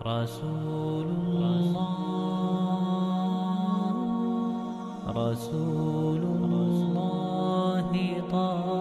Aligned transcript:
رسول 0.00 1.06
الله 1.06 1.76
رسول 5.08 6.22
الله 6.22 7.88
طال 8.32 8.71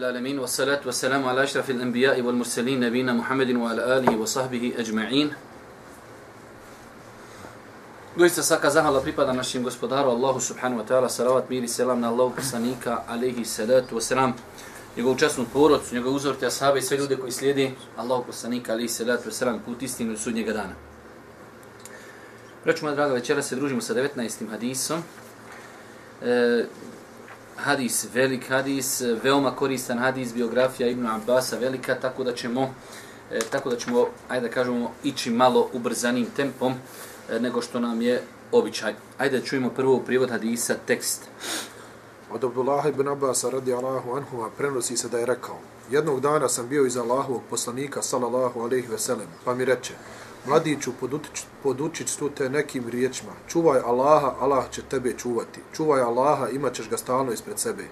العالمين 0.00 0.38
والصلاة 0.38 0.80
والسلام 0.86 1.28
على 1.28 1.42
أشرف 1.42 1.70
الأنبياء 1.70 2.20
والمرسلين 2.22 2.80
نبينا 2.80 3.12
محمد 3.12 3.50
وعلى 3.50 3.98
آله 3.98 4.16
وصحبه 4.16 4.72
أجمعين 4.78 5.30
Doista 8.16 8.42
svaka 8.42 8.70
zahvala 8.70 9.04
pripada 9.04 9.32
našim 9.36 9.60
gospodaru 9.60 10.08
Allahu 10.08 10.40
subhanahu 10.40 10.80
wa 10.80 10.86
ta'ala, 10.88 11.08
salavat, 11.08 11.50
mir 11.52 11.60
i 11.60 11.68
selam 11.68 12.00
na 12.00 12.08
Allahu 12.08 12.32
poslanika, 12.32 13.04
alaihi 13.04 13.44
salatu 13.44 13.94
wa 13.94 14.00
salam, 14.00 14.32
njegovu 14.96 15.18
časnu 15.18 15.44
porodcu, 15.52 15.94
njegovu 15.94 16.16
uzorte 16.16 16.46
ashabe 16.46 16.78
i 16.78 16.82
sve 16.82 16.96
ljude 16.96 17.16
koji 17.16 17.32
slijedi 17.32 17.74
Allahu 17.96 18.24
poslanika, 18.24 18.72
alaihi 18.72 18.88
salatu 18.88 19.28
wa 19.28 19.32
salam, 19.32 19.60
put 19.60 19.82
istinu 19.82 20.12
i 20.12 20.16
sudnjega 20.16 20.52
dana. 20.52 20.72
Reću 22.64 22.84
moja 22.84 22.94
draga, 22.94 23.14
večera 23.14 23.42
se 23.42 23.56
družimo 23.56 23.80
sa 23.80 23.94
19. 23.94 24.50
hadisom. 24.50 25.02
E, 26.22 26.64
hadis, 27.55 28.07
velik 28.13 28.49
hadis, 28.49 29.01
veoma 29.23 29.55
koristan 29.55 29.97
hadis, 29.97 30.33
biografija 30.33 30.89
Ibn 30.89 31.07
Abbasa 31.07 31.57
velika, 31.57 31.95
tako 31.95 32.23
da 32.23 32.33
ćemo, 32.33 32.73
e, 33.31 33.39
tako 33.39 33.69
da 33.69 33.75
ćemo, 33.75 34.07
ajde 34.29 34.47
da 34.47 34.53
kažemo, 34.53 34.91
ići 35.03 35.29
malo 35.29 35.69
ubrzanim 35.73 36.25
tempom 36.35 36.73
e, 37.29 37.39
nego 37.39 37.61
što 37.61 37.79
nam 37.79 38.01
je 38.01 38.21
običaj. 38.51 38.95
Ajde 39.17 39.39
da 39.39 39.45
čujemo 39.45 39.69
prvo 39.69 39.99
privod 39.99 40.29
hadisa, 40.29 40.75
tekst. 40.85 41.21
Od 42.31 42.43
Abdullah 42.43 42.85
ibn 42.85 43.07
Abbas 43.07 43.43
radi 43.43 43.73
Allahu 43.73 44.15
anhu 44.15 44.49
prenosi 44.57 44.97
se 44.97 45.09
da 45.09 45.17
je 45.19 45.25
rekao 45.25 45.57
Jednog 45.91 46.19
dana 46.19 46.49
sam 46.49 46.67
bio 46.67 46.85
iz 46.85 46.97
Allahovog 46.97 47.41
poslanika 47.49 48.01
sallallahu 48.01 48.61
alaihi 48.61 48.87
veselem, 48.87 49.27
pa 49.45 49.53
mi 49.53 49.65
reče 49.65 49.93
Mladiću, 50.45 50.91
podučić, 50.99 51.43
podučić 51.63 52.15
tu 52.15 52.29
te 52.29 52.49
nekim 52.49 52.89
riječima. 52.89 53.31
Čuvaj 53.47 53.79
Allaha, 53.79 54.33
Allah 54.39 54.69
će 54.71 54.81
tebe 54.81 55.13
čuvati. 55.17 55.59
Čuvaj 55.73 56.01
Allaha, 56.01 56.47
imat 56.49 56.73
ćeš 56.73 56.89
ga 56.89 56.97
stalno 56.97 57.31
ispred 57.31 57.59
sebe. 57.59 57.83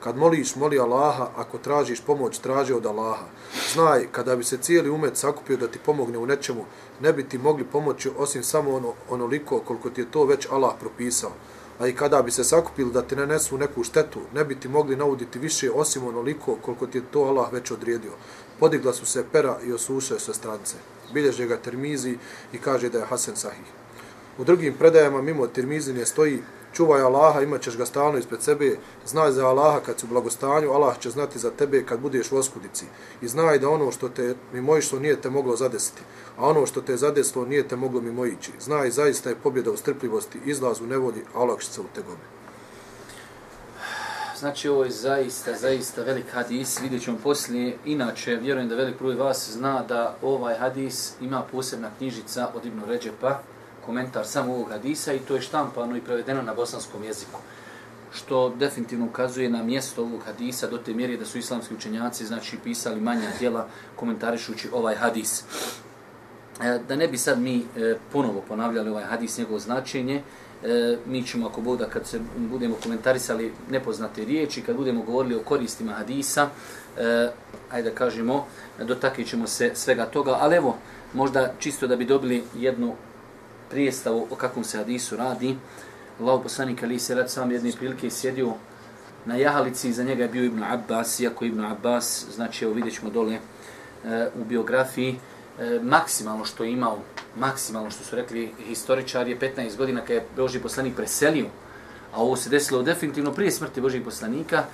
Kad 0.00 0.16
moliš, 0.16 0.56
moli 0.56 0.78
Allaha, 0.78 1.28
ako 1.36 1.58
tražiš 1.58 2.00
pomoć, 2.00 2.38
traži 2.38 2.72
od 2.72 2.86
Allaha. 2.86 3.26
Znaj, 3.72 4.06
kada 4.12 4.36
bi 4.36 4.44
se 4.44 4.56
cijeli 4.56 4.90
umet 4.90 5.16
sakupio 5.16 5.56
da 5.56 5.68
ti 5.68 5.78
pomogne 5.86 6.18
u 6.18 6.26
nečemu, 6.26 6.64
ne 7.00 7.12
bi 7.12 7.28
ti 7.28 7.38
mogli 7.38 7.64
pomoći 7.64 8.10
osim 8.18 8.42
samo 8.42 8.74
ono, 8.74 8.92
onoliko 9.10 9.58
koliko 9.58 9.90
ti 9.90 10.00
je 10.00 10.10
to 10.10 10.24
već 10.24 10.46
Allah 10.50 10.74
propisao. 10.80 11.30
A 11.78 11.86
i 11.86 11.92
kada 11.92 12.22
bi 12.22 12.30
se 12.30 12.44
sakupili 12.44 12.92
da 12.92 13.02
ti 13.02 13.16
ne 13.16 13.26
nesu 13.26 13.58
neku 13.58 13.84
štetu, 13.84 14.20
ne 14.34 14.44
bi 14.44 14.60
ti 14.60 14.68
mogli 14.68 14.96
nauditi 14.96 15.38
više 15.38 15.70
osim 15.70 16.06
onoliko 16.06 16.56
koliko 16.62 16.86
ti 16.86 16.98
je 16.98 17.04
to 17.10 17.20
Allah 17.20 17.52
već 17.52 17.70
odrijedio. 17.70 18.12
Podigla 18.60 18.92
su 18.92 19.06
se 19.06 19.24
pera 19.32 19.58
i 19.66 19.72
osuše 19.72 20.18
se 20.18 20.34
strance. 20.34 20.76
Bilježe 21.14 21.46
ga 21.46 21.56
Tirmizi 21.56 22.18
i 22.52 22.58
kaže 22.58 22.88
da 22.88 22.98
je 22.98 23.04
Hasan 23.04 23.36
Sahih. 23.36 23.66
U 24.38 24.44
drugim 24.44 24.74
predajama 24.78 25.22
mimo 25.22 25.46
Termizine 25.46 26.06
stoji 26.06 26.42
čuvaj 26.72 27.02
Allaha, 27.02 27.40
imat 27.40 27.62
ćeš 27.62 27.76
ga 27.76 27.86
stalno 27.86 28.18
ispred 28.18 28.42
sebe, 28.42 28.76
znaj 29.06 29.32
za 29.32 29.46
Allaha 29.46 29.80
kad 29.80 30.00
si 30.00 30.06
u 30.06 30.08
blagostanju, 30.08 30.72
Allah 30.72 30.98
će 30.98 31.10
znati 31.10 31.38
za 31.38 31.50
tebe 31.50 31.84
kad 31.86 32.00
budeš 32.00 32.32
u 32.32 32.36
oskudici. 32.36 32.84
I 33.22 33.28
znaj 33.28 33.58
da 33.58 33.68
ono 33.68 33.92
što 33.92 34.08
te 34.08 34.34
mimojišlo 34.52 34.98
nije 34.98 35.20
te 35.20 35.30
moglo 35.30 35.56
zadesiti, 35.56 36.02
a 36.36 36.48
ono 36.48 36.66
što 36.66 36.80
te 36.80 36.92
je 36.92 36.96
zadesilo 36.96 37.46
nije 37.46 37.68
te 37.68 37.76
moglo 37.76 38.00
mimojići. 38.00 38.52
Znaj, 38.60 38.90
zaista 38.90 39.30
je 39.30 39.40
pobjeda 39.42 39.70
u 39.70 39.76
strpljivosti, 39.76 40.38
izlaz 40.44 40.80
u 40.80 40.86
nevolji, 40.86 41.22
a 41.34 41.40
olakšica 41.40 41.80
u 41.80 41.84
tegobi. 41.94 42.26
Znači 44.38 44.68
ovo 44.68 44.84
je 44.84 44.90
zaista, 44.90 45.54
zaista 45.54 46.02
velik 46.02 46.32
hadis, 46.32 46.80
vidjet 46.82 47.02
ćemo 47.02 47.18
poslije. 47.22 47.76
Inače, 47.84 48.36
vjerujem 48.36 48.68
da 48.68 48.74
velik 48.74 48.98
broj 48.98 49.14
vas 49.14 49.50
zna 49.52 49.82
da 49.82 50.16
ovaj 50.22 50.58
hadis 50.58 51.12
ima 51.20 51.42
posebna 51.52 51.90
knjižica 51.98 52.48
od 52.54 52.66
Ibn 52.66 52.80
Ređepa, 52.86 53.40
komentar 53.86 54.26
samo 54.26 54.54
ovog 54.54 54.68
hadisa 54.70 55.12
i 55.12 55.18
to 55.18 55.34
je 55.34 55.40
štampano 55.40 55.96
i 55.96 56.00
prevedeno 56.00 56.42
na 56.42 56.54
bosanskom 56.54 57.04
jeziku. 57.04 57.40
Što 58.12 58.48
definitivno 58.48 59.06
ukazuje 59.06 59.50
na 59.50 59.62
mjesto 59.62 60.02
ovog 60.02 60.20
hadisa 60.26 60.66
do 60.66 60.78
te 60.78 60.94
mjere 60.94 61.16
da 61.16 61.24
su 61.24 61.38
islamski 61.38 61.74
učenjaci 61.74 62.26
znači 62.26 62.58
pisali 62.64 63.00
manja 63.00 63.30
djela 63.38 63.68
komentarišući 63.96 64.68
ovaj 64.72 64.94
hadis. 64.94 65.44
E, 66.62 66.78
da 66.88 66.96
ne 66.96 67.08
bi 67.08 67.18
sad 67.18 67.40
mi 67.40 67.58
e, 67.58 67.96
ponovo 68.12 68.42
ponavljali 68.48 68.90
ovaj 68.90 69.04
hadis, 69.04 69.38
njegovo 69.38 69.58
značenje, 69.58 70.22
e, 70.66 70.96
mi 71.06 71.22
ćemo 71.22 71.46
ako 71.46 71.60
Bog 71.60 71.78
da 71.78 71.86
kad 71.86 72.06
se 72.06 72.20
budemo 72.36 72.76
komentarisali 72.82 73.52
nepoznate 73.70 74.24
riječi, 74.24 74.62
kad 74.62 74.76
budemo 74.76 75.02
govorili 75.02 75.34
o 75.34 75.42
koristima 75.44 75.92
hadisa, 75.92 76.48
e, 76.98 77.30
ajde 77.70 77.90
da 77.90 77.96
kažemo, 77.96 78.46
dotakit 78.84 79.28
ćemo 79.28 79.46
se 79.46 79.70
svega 79.74 80.06
toga, 80.06 80.36
ali 80.40 80.56
evo, 80.56 80.76
možda 81.14 81.52
čisto 81.58 81.86
da 81.86 81.96
bi 81.96 82.04
dobili 82.04 82.44
jednu 82.56 82.94
prijestavu 83.70 84.26
o 84.30 84.34
kakvom 84.34 84.64
se 84.64 84.78
hadisu 84.78 85.16
radi, 85.16 85.56
Allah 86.20 86.40
poslanik 86.42 86.82
Ali 86.82 86.98
se 86.98 87.14
rad 87.14 87.30
sam 87.30 87.50
jedne 87.50 87.72
prilike 87.72 88.10
sjedio 88.10 88.54
na 89.24 89.36
jahalici, 89.36 89.92
za 89.92 90.02
njega 90.02 90.22
je 90.22 90.28
bio 90.28 90.44
Ibn 90.44 90.62
Abbas, 90.62 91.20
iako 91.20 91.44
Ibn 91.44 91.64
Abbas, 91.64 92.26
znači 92.34 92.64
evo 92.64 92.74
vidjet 92.74 92.94
ćemo 92.94 93.10
dole 93.10 93.34
e, 93.34 93.40
u 94.40 94.44
biografiji, 94.44 95.18
e, 95.58 95.80
maksimalno 95.82 96.44
što 96.44 96.64
je 96.64 96.72
imao, 96.72 96.98
maksimalno 97.36 97.90
što 97.90 98.04
su 98.04 98.16
rekli 98.16 98.52
historičari 98.68 99.30
je 99.30 99.40
15 99.40 99.76
godina 99.76 100.00
kada 100.00 100.14
je 100.14 100.26
Boži 100.36 100.60
poslanik 100.60 100.96
preselio, 100.96 101.46
a 102.14 102.22
ovo 102.22 102.36
se 102.36 102.50
desilo 102.50 102.82
definitivno 102.82 103.32
prije 103.32 103.50
smrti 103.50 103.80
Božih 103.80 104.02
poslanika, 104.04 104.64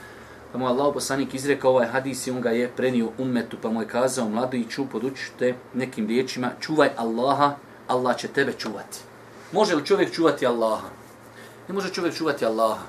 pa 0.53 0.59
mu 0.59 0.67
Allah 0.67 0.95
poslanik 0.95 1.35
izrekao 1.35 1.71
ovaj 1.71 1.87
hadis 1.87 2.27
i 2.27 2.31
on 2.31 2.41
ga 2.41 2.51
je 2.51 2.69
prenio 2.69 3.09
ummetu, 3.19 3.57
pa 3.63 3.71
mu 3.71 3.83
je 3.83 3.89
kazao 3.89 4.29
mladiću, 4.29 4.87
podučite 4.93 5.55
nekim 5.75 6.07
riječima, 6.07 6.51
čuvaj 6.61 6.91
Allaha, 6.97 7.57
Allah 7.89 8.17
će 8.17 8.29
tebe 8.29 8.53
čuvati. 8.53 8.99
Može 9.53 9.75
li 9.75 9.87
čovjek 9.87 10.13
čuvati 10.13 10.47
Allaha? 10.47 10.89
Ne 11.69 11.75
može 11.75 11.93
čovjek 11.93 12.15
čuvati 12.15 12.47
Allaha, 12.47 12.85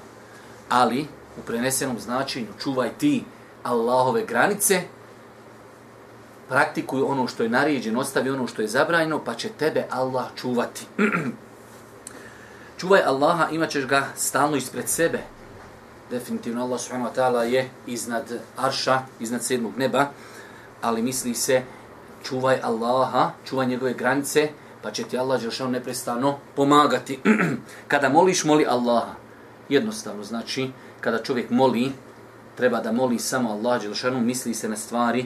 ali 0.69 1.07
u 1.37 1.41
prenesenom 1.45 1.99
značenju 1.99 2.47
čuvaj 2.63 2.89
ti 2.97 3.23
Allahove 3.63 4.25
granice, 4.25 4.81
praktikuj 6.53 7.01
ono 7.01 7.27
što 7.27 7.43
je 7.43 7.49
naređeno, 7.49 7.99
ostavi 7.99 8.29
ono 8.29 8.47
što 8.47 8.61
je 8.61 8.67
zabranjeno, 8.67 9.23
pa 9.25 9.33
će 9.33 9.49
tebe 9.49 9.85
Allah 9.89 10.25
čuvati. 10.35 10.85
čuvaj 12.79 13.01
Allaha, 13.01 13.47
imat 13.51 13.69
ćeš 13.69 13.87
ga 13.87 14.07
stalno 14.15 14.57
ispred 14.57 14.89
sebe. 14.89 15.19
Definitivno 16.11 16.61
Allah 16.61 16.79
subhanahu 16.81 17.09
wa 17.09 17.15
ta'ala 17.15 17.41
je 17.41 17.69
iznad 17.87 18.33
arša, 18.57 19.01
iznad 19.19 19.43
sedmog 19.43 19.77
neba, 19.77 20.05
ali 20.81 21.01
misli 21.01 21.33
se 21.33 21.61
čuvaj 22.23 22.59
Allaha, 22.63 23.31
čuvaj 23.45 23.67
njegove 23.67 23.93
granice, 23.93 24.49
pa 24.81 24.91
će 24.91 25.03
ti 25.03 25.17
Allah 25.17 25.41
Đelšanu 25.41 25.71
neprestano 25.71 26.37
pomagati. 26.55 27.19
kada 27.91 28.09
moliš, 28.09 28.43
moli 28.43 28.65
Allaha. 28.69 29.15
Jednostavno, 29.69 30.23
znači, 30.23 30.69
kada 31.01 31.23
čovjek 31.23 31.49
moli, 31.49 31.91
treba 32.55 32.79
da 32.79 32.91
moli 32.91 33.19
samo 33.19 33.51
Allah 33.51 33.81
Đelšanu, 33.81 34.21
misli 34.21 34.53
se 34.53 34.69
na 34.69 34.77
stvari 34.77 35.25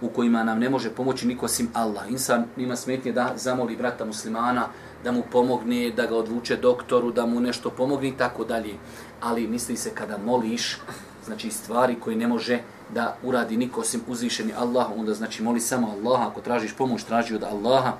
u 0.00 0.08
kojima 0.08 0.44
nam 0.44 0.58
ne 0.58 0.70
može 0.70 0.90
pomoći 0.90 1.26
niko 1.26 1.48
sim 1.48 1.68
Allah. 1.74 2.10
Insan 2.10 2.44
ima 2.56 2.76
smetnje 2.76 3.12
da 3.12 3.32
zamoli 3.36 3.76
brata 3.76 4.04
muslimana, 4.04 4.68
da 5.04 5.12
mu 5.12 5.22
pomogne, 5.32 5.90
da 5.90 6.06
ga 6.06 6.16
odvuče 6.16 6.56
doktoru, 6.56 7.12
da 7.12 7.26
mu 7.26 7.40
nešto 7.40 7.70
pomogne 7.70 8.08
i 8.08 8.16
tako 8.16 8.44
dalje. 8.44 8.74
Ali 9.20 9.46
misli 9.46 9.76
se 9.76 9.90
kada 9.94 10.18
moliš, 10.18 10.78
znači 11.24 11.50
stvari 11.50 11.96
koje 12.00 12.16
ne 12.16 12.26
može 12.26 12.60
da 12.94 13.16
uradi 13.22 13.56
niko 13.56 13.80
osim 13.80 14.00
uzvišeni 14.06 14.52
Allah, 14.58 14.86
onda 14.96 15.14
znači 15.14 15.42
moli 15.42 15.60
samo 15.60 15.88
Allaha, 15.90 16.28
ako 16.28 16.40
tražiš 16.40 16.74
pomoć, 16.74 17.04
traži 17.04 17.34
od 17.34 17.42
Allaha, 17.42 17.92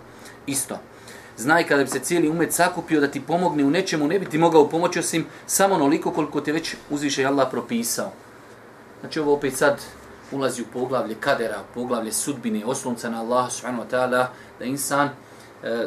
isto. 0.46 0.78
Znaj 1.37 1.67
kada 1.67 1.84
bi 1.84 1.90
se 1.90 1.99
cijeli 1.99 2.28
umet 2.28 2.52
sakupio 2.52 3.00
da 3.00 3.08
ti 3.08 3.20
pomogne 3.20 3.64
u 3.64 3.70
nečemu, 3.70 4.08
ne 4.08 4.19
bi 4.19 4.26
ti 4.26 4.38
mogao 4.38 4.69
pomoći 4.69 4.99
osim 4.99 5.26
samo 5.46 5.75
onoliko 5.75 6.11
koliko 6.11 6.40
te 6.40 6.52
već 6.52 6.75
uzviše 6.90 7.25
Allah 7.25 7.49
propisao. 7.50 8.12
Znači 9.00 9.20
ovo 9.20 9.34
opet 9.34 9.56
sad 9.56 9.81
ulazi 10.32 10.62
u 10.62 10.66
poglavlje 10.72 11.14
kadera, 11.20 11.62
poglavlje 11.75 12.12
sudbine, 12.12 12.64
oslonca 12.66 13.10
na 13.10 13.20
Allah 13.20 13.52
subhanahu 13.52 13.84
wa 13.84 13.90
ta'ala, 13.90 14.26
da 14.58 14.64
insan 14.64 15.08
e, 15.62 15.86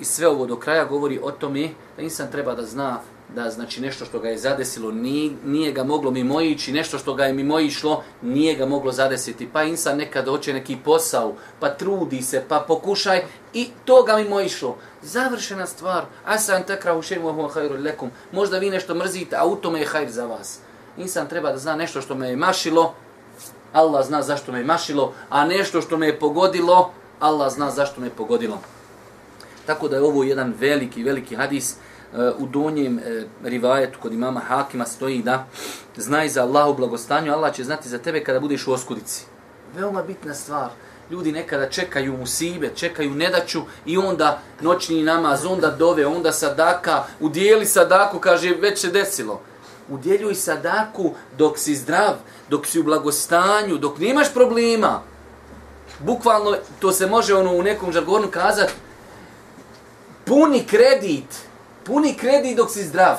i 0.00 0.04
sve 0.04 0.28
ovo 0.28 0.46
do 0.46 0.56
kraja 0.56 0.84
govori 0.84 1.20
o 1.22 1.30
tome 1.30 1.68
da 1.96 2.02
insan 2.02 2.30
treba 2.30 2.54
da 2.54 2.62
zna 2.62 3.00
da 3.34 3.50
znači 3.50 3.80
nešto 3.80 4.04
što 4.04 4.18
ga 4.18 4.28
je 4.28 4.38
zadesilo 4.38 4.90
nije, 4.90 5.32
nije 5.44 5.72
ga 5.72 5.84
moglo 5.84 6.10
mimoići, 6.10 6.72
nešto 6.72 6.98
što 6.98 7.14
ga 7.14 7.24
je 7.24 7.32
mimoišlo 7.32 8.02
nije 8.22 8.54
ga 8.54 8.66
moglo 8.66 8.92
zadesiti. 8.92 9.48
Pa 9.52 9.62
insan 9.62 9.96
nekad 9.96 10.28
hoće 10.28 10.52
neki 10.52 10.76
posao, 10.84 11.34
pa 11.60 11.68
trudi 11.68 12.22
se, 12.22 12.44
pa 12.48 12.64
pokušaj 12.68 13.22
i 13.54 13.68
to 13.84 14.02
ga 14.02 14.16
mimoišlo. 14.16 14.76
Završena 15.02 15.66
stvar. 15.66 16.04
Asan 16.24 16.62
takra 16.66 16.96
u 16.96 17.02
šeimu 17.02 17.28
ahu 17.28 17.48
hajru 17.48 17.76
lekum. 17.76 18.10
Možda 18.32 18.58
vi 18.58 18.70
nešto 18.70 18.94
mrzite, 18.94 19.36
a 19.36 19.46
u 19.46 19.56
tome 19.56 19.80
je 19.80 19.86
hajr 19.86 20.10
za 20.10 20.26
vas. 20.26 20.58
Insan 20.96 21.28
treba 21.28 21.52
da 21.52 21.58
zna 21.58 21.76
nešto 21.76 22.00
što 22.00 22.14
me 22.14 22.28
je 22.28 22.36
mašilo, 22.36 22.94
Allah 23.72 24.06
zna 24.06 24.22
zašto 24.22 24.52
me 24.52 24.58
je 24.58 24.64
mašilo, 24.64 25.12
a 25.28 25.44
nešto 25.44 25.80
što 25.80 25.96
me 25.96 26.06
je 26.06 26.18
pogodilo, 26.18 26.92
Allah 27.20 27.52
zna 27.52 27.70
zašto 27.70 28.00
me 28.00 28.06
je 28.06 28.10
pogodilo. 28.10 28.58
Tako 29.66 29.88
da 29.88 29.96
je 29.96 30.02
ovo 30.02 30.24
jedan 30.24 30.54
veliki, 30.58 31.02
veliki 31.02 31.36
hadis. 31.36 31.72
E, 31.72 32.30
u 32.38 32.46
donjem 32.46 32.98
e, 32.98 33.24
rivajetu 33.44 33.98
kod 34.02 34.12
imama 34.12 34.40
Hakima 34.40 34.86
stoji 34.86 35.22
da 35.22 35.46
znaj 35.96 36.28
za 36.28 36.42
Allahu 36.42 36.74
blagostanju, 36.74 37.32
Allah 37.32 37.54
će 37.54 37.64
znati 37.64 37.88
za 37.88 37.98
tebe 37.98 38.24
kada 38.24 38.40
budeš 38.40 38.66
u 38.66 38.72
oskudici. 38.72 39.24
Veoma 39.76 40.02
bitna 40.02 40.34
stvar. 40.34 40.70
Ljudi 41.10 41.32
nekada 41.32 41.68
čekaju 41.68 42.16
musibe, 42.16 42.70
čekaju 42.74 43.14
nedaću 43.14 43.62
i 43.86 43.98
onda 43.98 44.38
noćni 44.60 45.02
namaz, 45.02 45.46
onda 45.46 45.70
dove, 45.70 46.06
onda 46.06 46.32
sadaka, 46.32 47.04
udijeli 47.20 47.66
sadaku, 47.66 48.18
kaže 48.18 48.54
već 48.54 48.80
se 48.80 48.88
desilo. 48.88 49.40
Udjeljuj 49.90 50.34
sadaku 50.34 51.14
dok 51.38 51.58
si 51.58 51.74
zdrav, 51.76 52.14
dok 52.48 52.66
si 52.66 52.80
u 52.80 52.82
blagostanju, 52.82 53.78
dok 53.78 53.98
nemaš 53.98 54.32
problema. 54.34 55.02
Bukvalno, 55.98 56.56
to 56.78 56.92
se 56.92 57.06
može 57.06 57.34
ono 57.34 57.52
u 57.52 57.62
nekom 57.62 57.92
žargonu 57.92 58.28
kazati, 58.30 58.72
puni 60.24 60.66
kredit, 60.66 61.38
puni 61.84 62.14
kredit 62.14 62.56
dok 62.56 62.70
si 62.70 62.84
zdrav, 62.84 63.16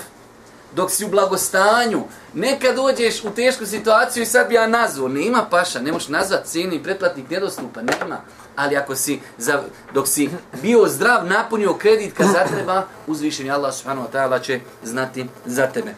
dok 0.76 0.92
si 0.92 1.06
u 1.06 1.10
blagostanju. 1.10 2.04
Nekad 2.34 2.76
dođeš 2.76 3.24
u 3.24 3.30
tešku 3.30 3.66
situaciju 3.66 4.24
i 4.24 4.26
sad 4.26 4.48
bi 4.48 4.56
ja 4.56 4.68
nazvao, 4.68 5.08
nema 5.08 5.46
paša, 5.50 5.80
ne 5.80 5.92
možeš 5.92 6.08
nazvat 6.08 6.46
cijeni 6.46 6.84
pretplatnik 6.84 7.30
nedostupa, 7.30 7.82
nema. 7.82 8.18
Ali 8.56 8.76
ako 8.76 8.96
si, 8.96 9.20
za, 9.38 9.64
dok 9.94 10.08
si 10.08 10.30
bio 10.62 10.88
zdrav, 10.88 11.28
napunio 11.28 11.74
kredit 11.74 12.14
kad 12.18 12.28
zatreba, 12.28 12.84
uzvišeni 13.08 13.52
Allah 13.52 13.74
subhanahu 13.74 14.08
wa 14.08 14.12
ta'ala 14.12 14.42
će 14.42 14.60
znati 14.84 15.26
za 15.46 15.68
tebe. 15.68 15.94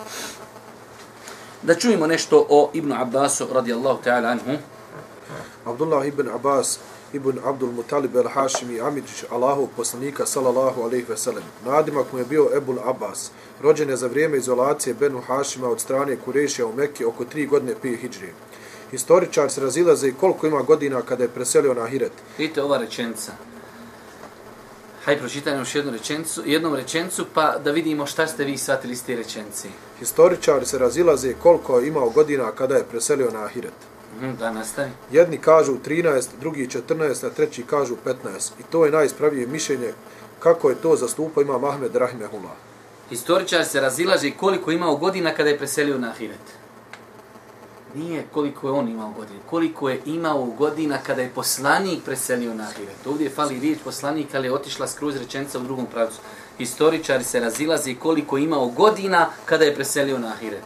Da 1.63 1.75
čujemo 1.75 2.07
nešto 2.07 2.45
o 2.49 2.69
Ibnu 2.73 2.95
Abbasu 2.99 3.47
radijallahu 3.53 4.03
ta'ala 4.03 4.29
anhu. 4.29 4.57
Abdullah 5.65 6.07
ibn 6.07 6.29
Abbas 6.29 6.79
ibn 7.13 7.39
Abdul 7.45 7.71
Mutalib 7.71 8.15
el 8.15 8.27
Hašimi 8.27 8.81
Amidžić 8.81 9.23
Allahov 9.29 9.67
poslanika 9.77 10.25
sallallahu 10.25 10.81
alaihi 10.81 11.05
ve 11.09 11.17
sellem. 11.17 11.43
Nadimak 11.65 12.13
mu 12.13 12.19
je 12.19 12.25
bio 12.25 12.49
Ebul 12.57 12.79
Abbas, 12.85 13.31
rođen 13.61 13.89
je 13.89 13.97
za 13.97 14.07
vrijeme 14.07 14.37
izolacije 14.37 14.93
Benu 14.93 15.21
Hašima 15.21 15.69
od 15.69 15.79
strane 15.79 16.17
Kurešija 16.25 16.67
u 16.67 16.73
Mekke 16.73 17.05
oko 17.05 17.25
tri 17.25 17.45
godine 17.45 17.75
prije 17.81 17.97
Hidžrije. 17.97 18.33
Historičar 18.91 19.51
se 19.51 19.61
razilaze 19.61 20.07
i 20.07 20.13
koliko 20.13 20.47
ima 20.47 20.61
godina 20.61 21.01
kada 21.01 21.23
je 21.23 21.29
preselio 21.29 21.73
na 21.73 21.87
Hiret. 21.87 22.11
Vidite 22.37 22.63
ova 22.63 22.77
rečenica. 22.77 23.31
Hajde, 25.05 25.19
pročitajmo 25.19 25.59
još 25.59 25.75
jednu 25.75 25.91
rečenicu, 25.91 26.43
jednom 26.45 26.75
rečenicu, 26.75 27.25
pa 27.33 27.57
da 27.57 27.71
vidimo 27.71 28.05
šta 28.05 28.27
ste 28.27 28.43
vi 28.43 28.57
shvatili 28.57 28.93
iz 28.93 29.05
te 29.05 29.15
rečenice. 29.15 29.67
Historičari 30.03 30.65
se 30.65 30.77
razilaze 30.77 31.33
koliko 31.33 31.79
je 31.79 31.87
imao 31.87 32.09
godina 32.09 32.51
kada 32.51 32.75
je 32.75 32.83
preselio 32.83 33.31
na 33.31 33.47
Hiret. 33.47 33.73
Mhm, 34.17 34.31
Da 34.39 34.51
nastavi. 34.51 34.91
Jedni 35.11 35.37
kažu 35.37 35.73
13, 35.85 36.29
drugi 36.39 36.67
14, 36.67 37.23
a 37.25 37.29
treći 37.29 37.63
kažu 37.63 37.95
15. 38.05 38.51
I 38.59 38.63
to 38.71 38.85
je 38.85 38.91
najispravije 38.91 39.47
mišljenje 39.47 39.93
kako 40.39 40.69
je 40.69 40.75
to 40.75 40.95
zastupao 40.95 41.41
ima 41.43 41.57
Mahmed 41.57 41.95
Rahimehullah. 41.95 42.51
Historičar 43.09 43.65
se 43.65 43.81
razilaže 43.81 44.31
koliko 44.31 44.71
je 44.71 44.75
imao 44.75 44.95
godina 44.95 45.31
kada 45.33 45.49
je 45.49 45.57
preselio 45.57 45.97
na 45.97 46.09
Ahiret. 46.09 46.45
Nije 47.95 48.25
koliko 48.33 48.67
je 48.67 48.73
on 48.73 48.87
imao 48.87 49.11
godina, 49.11 49.39
koliko 49.49 49.89
je 49.89 50.01
imao 50.05 50.45
godina 50.45 50.97
kada 50.97 51.21
je 51.21 51.31
poslanik 51.35 52.03
preselio 52.05 52.53
na 52.53 52.63
Ahiret. 52.63 53.07
Ovdje 53.07 53.29
fali 53.29 53.59
riječ 53.59 53.79
poslanik, 53.83 54.35
ali 54.35 54.47
je 54.47 54.53
otišla 54.53 54.87
skroz 54.87 55.17
rečenica 55.17 55.59
u 55.59 55.63
drugom 55.63 55.85
pravcu. 55.85 56.19
Historičari 56.57 57.23
se 57.23 57.39
razilaze 57.39 57.95
koliko 57.95 58.37
imao 58.37 58.67
godina 58.67 59.29
kada 59.45 59.65
je 59.65 59.75
preselio 59.75 60.19
na 60.19 60.27
Ahiret. 60.27 60.65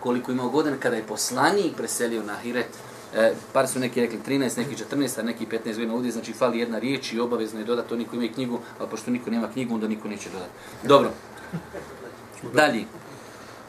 Koliko 0.00 0.32
imao 0.32 0.48
godina 0.48 0.76
kada 0.76 0.96
je 0.96 1.02
poslanik 1.02 1.76
preselio 1.76 2.22
na 2.22 2.32
Ahiret. 2.32 2.68
E, 3.14 3.32
par 3.52 3.68
su 3.68 3.78
neki 3.78 4.00
rekli 4.00 4.18
13, 4.26 4.58
neki 4.58 4.84
14, 4.92 5.20
a 5.20 5.22
neki 5.22 5.46
15 5.46 5.64
godina 5.64 5.94
ovdje, 5.94 6.12
znači 6.12 6.32
fali 6.32 6.58
jedna 6.58 6.78
riječ 6.78 7.12
i 7.12 7.20
obavezno 7.20 7.60
je 7.60 7.64
dodati, 7.64 7.94
oni 7.94 8.02
niko 8.02 8.16
ima 8.16 8.24
i 8.24 8.32
knjigu, 8.32 8.58
ali 8.78 8.90
pošto 8.90 9.10
niko 9.10 9.30
nema 9.30 9.48
knjigu, 9.52 9.74
onda 9.74 9.88
niko 9.88 10.08
neće 10.08 10.30
dodati. 10.30 10.50
Dobro. 10.82 11.10
Dalje. 12.54 12.84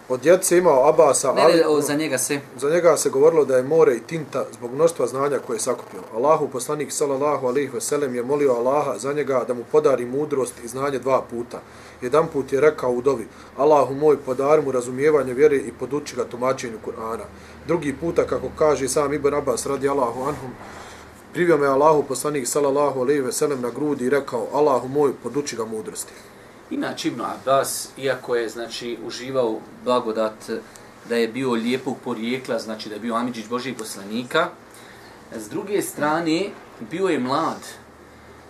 Od 0.09 0.19
djece 0.21 0.57
imao 0.57 0.89
Abasa, 0.89 1.33
Ne, 1.33 1.41
ali 1.41 1.53
ne, 1.57 1.67
o, 1.67 1.81
za 1.81 1.93
njega 1.95 2.17
se. 2.17 2.39
za 2.57 2.69
njega 2.69 2.97
se 2.97 3.09
govorilo 3.09 3.45
da 3.45 3.57
je 3.57 3.63
more 3.63 3.95
i 3.95 3.99
tinta 3.99 4.45
zbog 4.53 4.73
mnoštva 4.73 5.07
znanja 5.07 5.39
koje 5.47 5.55
je 5.55 5.59
sakupio. 5.59 5.99
Allahu 6.15 6.47
poslanik 6.47 6.91
sallallahu 6.91 7.47
alejhi 7.47 7.69
ve 7.73 7.81
sellem 7.81 8.15
je 8.15 8.23
molio 8.23 8.53
Allaha 8.53 8.97
za 8.97 9.13
njega 9.13 9.43
da 9.47 9.53
mu 9.53 9.63
podari 9.71 10.05
mudrost 10.05 10.53
i 10.63 10.67
znanje 10.67 10.99
dva 10.99 11.21
puta. 11.21 11.59
Jedan 12.01 12.27
put 12.27 12.53
je 12.53 12.61
rekao 12.61 12.91
u 12.91 13.01
dovi, 13.01 13.27
Allahu 13.57 13.93
moj, 13.93 14.17
podari 14.17 14.61
mu 14.61 14.71
razumijevanje 14.71 15.33
vjere 15.33 15.57
i 15.57 15.71
poduči 15.79 16.15
ga 16.15 16.25
tumačenju 16.25 16.77
Kur'ana. 16.85 17.23
Drugi 17.67 17.93
puta, 17.93 18.23
kako 18.23 18.47
kaže 18.57 18.87
sam 18.87 19.13
Ibn 19.13 19.33
Abbas 19.33 19.65
radi 19.65 19.89
Allahu 19.89 20.21
anhum, 20.21 20.51
privio 21.33 21.57
me 21.57 21.67
Allahu 21.67 22.03
poslanik 22.03 22.47
sallallahu 22.47 22.99
alejhi 23.01 23.21
ve 23.21 23.31
sellem 23.31 23.61
na 23.61 23.69
grudi 23.69 24.05
i 24.05 24.09
rekao, 24.09 24.47
Allahu 24.53 24.87
moj, 24.87 25.11
poduči 25.23 25.55
ga 25.55 25.65
mudrosti. 25.65 26.13
Inače 26.69 27.07
Ibn 27.07 27.21
Abbas, 27.21 27.89
iako 27.97 28.35
je 28.35 28.49
znači 28.49 28.97
uživao 29.05 29.59
blagodat 29.83 30.49
da 31.09 31.15
je 31.15 31.27
bio 31.27 31.51
lijepog 31.51 31.97
porijekla, 32.03 32.59
znači 32.59 32.89
da 32.89 32.95
je 32.95 33.01
bio 33.01 33.15
Amidžić 33.15 33.47
Božih 33.47 33.75
poslanika, 33.77 34.47
s 35.35 35.49
druge 35.49 35.81
strane 35.81 36.49
bio 36.91 37.07
je 37.07 37.19
mlad, 37.19 37.67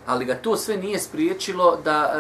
ali 0.06 0.26
ga 0.26 0.36
to 0.36 0.58
sve 0.58 0.78
nije 0.78 1.00
spriječilo 1.00 1.78
da 1.84 2.14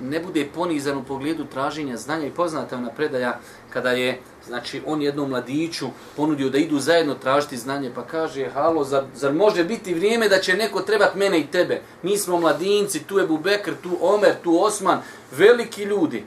e, 0.00 0.04
ne 0.04 0.20
bude 0.20 0.48
ponizan 0.54 0.98
u 0.98 1.04
pogledu 1.04 1.44
traženja 1.44 1.96
znanja 1.96 2.26
i 2.26 2.30
poznata 2.30 2.80
na 2.80 2.90
predaja 2.90 3.38
kada 3.70 3.90
je 3.90 4.20
znači 4.46 4.82
on 4.86 5.02
jednom 5.02 5.28
mladiću 5.28 5.86
ponudio 6.16 6.50
da 6.50 6.58
idu 6.58 6.78
zajedno 6.78 7.14
tražiti 7.14 7.56
znanje 7.56 7.92
pa 7.94 8.02
kaže 8.02 8.48
halo 8.54 8.84
zar, 8.84 9.04
zar 9.14 9.32
može 9.32 9.64
biti 9.64 9.94
vrijeme 9.94 10.28
da 10.28 10.38
će 10.38 10.54
neko 10.54 10.80
trebat 10.80 11.14
mene 11.14 11.40
i 11.40 11.46
tebe 11.46 11.80
mi 12.02 12.18
smo 12.18 12.40
mladinci 12.40 13.04
tu 13.04 13.18
je 13.18 13.26
Bubekr 13.26 13.72
tu 13.82 13.98
Omer 14.00 14.34
tu 14.44 14.62
Osman 14.62 15.00
veliki 15.36 15.82
ljudi 15.82 16.24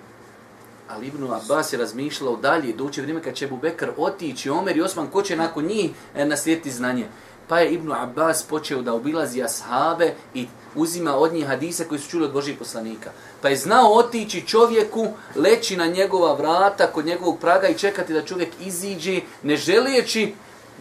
Ali 0.90 1.08
Ibn 1.08 1.24
Abbas 1.24 1.74
je 1.74 1.80
razmišljao 1.80 2.36
dalje, 2.36 2.74
doće 2.74 3.02
vrijeme 3.02 3.24
kad 3.24 3.34
će 3.34 3.48
Bubekr 3.48 3.90
otići, 3.98 4.50
Omer 4.50 4.78
i 4.78 4.82
Osman, 4.82 5.08
ko 5.08 5.22
će 5.22 5.36
nakon 5.36 5.66
njih 5.66 5.92
e, 6.16 6.26
naslijediti 6.26 6.72
znanje. 6.72 7.06
Pa 7.50 7.60
je 7.60 7.72
Ibn 7.72 7.92
Abbas 7.92 8.44
počeo 8.44 8.82
da 8.82 8.94
obilazi 8.94 9.44
ashabe 9.44 10.14
i 10.34 10.48
uzima 10.76 11.16
od 11.16 11.34
njih 11.34 11.48
hadise 11.48 11.88
koji 11.88 12.00
su 12.00 12.10
čuli 12.10 12.26
od 12.26 12.34
Božih 12.34 12.58
poslanika. 12.58 13.10
Pa 13.42 13.50
je 13.50 13.56
znao 13.56 13.94
otići 13.94 14.48
čovjeku, 14.48 15.08
leći 15.36 15.78
na 15.78 15.86
njegova 15.86 16.34
vrata 16.34 16.88
kod 16.88 17.06
njegovog 17.06 17.40
praga 17.40 17.68
i 17.68 17.78
čekati 17.78 18.14
da 18.14 18.26
čovjek 18.26 18.50
iziđe, 18.60 19.22
ne 19.44 19.58
želijeći 19.58 20.34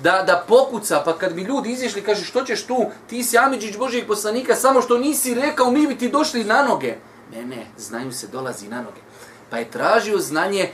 da, 0.03 0.23
da 0.27 0.45
pokuca, 0.49 1.03
pa 1.05 1.19
kad 1.19 1.33
bi 1.35 1.43
ljudi 1.43 1.71
izišli, 1.71 2.03
kaže 2.03 2.25
što 2.25 2.45
ćeš 2.45 2.67
tu, 2.67 2.87
ti 3.07 3.25
si 3.25 3.39
Amidžić 3.39 3.77
Božijeg 3.77 4.07
poslanika, 4.07 4.55
samo 4.55 4.83
što 4.83 4.99
nisi 4.99 5.35
rekao, 5.35 5.71
mi 5.71 5.87
bi 5.87 5.99
ti 5.99 6.09
došli 6.09 6.45
na 6.45 6.63
noge. 6.63 6.95
Ne, 7.33 7.45
ne, 7.45 7.67
znaju 7.79 8.13
se, 8.13 8.27
dolazi 8.27 8.69
na 8.69 8.77
noge. 8.77 9.01
Pa 9.51 9.59
je 9.59 9.71
tražio 9.71 10.19
znanje, 10.19 10.71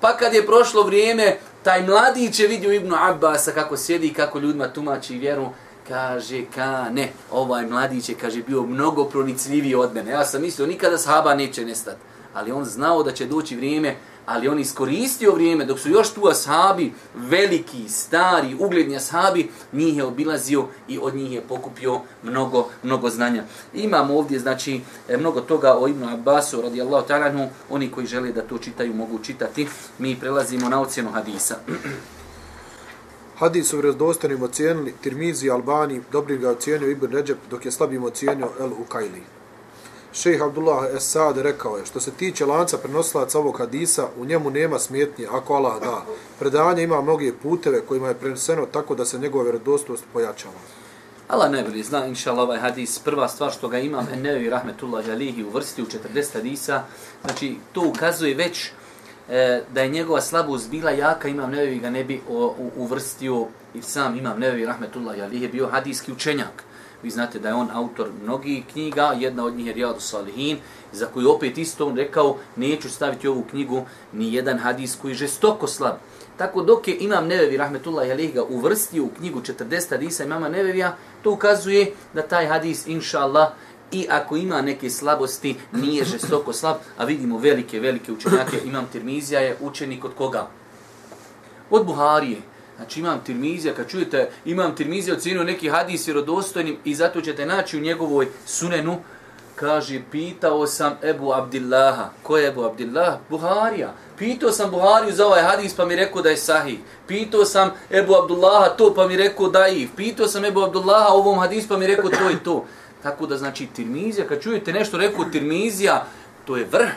pa 0.00 0.16
kad 0.16 0.34
je 0.34 0.46
prošlo 0.46 0.82
vrijeme, 0.82 1.38
taj 1.64 1.82
mladić 1.82 2.40
je 2.40 2.48
vidio 2.48 2.72
Ibnu 2.72 2.96
Abbasa 2.98 3.52
kako 3.52 3.76
sjedi 3.76 4.06
i 4.06 4.14
kako 4.14 4.38
ljudima 4.38 4.68
tumači 4.68 5.18
vjeru, 5.18 5.48
kaže, 5.88 6.44
ka, 6.54 6.88
ne, 6.90 7.12
ovaj 7.30 7.66
mladić 7.66 8.08
je, 8.08 8.14
kaže, 8.14 8.42
bio 8.42 8.62
mnogo 8.62 9.04
pronicljiviji 9.04 9.74
od 9.74 9.94
mene. 9.94 10.10
Ja 10.10 10.24
sam 10.24 10.42
mislio, 10.42 10.66
nikada 10.66 10.98
sahaba 10.98 11.34
neće 11.34 11.64
nestati. 11.64 12.00
Ali 12.34 12.52
on 12.52 12.64
znao 12.64 13.02
da 13.02 13.12
će 13.12 13.26
doći 13.26 13.56
vrijeme, 13.56 13.96
ali 14.26 14.48
on 14.48 14.58
iskoristio 14.58 15.34
vrijeme, 15.34 15.64
dok 15.64 15.78
su 15.78 15.90
još 15.90 16.12
tu 16.12 16.28
ashabi, 16.28 16.92
veliki, 17.14 17.88
stari, 17.88 18.56
ugledni 18.60 18.96
ashabi, 18.96 19.50
njih 19.72 19.96
je 19.96 20.04
obilazio 20.04 20.66
i 20.88 20.98
od 21.02 21.14
njih 21.14 21.32
je 21.32 21.40
pokupio 21.40 22.00
mnogo, 22.22 22.68
mnogo 22.82 23.10
znanja. 23.10 23.44
Imamo 23.74 24.18
ovdje, 24.18 24.38
znači, 24.38 24.80
e, 25.08 25.16
mnogo 25.16 25.40
toga 25.40 25.76
o 25.78 25.88
Ibnu 25.88 26.08
Abbasu, 26.12 26.62
radijallahu 26.62 27.08
ta'ala, 27.08 27.48
oni 27.70 27.90
koji 27.90 28.06
žele 28.06 28.32
da 28.32 28.42
to 28.42 28.58
čitaju, 28.58 28.94
mogu 28.94 29.18
čitati. 29.18 29.68
Mi 29.98 30.16
prelazimo 30.20 30.68
na 30.68 30.80
ocjenu 30.80 31.10
hadisa. 31.10 31.56
Hadis 33.38 33.68
su 33.68 33.76
vjerodostojnim 33.76 34.42
ocijenili 34.42 34.94
Tirmizi, 35.02 35.50
Albani, 35.50 36.00
dobrim 36.12 36.40
ga 36.40 36.50
ocijenio 36.50 36.90
Ibn 36.90 37.06
Ređep, 37.12 37.38
dok 37.50 37.64
je 37.64 37.72
slabim 37.72 38.04
ocijenio 38.04 38.50
El 38.60 38.72
Ukajli. 38.72 39.22
Šejh 40.14 40.42
Abdullah 40.42 40.94
Es 40.96 41.10
Saad 41.10 41.38
rekao 41.38 41.76
je, 41.76 41.86
što 41.86 42.00
se 42.00 42.10
tiče 42.10 42.46
lanca 42.46 42.78
prenosilaca 42.78 43.38
ovog 43.38 43.58
hadisa, 43.58 44.08
u 44.18 44.24
njemu 44.24 44.50
nema 44.50 44.78
smetnje, 44.78 45.26
ako 45.30 45.54
Allah 45.54 45.80
da. 45.80 46.04
Predanje 46.38 46.82
ima 46.82 47.00
mnoge 47.00 47.32
puteve 47.42 47.80
kojima 47.80 48.08
je 48.08 48.14
preneseno 48.14 48.66
tako 48.66 48.94
da 48.94 49.04
se 49.04 49.18
njegova 49.18 49.44
vjerodostojnost 49.44 50.04
pojačava. 50.12 50.54
Allah 51.28 51.50
najbolje 51.50 51.82
zna, 51.82 52.06
inša 52.06 52.30
Allah, 52.30 52.44
ovaj 52.44 52.58
hadis, 52.58 52.98
prva 52.98 53.28
stvar 53.28 53.52
što 53.52 53.68
ga 53.68 53.78
imam, 53.78 54.06
Ennevi 54.12 54.50
Rahmetullahi 54.50 55.08
Rahmetullah 55.08 55.48
uvrsti 55.48 55.82
u 55.82 55.86
40 55.86 56.32
hadisa, 56.32 56.82
znači 57.24 57.56
to 57.72 57.80
ukazuje 57.88 58.34
već 58.34 58.70
e, 59.28 59.62
da 59.74 59.82
je 59.82 59.88
njegova 59.88 60.20
slabost 60.20 60.70
bila 60.70 60.90
jaka, 60.90 61.28
imam 61.28 61.50
Nevevi 61.50 61.78
ga 61.78 61.90
ne 61.90 62.04
bi 62.04 62.20
o, 62.28 62.54
u, 62.58 62.70
uvrstio 62.76 63.46
i 63.74 63.82
sam 63.82 64.18
imam 64.18 64.38
Nevevi 64.38 64.66
Rahmetullah 64.66 65.18
Jalihi 65.18 65.44
je 65.44 65.48
bio 65.48 65.66
hadijski 65.66 66.12
učenjak. 66.12 66.64
Vi 67.04 67.10
znate 67.10 67.38
da 67.38 67.48
je 67.48 67.54
on 67.54 67.68
autor 67.72 68.08
mnogih 68.22 68.64
knjiga, 68.72 69.14
jedna 69.18 69.44
od 69.44 69.54
njih 69.54 69.66
je 69.66 69.72
Rijadu 69.72 70.00
Salihin, 70.00 70.58
za 70.92 71.06
koju 71.06 71.30
opet 71.30 71.58
isto 71.58 71.86
on 71.86 71.96
rekao, 71.96 72.36
neću 72.56 72.90
staviti 72.90 73.28
ovu 73.28 73.44
knjigu 73.50 73.82
ni 74.12 74.34
jedan 74.34 74.58
hadis 74.58 74.96
koji 75.02 75.12
je 75.12 75.16
žestoko 75.16 75.66
slab. 75.66 75.94
Tako 76.36 76.62
dok 76.62 76.88
je 76.88 76.96
Imam 77.00 77.26
Nevevi, 77.26 77.56
rahmetullahi 77.56 78.12
alih, 78.12 78.34
ga 78.34 78.42
uvrstio 78.42 79.04
u 79.04 79.10
knjigu 79.18 79.40
40 79.40 79.90
hadisa 79.90 80.24
Imama 80.24 80.48
Nevevija, 80.48 80.96
to 81.22 81.30
ukazuje 81.30 81.92
da 82.14 82.22
taj 82.22 82.46
hadis, 82.46 82.86
inša 82.86 83.20
Allah, 83.20 83.52
i 83.92 84.06
ako 84.10 84.36
ima 84.36 84.62
neke 84.62 84.90
slabosti, 84.90 85.56
nije 85.72 86.04
žestoko 86.04 86.52
slab, 86.52 86.76
a 86.98 87.04
vidimo 87.04 87.38
velike, 87.38 87.80
velike 87.80 88.12
učenjake. 88.12 88.60
Imam 88.64 88.86
Tirmizija 88.92 89.40
je 89.40 89.56
učenik 89.60 90.04
od 90.04 90.14
koga? 90.14 90.46
Od 91.70 91.86
Buharije. 91.86 92.53
Znači 92.76 93.00
imam 93.00 93.20
Tirmizija, 93.24 93.74
kad 93.74 93.90
čujete 93.90 94.30
imam 94.44 94.74
Tirmizija 94.74 95.16
ocjenio 95.16 95.44
neki 95.44 95.68
hadis 95.68 96.06
vjerodostojnim 96.06 96.76
i 96.84 96.94
zato 96.94 97.20
ćete 97.20 97.46
naći 97.46 97.76
u 97.76 97.80
njegovoj 97.80 98.28
sunenu, 98.46 98.98
kaže, 99.54 100.00
pitao 100.10 100.66
sam 100.66 100.96
Ebu 101.02 101.32
Abdillaha. 101.32 102.10
Ko 102.22 102.36
je 102.36 102.48
Ebu 102.48 102.64
Abdillah? 102.64 103.14
Buharija. 103.30 103.92
Pitao 104.18 104.50
sam 104.52 104.70
Buhariju 104.70 105.14
za 105.14 105.26
ovaj 105.26 105.42
hadis 105.42 105.74
pa 105.74 105.84
mi 105.84 105.96
rekao 105.96 106.22
da 106.22 106.30
je 106.30 106.36
sahih. 106.36 106.78
Pitao 107.06 107.44
sam 107.44 107.70
Ebu 107.90 108.14
Abdullaha 108.14 108.68
to 108.68 108.94
pa 108.94 109.06
mi 109.06 109.16
rekao 109.16 109.48
da 109.48 109.64
je. 109.64 109.88
Pitao 109.96 110.26
sam 110.26 110.44
Ebu 110.44 110.60
Abdullaha 110.60 111.08
ovom 111.08 111.38
hadis 111.38 111.68
pa 111.68 111.76
mi 111.76 111.86
rekao 111.86 112.10
to 112.10 112.30
i 112.30 112.44
to. 112.44 112.64
Tako 113.02 113.26
da 113.26 113.36
znači 113.36 113.66
Tirmizija, 113.66 114.26
kad 114.26 114.42
čujete 114.42 114.72
nešto 114.72 114.98
rekao 114.98 115.24
Tirmizija, 115.24 116.06
to 116.44 116.56
je 116.56 116.64
vrh, 116.72 116.90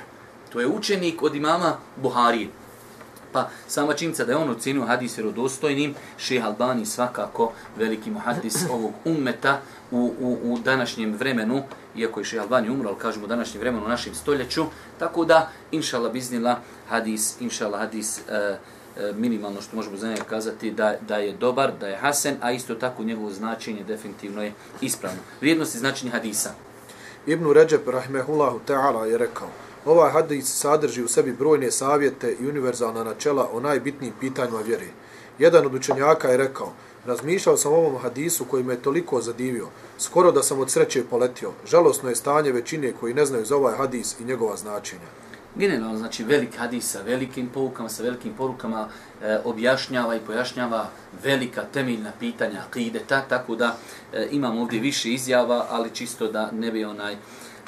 to 0.54 0.60
je 0.60 0.68
učenik 0.68 1.24
od 1.24 1.36
imama 1.36 1.78
Buharije. 1.96 2.48
Pa 3.38 3.50
sama 3.68 3.94
činjenica 3.94 4.26
da 4.26 4.32
je 4.32 4.38
on 4.38 4.50
ocenio 4.50 4.86
hadis 4.86 5.18
vjerodostojnim, 5.18 5.96
šeha 6.18 6.48
Albani 6.48 6.86
svakako 6.86 7.52
veliki 7.76 8.12
muhadis 8.12 8.56
ovog 8.74 8.92
ummeta 9.06 9.62
u, 9.92 10.14
u, 10.20 10.38
u 10.44 10.60
današnjem 10.60 11.14
vremenu, 11.14 11.64
iako 11.96 12.20
je 12.20 12.24
šeha 12.24 12.44
Albani 12.44 12.70
umro, 12.70 12.90
ali 12.90 12.98
kažemo 12.98 13.26
u 13.26 13.28
današnjem 13.28 13.62
vremenu 13.62 13.86
u 13.86 13.90
našem 13.90 14.16
stoljeću, 14.16 14.66
tako 15.00 15.26
da, 15.26 15.50
inšala 15.72 16.10
biznila, 16.10 16.60
hadis, 16.90 17.42
inšala 17.42 17.78
hadis, 17.78 18.20
e, 18.20 18.34
e, 18.34 18.58
minimalno 19.14 19.62
što 19.62 19.76
možemo 19.76 19.98
za 19.98 20.08
njega 20.08 20.24
kazati 20.24 20.72
da, 20.72 20.96
da 21.08 21.18
je 21.18 21.34
dobar, 21.34 21.72
da 21.80 21.88
je 21.88 21.98
hasen, 21.98 22.36
a 22.42 22.52
isto 22.52 22.76
tako 22.76 23.04
njegovo 23.04 23.30
značenje 23.32 23.84
definitivno 23.84 24.44
je 24.44 24.54
ispravno. 24.82 25.20
Vrijednost 25.42 25.76
i 25.76 25.80
značenje 25.80 26.12
hadisa. 26.12 26.52
Ibn 27.26 27.52
Ređep, 27.54 27.88
rahmehullahu 27.88 28.60
ta'ala, 28.68 29.04
je 29.04 29.18
rekao, 29.18 29.48
Ovaj 29.88 30.12
hadis 30.12 30.48
sadrži 30.48 31.04
u 31.04 31.08
sebi 31.08 31.32
brojne 31.32 31.72
savjete 31.72 32.36
i 32.40 32.48
univerzalna 32.48 33.04
načela 33.04 33.50
o 33.54 33.60
najbitnijim 33.60 34.14
pitanjima 34.20 34.60
vjere. 34.60 34.88
Jedan 35.40 35.66
od 35.66 35.76
učenjaka 35.76 36.28
je 36.28 36.38
rekao, 36.38 36.74
razmišljao 37.06 37.58
sam 37.58 37.74
o 37.74 37.76
ovom 37.76 37.98
hadisu 37.98 38.46
koji 38.46 38.64
me 38.64 38.74
je 38.74 38.82
toliko 38.82 39.22
zadivio, 39.22 39.68
skoro 40.00 40.32
da 40.32 40.44
sam 40.44 40.60
od 40.60 40.72
sreće 40.72 41.04
poletio. 41.10 41.52
Žalosno 41.66 42.10
je 42.10 42.16
stanje 42.16 42.52
većine 42.52 42.92
koji 43.00 43.14
ne 43.14 43.26
znaju 43.26 43.46
za 43.46 43.56
ovaj 43.56 43.78
hadis 43.78 44.20
i 44.20 44.24
njegova 44.24 44.58
značenja. 44.58 45.08
Generalno, 45.56 45.98
znači 45.98 46.24
velik 46.24 46.58
hadis 46.58 46.92
sa 46.92 47.02
velikim 47.02 47.50
poukama, 47.54 47.90
sa 47.90 48.04
velikim 48.04 48.34
porukama 48.34 48.90
e, 49.22 49.40
objašnjava 49.44 50.16
i 50.16 50.20
pojašnjava 50.20 50.90
velika 51.24 51.64
temeljna 51.74 52.12
pitanja 52.20 52.64
akideta, 52.68 53.22
tako 53.30 53.56
da 53.56 53.78
e, 54.14 54.28
imam 54.32 54.58
ovdje 54.58 54.80
više 54.80 55.14
izjava, 55.14 55.66
ali 55.70 55.90
čisto 55.90 56.28
da 56.28 56.52
ne 56.52 56.72
bi 56.72 56.86
onaj 56.86 57.16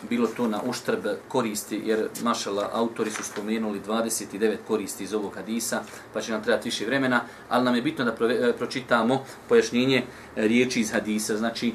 bilo 0.09 0.27
to 0.27 0.47
na 0.47 0.61
uštrb 0.65 1.05
koristi, 1.27 1.81
jer 1.85 2.07
mašala 2.23 2.69
autori 2.73 3.11
su 3.11 3.23
spomenuli 3.23 3.81
29 3.87 4.57
koristi 4.67 5.03
iz 5.03 5.13
ovog 5.13 5.35
hadisa, 5.35 5.81
pa 6.13 6.21
će 6.21 6.31
nam 6.31 6.43
trebati 6.43 6.67
više 6.67 6.85
vremena, 6.85 7.21
ali 7.49 7.65
nam 7.65 7.75
je 7.75 7.81
bitno 7.81 8.05
da 8.05 8.11
pro, 8.11 8.29
e, 8.29 8.53
pročitamo 8.57 9.23
pojašnjenje 9.49 9.97
e, 9.97 10.03
riječi 10.47 10.79
iz 10.79 10.91
hadisa. 10.91 11.37
Znači, 11.37 11.73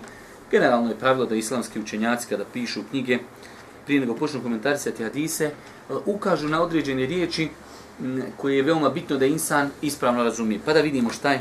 generalno 0.50 0.88
je 0.88 0.98
pravilo 0.98 1.26
da 1.26 1.34
islamski 1.34 1.80
učenjaci 1.80 2.28
kada 2.28 2.44
pišu 2.52 2.82
knjige, 2.90 3.18
prije 3.84 4.00
nego 4.00 4.14
počnu 4.14 4.42
komentarisati 4.42 5.02
hadise, 5.02 5.44
e, 5.44 5.52
ukažu 6.06 6.48
na 6.48 6.62
određene 6.62 7.06
riječi 7.06 7.48
koje 8.36 8.56
je 8.56 8.62
veoma 8.62 8.88
bitno 8.88 9.16
da 9.16 9.26
insan 9.26 9.70
ispravno 9.82 10.24
razumije. 10.24 10.60
Pa 10.64 10.72
da 10.72 10.80
vidimo 10.80 11.10
šta 11.10 11.32
je 11.32 11.40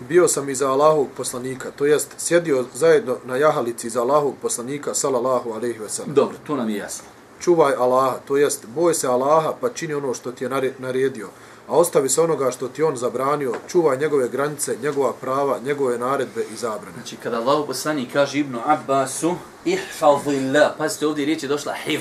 bio 0.00 0.28
sam 0.28 0.48
iza 0.48 0.70
Allahovog 0.70 1.08
poslanika, 1.16 1.70
to 1.70 1.86
jest 1.86 2.14
sjedio 2.18 2.64
zajedno 2.74 3.16
na 3.24 3.36
jahalici 3.36 3.86
iza 3.86 4.00
Allahovog 4.00 4.34
poslanika, 4.42 4.94
salallahu 4.94 5.52
alaihi 5.52 5.78
ve 5.78 5.88
sellem. 5.88 6.14
Dobro, 6.14 6.36
to 6.46 6.56
nam 6.56 6.70
je 6.70 6.76
jasno. 6.76 7.08
Čuvaj 7.40 7.74
Allaha, 7.74 8.18
to 8.28 8.36
jest 8.36 8.66
boj 8.66 8.94
se 8.94 9.08
Allaha 9.08 9.52
pa 9.60 9.68
čini 9.68 9.94
ono 9.94 10.14
što 10.14 10.32
ti 10.32 10.44
je 10.44 10.72
naredio, 10.78 11.28
a 11.68 11.72
ostavi 11.72 12.08
se 12.08 12.20
onoga 12.20 12.50
što 12.50 12.68
ti 12.68 12.82
on 12.82 12.96
zabranio, 12.96 13.54
čuvaj 13.68 13.98
njegove 13.98 14.28
granice, 14.28 14.76
njegova 14.82 15.12
prava, 15.20 15.58
njegove 15.64 15.98
naredbe 15.98 16.44
i 16.52 16.56
zabrane. 16.56 16.92
Znači, 16.94 17.16
kada 17.16 17.36
Allahov 17.36 17.66
poslanik 17.66 18.12
kaže 18.12 18.38
Ibnu 18.38 18.60
Abbasu, 18.66 19.34
ihfazillah, 19.64 20.72
pazite, 20.78 21.06
ovdje 21.06 21.24
riječ 21.24 21.42
je 21.42 21.48
došla 21.48 21.74
hiv, 21.84 22.00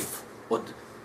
od, 0.50 0.62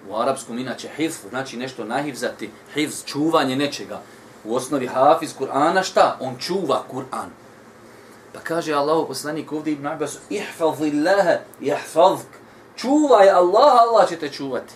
u 0.08 0.16
arapskom 0.16 0.58
inače 0.58 0.88
hiv, 0.96 1.12
znači 1.30 1.56
nešto 1.56 1.84
nahivzati, 1.84 2.50
hiv, 2.74 2.90
čuvanje 3.06 3.56
nečega 3.56 4.02
u 4.44 4.56
osnovi 4.56 4.86
hafiz 4.86 5.34
Kur'ana, 5.38 5.82
šta? 5.82 6.16
On 6.20 6.36
čuva 6.38 6.84
Kur'an. 6.92 7.28
Pa 8.32 8.40
kaže 8.40 8.72
Allahu 8.72 9.06
poslanik 9.06 9.52
ovdje 9.52 9.72
Ibn 9.72 9.86
Abbas, 9.86 10.18
ihfazillaha, 10.30 11.36
ihfazk. 11.60 12.26
Čuvaj 12.76 13.30
Allah, 13.30 13.72
Allah 13.80 14.08
će 14.08 14.16
te 14.16 14.28
čuvati. 14.28 14.74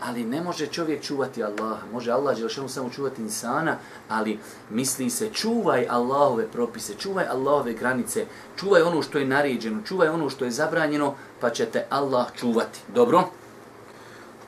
Ali 0.00 0.24
ne 0.24 0.40
može 0.42 0.66
čovjek 0.66 1.02
čuvati 1.02 1.44
Allaha. 1.44 1.86
Može 1.92 2.12
Allah 2.12 2.36
Đelšanu 2.36 2.68
samo 2.68 2.90
čuvati 2.90 3.22
insana, 3.22 3.76
ali 4.08 4.38
misli 4.70 5.10
se 5.10 5.30
čuvaj 5.32 5.86
Allahove 5.90 6.46
propise, 6.48 6.94
čuvaj 6.98 7.26
Allahove 7.26 7.72
granice, 7.72 8.26
čuvaj 8.56 8.82
ono 8.82 9.02
što 9.02 9.18
je 9.18 9.24
naređeno, 9.24 9.82
čuvaj 9.82 10.08
ono 10.08 10.30
što 10.30 10.44
je 10.44 10.50
zabranjeno, 10.50 11.14
pa 11.40 11.50
će 11.50 11.66
te 11.66 11.86
Allah 11.90 12.26
čuvati. 12.34 12.80
Dobro? 12.94 13.22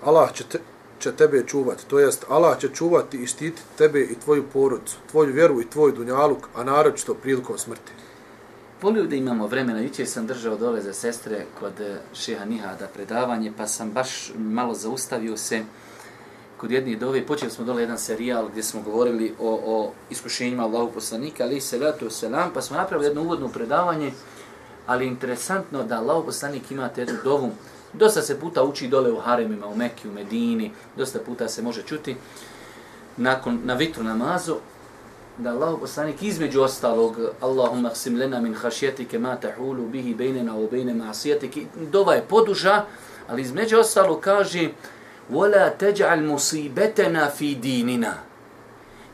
Allah 0.04 0.32
će 0.32 0.44
te, 0.44 0.60
će 0.98 1.12
tebe 1.12 1.44
čuvati. 1.46 1.86
To 1.86 1.98
jest, 1.98 2.24
Allah 2.28 2.58
će 2.58 2.68
čuvati 2.68 3.22
i 3.22 3.26
štiti 3.26 3.62
tebe 3.78 4.00
i 4.00 4.14
tvoju 4.24 4.44
porodicu, 4.52 4.96
tvoju 5.10 5.32
vjeru 5.32 5.60
i 5.60 5.70
tvoj 5.70 5.92
dunjaluk, 5.92 6.48
a 6.56 6.64
naročito 6.64 7.14
prilikom 7.14 7.58
smrti. 7.58 7.92
Volio 8.82 9.06
da 9.06 9.16
imamo 9.16 9.46
vremena, 9.46 9.80
jučer 9.80 10.06
sam 10.06 10.26
držao 10.26 10.56
dole 10.56 10.80
za 10.80 10.92
sestre 10.92 11.44
kod 11.60 11.80
eh, 11.80 11.96
Šeha 12.14 12.44
Nihada 12.44 12.86
predavanje, 12.94 13.52
pa 13.56 13.66
sam 13.66 13.90
baš 13.90 14.32
malo 14.36 14.74
zaustavio 14.74 15.36
se 15.36 15.62
kod 16.56 16.70
jedne 16.70 16.96
dove. 16.96 17.26
Počeli 17.26 17.50
smo 17.50 17.64
dole 17.64 17.82
jedan 17.82 17.98
serijal 17.98 18.48
gdje 18.48 18.62
smo 18.62 18.82
govorili 18.82 19.34
o, 19.38 19.60
o 19.66 19.92
iskušenjima 20.10 20.62
Allahu 20.62 20.92
poslanika, 20.92 21.44
ali 21.44 21.60
se 21.60 21.78
ratu 21.78 22.10
selam, 22.10 22.50
pa 22.54 22.62
smo 22.62 22.76
napravili 22.76 23.08
jedno 23.08 23.22
uvodno 23.22 23.48
predavanje, 23.48 24.12
ali 24.86 25.06
interesantno 25.06 25.82
da 25.82 25.98
Allahu 25.98 26.24
poslanik 26.24 26.70
imate 26.70 27.00
jednu 27.00 27.16
dovu 27.24 27.50
Dosta 27.92 28.22
se 28.22 28.40
puta 28.40 28.62
uči 28.62 28.88
dole 28.88 29.12
u 29.12 29.20
haremima, 29.20 29.66
u 29.66 29.76
Mekiju, 29.76 30.10
u 30.10 30.14
Medini, 30.14 30.72
dosta 30.96 31.18
puta 31.18 31.48
se 31.48 31.62
može 31.62 31.82
čuti 31.82 32.16
nakon, 33.16 33.60
na 33.64 33.74
vitru 33.74 34.04
namazu, 34.04 34.56
da 35.38 35.50
Allah 35.50 35.76
poslanik 35.80 36.22
između 36.22 36.62
ostalog 36.62 37.16
Allahumma 37.40 37.90
qsim 37.90 38.18
lana 38.20 38.40
min 38.40 38.54
khashyatika 38.54 39.18
ma 39.18 39.36
tahulu 39.36 39.86
bihi 39.86 40.14
baynana 40.14 40.52
wa 40.52 40.70
bayna 40.70 40.94
ma'siyatik 40.94 41.66
dova 41.92 42.14
je 42.14 42.22
poduža 42.22 42.84
ali 43.28 43.42
između 43.42 43.78
ostalog 43.78 44.20
kaže 44.20 44.68
wala 45.30 45.70
taj'al 45.78 46.26
musibatana 46.26 47.30
fi 47.30 47.54
dinina. 47.54 48.14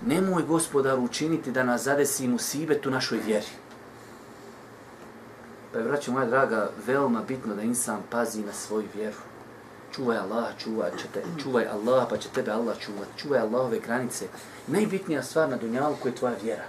Nemoj 0.07 0.43
gospodaru 0.43 1.02
učiniti 1.02 1.50
da 1.50 1.62
nas 1.62 1.83
zadesi 1.83 2.28
musibet 2.28 2.87
u 2.87 2.90
našoj 2.90 3.19
vjeri. 3.26 3.47
Pa 5.75 5.81
je, 5.81 5.85
braćo 5.85 6.12
moja 6.12 6.26
draga, 6.26 6.71
veoma 6.87 7.23
bitno 7.28 7.54
da 7.54 7.62
insan 7.62 8.00
pazi 8.11 8.43
na 8.43 8.52
svoju 8.52 8.87
vjeru. 8.95 9.16
Čuvaj 9.95 10.19
Allah, 10.19 10.45
čuvaj, 10.59 10.90
će 10.90 11.04
te, 11.14 11.23
čuvaj 11.43 11.66
Allah, 11.66 12.07
pa 12.11 12.16
će 12.16 12.28
tebe 12.28 12.50
Allah 12.50 12.78
čuvat. 12.78 13.09
Čuvaj 13.16 13.40
Allahove 13.40 13.78
granice. 13.78 14.26
Najbitnija 14.66 15.23
stvar 15.23 15.49
na 15.49 15.57
dunjalku 15.57 16.09
je 16.09 16.14
tvoja 16.14 16.35
vjera. 16.43 16.64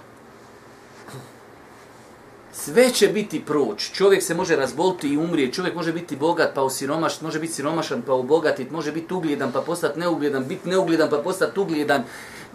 Sve 2.52 2.90
će 2.90 3.08
biti 3.08 3.44
proć. 3.44 3.90
Čovjek 3.92 4.22
se 4.22 4.34
može 4.34 4.56
razboliti 4.56 5.08
i 5.08 5.18
umrije. 5.18 5.52
Čovjek 5.52 5.74
može 5.74 5.92
biti 5.92 6.16
bogat 6.16 6.54
pa 6.54 6.62
osiromašan, 6.62 7.24
može 7.24 7.40
biti 7.40 7.52
siromašan 7.52 8.02
pa 8.02 8.12
obogatit, 8.12 8.70
može 8.70 8.92
biti 8.92 9.14
ugljedan 9.14 9.52
pa 9.52 9.60
postati 9.60 10.00
neugljedan, 10.00 10.44
biti 10.48 10.68
neugljedan 10.68 11.10
pa 11.10 11.18
postati 11.18 11.60
ugljedan. 11.60 12.04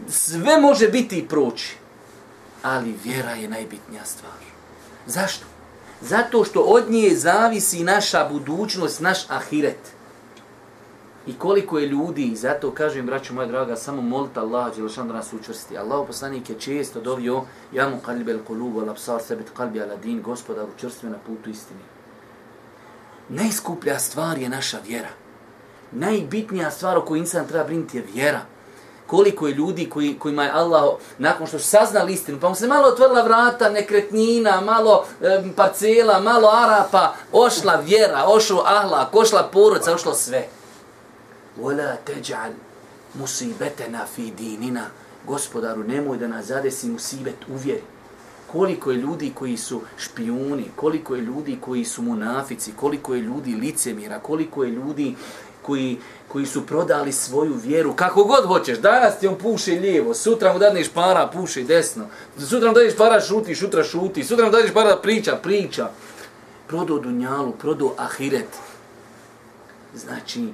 Sve 0.07 0.61
može 0.61 0.87
biti 0.87 1.19
i 1.19 1.27
proći. 1.27 1.75
Ali 2.63 2.95
vjera 3.03 3.31
je 3.31 3.49
najbitnija 3.49 4.05
stvar. 4.05 4.41
Zašto? 5.05 5.50
Zato 6.01 6.43
što 6.43 6.59
od 6.59 6.89
nje 6.89 7.15
zavisi 7.15 7.83
naša 7.83 8.29
budućnost, 8.29 8.99
naš 8.99 9.29
ahiret. 9.29 9.91
I 11.27 11.33
koliko 11.33 11.79
je 11.79 11.87
ljudi, 11.87 12.35
zato 12.35 12.71
kažem, 12.71 13.05
braću 13.05 13.33
moja 13.33 13.47
draga, 13.47 13.75
samo 13.75 14.01
molite 14.01 14.39
Allah, 14.39 14.75
Đelšan 14.75 15.07
da 15.07 15.13
nas 15.13 15.33
učvrsti. 15.33 15.77
Allah 15.77 16.07
poslanik 16.07 16.49
je 16.49 16.59
često 16.59 17.01
dovio, 17.01 17.41
ja 17.73 17.89
mu 17.89 17.97
kalbi 18.05 18.33
al 18.33 18.39
kulubu, 18.47 18.81
al 18.81 18.89
absar, 18.89 19.21
sebet 19.21 19.51
kalbi 19.57 19.81
al 19.81 19.91
adin, 19.91 20.21
gospodar, 20.21 20.65
učvrstve 20.75 21.09
na 21.09 21.17
putu 21.27 21.49
istini. 21.49 21.79
Najskuplja 23.29 23.99
stvar 23.99 24.37
je 24.37 24.49
naša 24.49 24.79
vjera. 24.87 25.09
Najbitnija 25.91 26.71
stvar 26.71 26.97
o 26.97 27.05
kojoj 27.05 27.19
insan 27.19 27.47
treba 27.47 27.63
brinuti 27.63 27.97
je 27.97 28.03
vjera 28.13 28.41
koliko 29.11 29.47
je 29.47 29.53
ljudi 29.53 29.89
koji, 29.89 30.19
kojima 30.19 30.43
je 30.43 30.51
Allah, 30.51 30.93
nakon 31.17 31.47
što 31.47 31.59
su 31.59 31.67
saznali 31.67 32.13
istinu, 32.13 32.39
pa 32.39 32.49
mu 32.49 32.55
se 32.55 32.67
malo 32.67 32.87
otvorila 32.87 33.23
vrata 33.23 33.69
nekretnina, 33.69 34.61
malo 34.61 35.05
e, 35.21 35.43
parcela, 35.55 36.19
malo 36.19 36.49
arapa, 36.49 37.13
ošla 37.31 37.75
vjera, 37.75 38.23
ošlo 38.27 38.63
ahlak, 38.65 39.15
ošla 39.15 39.49
porodca, 39.53 39.93
ošlo 39.93 40.13
sve. 40.13 40.47
Vola 41.57 41.95
teđal 42.05 42.51
musibetena 43.13 44.05
fi 44.15 44.31
dinina. 44.31 44.85
Gospodaru, 45.27 45.83
nemoj 45.83 46.17
da 46.17 46.27
nas 46.27 46.45
zadesi 46.45 46.89
musibet 46.89 47.35
u 47.47 47.55
vjeri. 47.55 47.83
Koliko 48.51 48.91
je 48.91 48.97
ljudi 48.97 49.31
koji 49.35 49.57
su 49.57 49.81
špijuni, 49.97 50.71
koliko 50.75 51.15
je 51.15 51.21
ljudi 51.21 51.57
koji 51.61 51.85
su 51.85 52.01
munafici, 52.01 52.71
koliko 52.79 53.15
je 53.15 53.21
ljudi 53.21 53.55
licemira, 53.55 54.19
koliko 54.19 54.63
je 54.63 54.71
ljudi 54.71 55.15
koji, 55.61 55.97
koji 56.27 56.45
su 56.45 56.65
prodali 56.65 57.11
svoju 57.11 57.53
vjeru, 57.53 57.93
kako 57.95 58.23
god 58.23 58.45
hoćeš, 58.45 58.77
danas 58.77 59.19
ti 59.19 59.27
on 59.27 59.37
puše 59.37 59.71
lijevo, 59.71 60.13
sutra 60.13 60.53
mu 60.53 60.59
dadneš 60.59 60.89
para, 60.89 61.27
puše 61.27 61.63
desno, 61.63 62.05
sutra 62.39 62.67
mu 62.67 62.73
dadneš 62.73 62.95
para, 62.97 63.21
šuti, 63.21 63.55
sutra 63.55 63.83
šuti, 63.83 64.23
sutra 64.23 64.45
mu 64.45 64.51
dadneš 64.51 64.73
para, 64.73 64.97
priča, 64.97 65.35
priča. 65.35 65.89
Prodo 66.67 66.99
dunjalu, 66.99 67.51
prodo 67.51 67.93
ahiret. 67.97 68.47
Znači, 69.95 70.47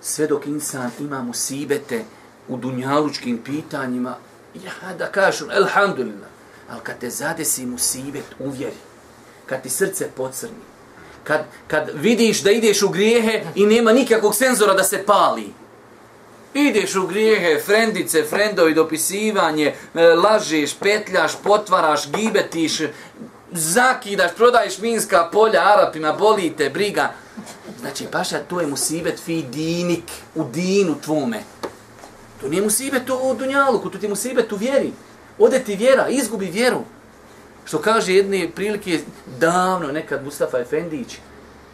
sve 0.00 0.26
dok 0.26 0.46
insan 0.46 0.90
ima 1.00 1.22
musibete 1.22 2.04
u 2.48 2.56
dunjalučkim 2.56 3.38
pitanjima, 3.38 4.16
ja 4.54 4.94
da 4.98 5.06
kažem, 5.06 5.50
elhamdulillah, 5.50 6.28
ali 6.70 6.80
kad 6.82 6.98
te 6.98 7.10
zadesi 7.10 7.66
musibet 7.66 8.24
uvjeri, 8.38 8.76
kad 9.46 9.62
ti 9.62 9.70
srce 9.70 10.08
pocrni, 10.16 10.71
kad, 11.24 11.44
kad 11.66 11.90
vidiš 11.94 12.42
da 12.42 12.50
ideš 12.50 12.82
u 12.82 12.88
grijehe 12.88 13.42
i 13.54 13.66
nema 13.66 13.92
nikakvog 13.92 14.34
senzora 14.34 14.74
da 14.74 14.84
se 14.84 15.04
pali, 15.06 15.52
Ideš 16.54 16.94
u 16.94 17.06
grijehe, 17.06 17.60
frendice, 17.64 18.22
frendovi, 18.22 18.74
dopisivanje, 18.74 19.74
e, 19.94 20.06
lažeš, 20.06 20.74
petljaš, 20.74 21.32
potvaraš, 21.44 22.10
gibetiš, 22.10 22.80
zakidaš, 23.52 24.30
prodaješ 24.36 24.78
minska 24.78 25.28
polja 25.32 25.60
Arapima, 25.60 26.12
bolite, 26.12 26.70
briga. 26.70 27.12
Znači, 27.80 28.06
paša, 28.12 28.38
to 28.38 28.60
je 28.60 28.66
musibet 28.66 29.20
fi 29.24 29.42
dinik, 29.42 30.04
u 30.34 30.44
dinu 30.44 30.96
tvome. 31.04 31.42
To 32.40 32.48
nije 32.48 32.62
musibet 32.62 33.10
u 33.10 33.34
dunjaluku, 33.34 33.90
to 33.90 33.98
ti 33.98 34.06
je 34.06 34.10
musibet 34.10 34.52
u 34.52 34.56
vjeri. 34.56 34.92
Ode 35.38 35.58
ti 35.58 35.76
vjera, 35.76 36.08
izgubi 36.08 36.46
vjeru. 36.46 36.84
Što 37.64 37.78
kaže 37.78 38.14
jedne 38.14 38.50
prilike 38.54 39.00
davno, 39.38 39.92
nekad 39.92 40.24
Mustafa 40.24 40.58
Efendić, 40.58 41.18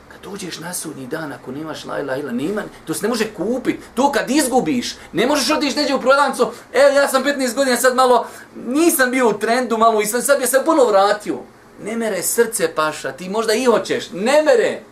kad 0.08 0.30
dođeš 0.30 0.58
na 0.58 0.74
sudnji 0.74 1.06
dan, 1.06 1.32
ako 1.32 1.52
nemaš 1.52 1.84
la 1.84 2.00
ila 2.00 2.16
ila, 2.16 2.32
nema, 2.32 2.62
to 2.84 2.94
se 2.94 3.02
ne 3.02 3.08
može 3.08 3.34
kupiti. 3.34 3.80
To 3.94 4.12
kad 4.12 4.30
izgubiš, 4.30 4.96
ne 5.12 5.26
možeš 5.26 5.50
otići 5.50 5.76
neđe 5.76 5.94
u 5.94 6.00
prodavnicu, 6.00 6.50
evo 6.72 6.88
ja 6.88 7.08
sam 7.08 7.24
15 7.24 7.54
godina, 7.54 7.76
sad 7.76 7.94
malo, 7.96 8.26
nisam 8.66 9.10
bio 9.10 9.28
u 9.28 9.38
trendu, 9.38 9.78
malo 9.78 10.00
i 10.00 10.06
sam 10.06 10.22
sad 10.22 10.40
je 10.40 10.46
se 10.46 10.62
puno 10.64 10.84
vratio. 10.84 11.38
Ne 11.82 11.96
mere 11.96 12.22
srce 12.22 12.74
paša, 12.74 13.12
ti 13.12 13.28
možda 13.28 13.52
i 13.52 13.64
hoćeš, 13.64 14.10
ne 14.12 14.42
mere. 14.42 14.82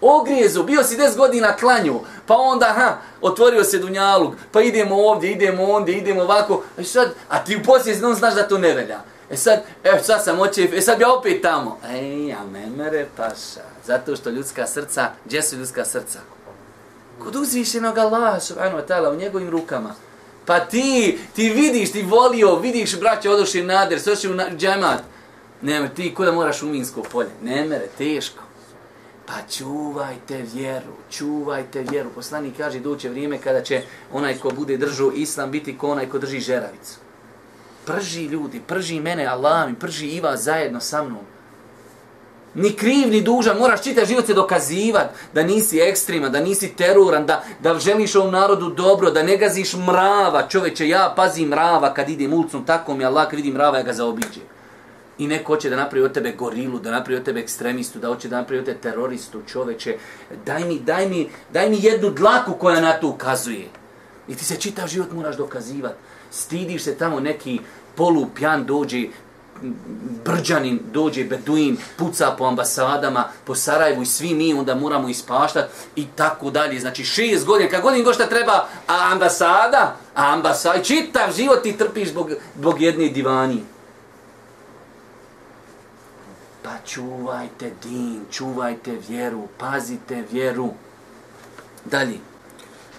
Ogrijezu, 0.00 0.62
bio 0.62 0.84
si 0.84 0.96
10 0.96 1.16
godina 1.16 1.56
klanju, 1.56 2.00
pa 2.26 2.34
onda, 2.36 2.66
ha, 2.66 2.96
otvorio 3.20 3.64
se 3.64 3.78
dunjalug, 3.78 4.34
pa 4.52 4.62
idemo 4.62 4.96
ovdje, 4.96 5.32
idemo 5.32 5.64
ondje, 5.64 5.98
idemo 5.98 6.22
ovako, 6.22 6.62
a, 6.78 6.84
sad, 6.84 7.14
a 7.28 7.44
ti 7.44 7.56
u 7.56 7.62
posljednom 7.62 8.14
znaš 8.14 8.34
da 8.34 8.48
to 8.48 8.58
ne 8.58 8.74
velja. 8.74 9.00
E 9.30 9.36
sad, 9.36 9.62
e 9.84 10.02
sad 10.02 10.24
sam 10.24 10.40
očev, 10.40 10.74
e 10.74 10.80
sad 10.80 11.00
ja 11.00 11.12
opet 11.12 11.42
tamo. 11.42 11.78
Ej, 11.90 12.32
a 12.32 12.44
ne 12.52 12.66
mere 12.76 13.06
paša. 13.16 13.64
Zato 13.86 14.16
što 14.16 14.30
ljudska 14.30 14.66
srca, 14.66 15.10
gdje 15.24 15.42
su 15.42 15.56
ljudska 15.56 15.84
srca? 15.84 16.18
Kod 17.22 17.36
uzvišenog 17.36 17.98
Allaha, 17.98 18.40
subhanahu 18.40 18.78
wa 18.78 18.86
ta'ala, 18.86 19.12
u 19.12 19.16
njegovim 19.16 19.50
rukama. 19.50 19.94
Pa 20.46 20.60
ti, 20.60 21.18
ti 21.34 21.50
vidiš, 21.50 21.92
ti 21.92 22.02
volio, 22.02 22.56
vidiš 22.56 23.00
braće 23.00 23.30
odošli 23.30 23.62
nader, 23.62 24.00
soši 24.00 24.28
u 24.28 24.34
na, 24.34 24.44
džemat. 24.56 25.02
Ne, 25.62 25.90
ti 25.96 26.14
kuda 26.14 26.32
moraš 26.32 26.62
u 26.62 26.66
Minsko 26.66 27.02
polje? 27.02 27.30
Ne 27.42 27.64
mere, 27.64 27.86
teško. 27.98 28.42
Pa 29.26 29.34
čuvajte 29.50 30.44
vjeru, 30.54 30.92
čuvajte 31.10 31.84
vjeru. 31.90 32.10
Poslani 32.14 32.52
kaže, 32.56 32.80
doće 32.80 33.08
vrijeme 33.08 33.38
kada 33.38 33.62
će 33.62 33.82
onaj 34.12 34.38
ko 34.38 34.50
bude 34.50 34.76
držao 34.76 35.12
islam 35.14 35.50
biti 35.50 35.78
ko 35.78 35.90
onaj 35.90 36.08
ko 36.08 36.18
drži 36.18 36.40
žeravicu 36.40 37.03
prži 37.86 38.24
ljudi, 38.24 38.60
prži 38.66 39.00
mene, 39.00 39.26
Allah 39.26 39.68
mi, 39.68 39.74
prži 39.74 40.06
i 40.06 40.20
vas 40.20 40.40
zajedno 40.40 40.80
sa 40.80 41.02
mnom. 41.02 41.24
Ni 42.54 42.72
kriv, 42.72 43.08
ni 43.10 43.20
dužan, 43.22 43.58
moraš 43.58 43.82
čitav 43.82 44.06
život 44.06 44.26
se 44.26 44.34
dokazivat 44.34 45.10
da 45.32 45.42
nisi 45.42 45.80
ekstrema, 45.80 46.28
da 46.28 46.40
nisi 46.40 46.68
teroran, 46.76 47.26
da, 47.26 47.42
da 47.60 47.78
želiš 47.78 48.14
ovom 48.14 48.32
narodu 48.32 48.70
dobro, 48.70 49.10
da 49.10 49.22
ne 49.22 49.36
gaziš 49.36 49.74
mrava. 49.74 50.46
Čoveče, 50.48 50.88
ja 50.88 51.12
pazim 51.16 51.48
mrava 51.48 51.94
kad 51.94 52.08
idem 52.08 52.32
ulicom, 52.32 52.64
tako 52.66 52.94
mi 52.94 53.04
Allah 53.04 53.28
kad 53.28 53.36
vidim 53.36 53.54
mrava, 53.54 53.78
ja 53.78 53.82
ga 53.82 53.92
zaobiđem. 53.92 54.42
I 55.18 55.26
neko 55.26 55.52
hoće 55.52 55.70
da 55.70 55.76
napravi 55.76 56.04
od 56.04 56.12
tebe 56.12 56.32
gorilu, 56.32 56.78
da 56.78 56.90
napravi 56.90 57.18
od 57.18 57.24
tebe 57.24 57.40
ekstremistu, 57.40 57.98
da 57.98 58.08
hoće 58.08 58.28
da 58.28 58.36
napravi 58.36 58.60
od 58.60 58.66
tebe 58.66 58.80
teroristu, 58.80 59.42
čoveče. 59.46 59.96
Daj 60.46 60.64
mi, 60.64 60.78
daj 60.78 61.08
mi, 61.08 61.28
daj 61.52 61.70
mi 61.70 61.78
jednu 61.82 62.10
dlaku 62.10 62.52
koja 62.52 62.80
na 62.80 62.92
to 62.92 63.08
ukazuje. 63.08 63.66
I 64.28 64.34
ti 64.34 64.44
se 64.44 64.56
čitav 64.56 64.88
život 64.88 65.12
moraš 65.12 65.36
dokazivati 65.36 65.96
stidiš 66.34 66.82
se 66.82 66.94
tamo 66.94 67.20
neki 67.20 67.60
polupjan 67.96 68.64
dođe, 68.66 69.08
brđanin 70.24 70.80
dođe, 70.92 71.24
beduin, 71.24 71.76
puca 71.96 72.34
po 72.38 72.44
ambasadama, 72.44 73.28
po 73.44 73.54
Sarajevu 73.54 74.02
i 74.02 74.06
svi 74.06 74.34
mi 74.34 74.54
onda 74.54 74.74
moramo 74.74 75.08
ispaštati 75.08 75.72
i 75.96 76.06
tako 76.16 76.50
dalje. 76.50 76.80
Znači 76.80 77.04
šest 77.04 77.46
godina, 77.46 77.70
kad 77.70 77.82
godin 77.82 78.04
gošta 78.04 78.26
treba, 78.26 78.68
a 78.86 79.12
ambasada, 79.12 79.96
a 80.14 80.32
ambasada, 80.32 80.82
čitav 80.82 81.32
život 81.36 81.62
ti 81.62 81.76
trpiš 81.76 82.08
zbog, 82.08 82.30
zbog 82.58 82.80
jedne 82.82 83.08
divani. 83.08 83.64
Pa 86.62 86.70
čuvajte 86.86 87.72
din, 87.82 88.20
čuvajte 88.30 88.98
vjeru, 89.08 89.48
pazite 89.58 90.24
vjeru. 90.32 90.70
Dalje. 91.84 92.18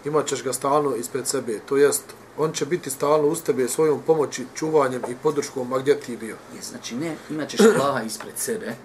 Imaćeš 0.05 0.43
ga 0.43 0.53
stalno 0.53 0.95
ispred 0.95 1.27
sebe, 1.27 1.60
to 1.60 1.77
jest 1.77 2.03
on 2.37 2.51
će 2.51 2.65
biti 2.65 2.89
stalno 2.89 3.27
uz 3.27 3.41
tebe 3.41 3.67
svojom 3.67 4.01
pomoći, 4.07 4.45
čuvanjem 4.55 5.01
i 5.09 5.15
podrškom, 5.23 5.73
a 5.73 5.79
gdje 5.79 5.99
ti 5.99 6.17
bio? 6.17 6.35
Je, 6.55 6.61
znači, 6.61 6.95
ne, 6.95 7.15
imat 7.29 7.49
ćeš 7.49 7.59
Allaha 7.61 8.03
ispred 8.03 8.33
sebe. 8.37 8.75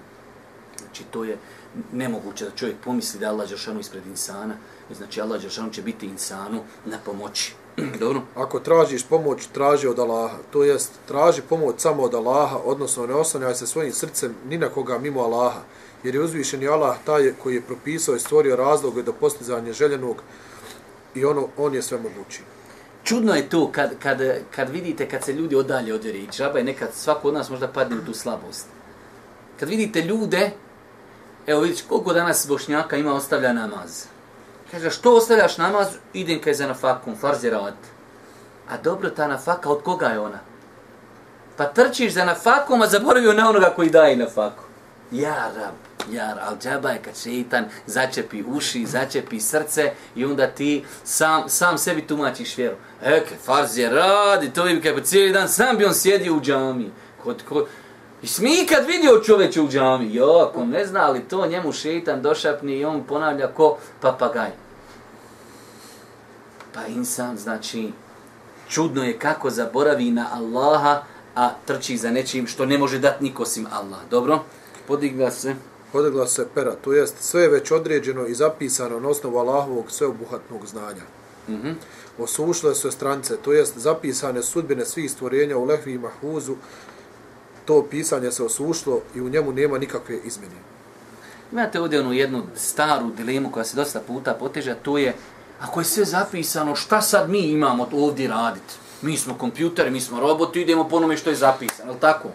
Znači, 0.78 1.04
to 1.10 1.24
je 1.24 1.38
nemoguće 1.92 2.44
da 2.44 2.50
čovjek 2.50 2.76
pomisli 2.84 3.20
da 3.20 3.26
je 3.26 3.30
Allah 3.30 3.48
Đeršanu 3.48 3.80
ispred 3.80 4.06
insana. 4.06 4.54
Znači, 4.96 5.20
Allah 5.20 5.40
Đeršanu 5.40 5.70
će 5.70 5.82
biti 5.82 6.06
insanu 6.06 6.62
na 6.84 6.98
pomoći. 7.04 7.54
Dobro? 8.00 8.22
Ako 8.34 8.60
tražiš 8.60 9.04
pomoć, 9.04 9.46
traži 9.46 9.86
od 9.86 9.98
Allaha. 9.98 10.36
To 10.50 10.64
jest, 10.64 10.90
traži 11.08 11.42
pomoć 11.48 11.80
samo 11.80 12.02
od 12.02 12.14
Allaha, 12.14 12.56
odnosno 12.64 13.06
ne 13.06 13.14
oslanjaj 13.14 13.54
se 13.54 13.66
svojim 13.66 13.92
srcem 13.92 14.34
ni 14.48 14.58
na 14.58 14.68
koga 14.68 14.98
mimo 14.98 15.20
Allaha. 15.20 15.60
Jer 16.04 16.14
je 16.14 16.20
uzvišeni 16.20 16.68
Allah 16.68 16.96
taj 17.04 17.32
koji 17.42 17.54
je 17.54 17.62
propisao 17.62 18.16
i 18.16 18.20
stvorio 18.20 18.56
razloge 18.56 19.02
do 19.02 19.12
postizanja 19.12 19.72
željenog 19.72 20.22
i 21.14 21.24
ono, 21.24 21.48
on 21.56 21.74
je 21.74 21.82
sve 21.82 21.98
mogući 21.98 22.42
čudno 23.10 23.34
je 23.34 23.48
to 23.48 23.72
kad, 23.72 23.90
kad, 24.02 24.18
kad 24.54 24.68
vidite 24.68 25.08
kad 25.08 25.24
se 25.24 25.32
ljudi 25.32 25.56
odalje 25.56 25.94
od 25.94 26.04
vjere. 26.04 26.18
I 26.18 26.28
džaba 26.30 26.58
je 26.58 26.64
nekad, 26.64 26.88
svako 26.94 27.28
od 27.28 27.34
nas 27.34 27.50
možda 27.50 27.68
padne 27.68 27.96
u 27.96 28.04
tu 28.04 28.14
slabost. 28.14 28.66
Kad 29.60 29.68
vidite 29.68 30.02
ljude, 30.02 30.50
evo 31.46 31.60
vidiš 31.60 31.82
koliko 31.82 32.12
danas 32.12 32.46
bošnjaka 32.48 32.96
ima 32.96 33.14
ostavlja 33.14 33.52
namaz. 33.52 34.04
Kaže, 34.70 34.90
što 34.90 35.16
ostavljaš 35.16 35.58
namaz? 35.58 35.88
Idem 36.12 36.38
kaj 36.42 36.54
za 36.54 36.66
nafakom, 36.66 37.16
farz 37.16 37.44
je 37.44 37.50
rad. 37.50 37.74
A 38.68 38.76
dobro, 38.84 39.10
ta 39.10 39.28
nafaka, 39.28 39.70
od 39.70 39.82
koga 39.82 40.06
je 40.06 40.20
ona? 40.20 40.38
Pa 41.56 41.64
trčiš 41.64 42.12
za 42.12 42.24
nafakom, 42.24 42.82
a 42.82 42.86
zaboravio 42.86 43.32
na 43.32 43.48
onoga 43.48 43.72
koji 43.76 43.90
daje 43.90 44.16
nafaku. 44.16 44.69
Ja, 45.10 45.50
rab, 45.56 45.74
ja, 46.12 46.36
al 46.48 46.58
džaba 46.62 46.90
je 46.90 47.02
kad 47.02 47.16
šeitan 47.16 47.64
začepi 47.86 48.44
uši, 48.46 48.86
začepi 48.86 49.40
srce 49.40 49.92
i 50.14 50.24
onda 50.24 50.46
ti 50.46 50.84
sam, 51.04 51.48
sam 51.48 51.78
sebi 51.78 52.06
tumačiš 52.06 52.56
vjeru. 52.58 52.76
Eke, 53.02 53.34
farz 53.44 53.78
je 53.78 53.90
radi, 53.90 54.52
to 54.52 54.64
bi 54.64 54.80
kao 54.80 55.00
cijeli 55.00 55.32
dan, 55.32 55.48
sam 55.48 55.76
bi 55.76 55.84
on 55.84 55.94
sjedio 55.94 56.36
u 56.36 56.40
džami. 56.40 56.90
Kod, 57.22 57.42
kod, 57.48 57.66
I 58.22 58.26
smi 58.26 58.66
kad 58.68 58.86
vidio 58.86 59.22
čoveče 59.24 59.60
u 59.60 59.68
džami, 59.68 60.14
jo, 60.14 60.46
ako 60.48 60.64
ne 60.64 60.86
zna 60.86 61.00
ali 61.00 61.28
to, 61.28 61.46
njemu 61.46 61.72
šeitan 61.72 62.22
došapni 62.22 62.78
i 62.78 62.84
on 62.84 63.04
ponavlja 63.04 63.46
ko 63.46 63.78
papagaj. 64.00 64.50
Pa 66.74 66.86
insan, 66.86 67.36
znači, 67.36 67.92
čudno 68.68 69.04
je 69.04 69.18
kako 69.18 69.50
zaboravi 69.50 70.10
na 70.10 70.28
Allaha, 70.32 71.02
a 71.34 71.50
trči 71.66 71.96
za 71.96 72.10
nečim 72.10 72.46
što 72.46 72.66
ne 72.66 72.78
može 72.78 72.98
dati 72.98 73.24
nikosim 73.24 73.66
Allah. 73.72 74.00
Dobro? 74.10 74.44
Podigla 74.90 75.30
se. 75.30 75.54
Podigla 75.92 76.26
se 76.26 76.46
pera, 76.54 76.74
to 76.84 76.92
jest 76.92 77.14
sve 77.20 77.42
je 77.42 77.48
već 77.48 77.70
određeno 77.70 78.26
i 78.26 78.34
zapisano 78.34 79.00
na 79.00 79.08
osnovu 79.08 79.38
Allahovog 79.38 79.90
sveobuhatnog 79.90 80.66
znanja. 80.66 81.02
Mhm. 81.48 81.68
Mm 81.68 81.76
Osušle 82.18 82.74
su 82.74 82.90
strance, 82.90 83.36
to 83.36 83.52
jest 83.52 83.78
zapisane 83.78 84.42
sudbine 84.42 84.84
svih 84.84 85.10
stvorenja 85.10 85.56
u 85.56 85.64
lehvi 85.64 85.92
i 85.92 85.98
mahvuzu, 85.98 86.54
to 87.64 87.86
pisanje 87.90 88.32
se 88.32 88.44
osušlo 88.44 89.00
i 89.14 89.20
u 89.20 89.28
njemu 89.28 89.52
nema 89.52 89.78
nikakve 89.78 90.18
izmjene. 90.24 90.60
Imate 91.52 91.80
ovdje 91.80 92.00
onu 92.00 92.12
jednu 92.12 92.42
staru 92.56 93.10
dilemu 93.16 93.50
koja 93.50 93.64
se 93.64 93.76
dosta 93.76 94.00
puta 94.00 94.34
poteže, 94.34 94.74
to 94.82 94.98
je 94.98 95.14
Ako 95.60 95.80
je 95.80 95.84
sve 95.84 96.04
zapisano, 96.04 96.76
šta 96.76 97.00
sad 97.00 97.30
mi 97.30 97.38
imamo 97.38 97.88
ovdje 97.92 98.28
raditi? 98.28 98.74
Mi 99.02 99.16
smo 99.16 99.34
kompjuteri, 99.38 99.90
mi 99.90 100.00
smo 100.00 100.20
roboti, 100.20 100.60
idemo 100.60 100.88
po 100.88 100.96
onome 100.96 101.16
što 101.16 101.30
je 101.30 101.36
zapisano, 101.36 101.92
je 101.92 102.00
tako? 102.00 102.28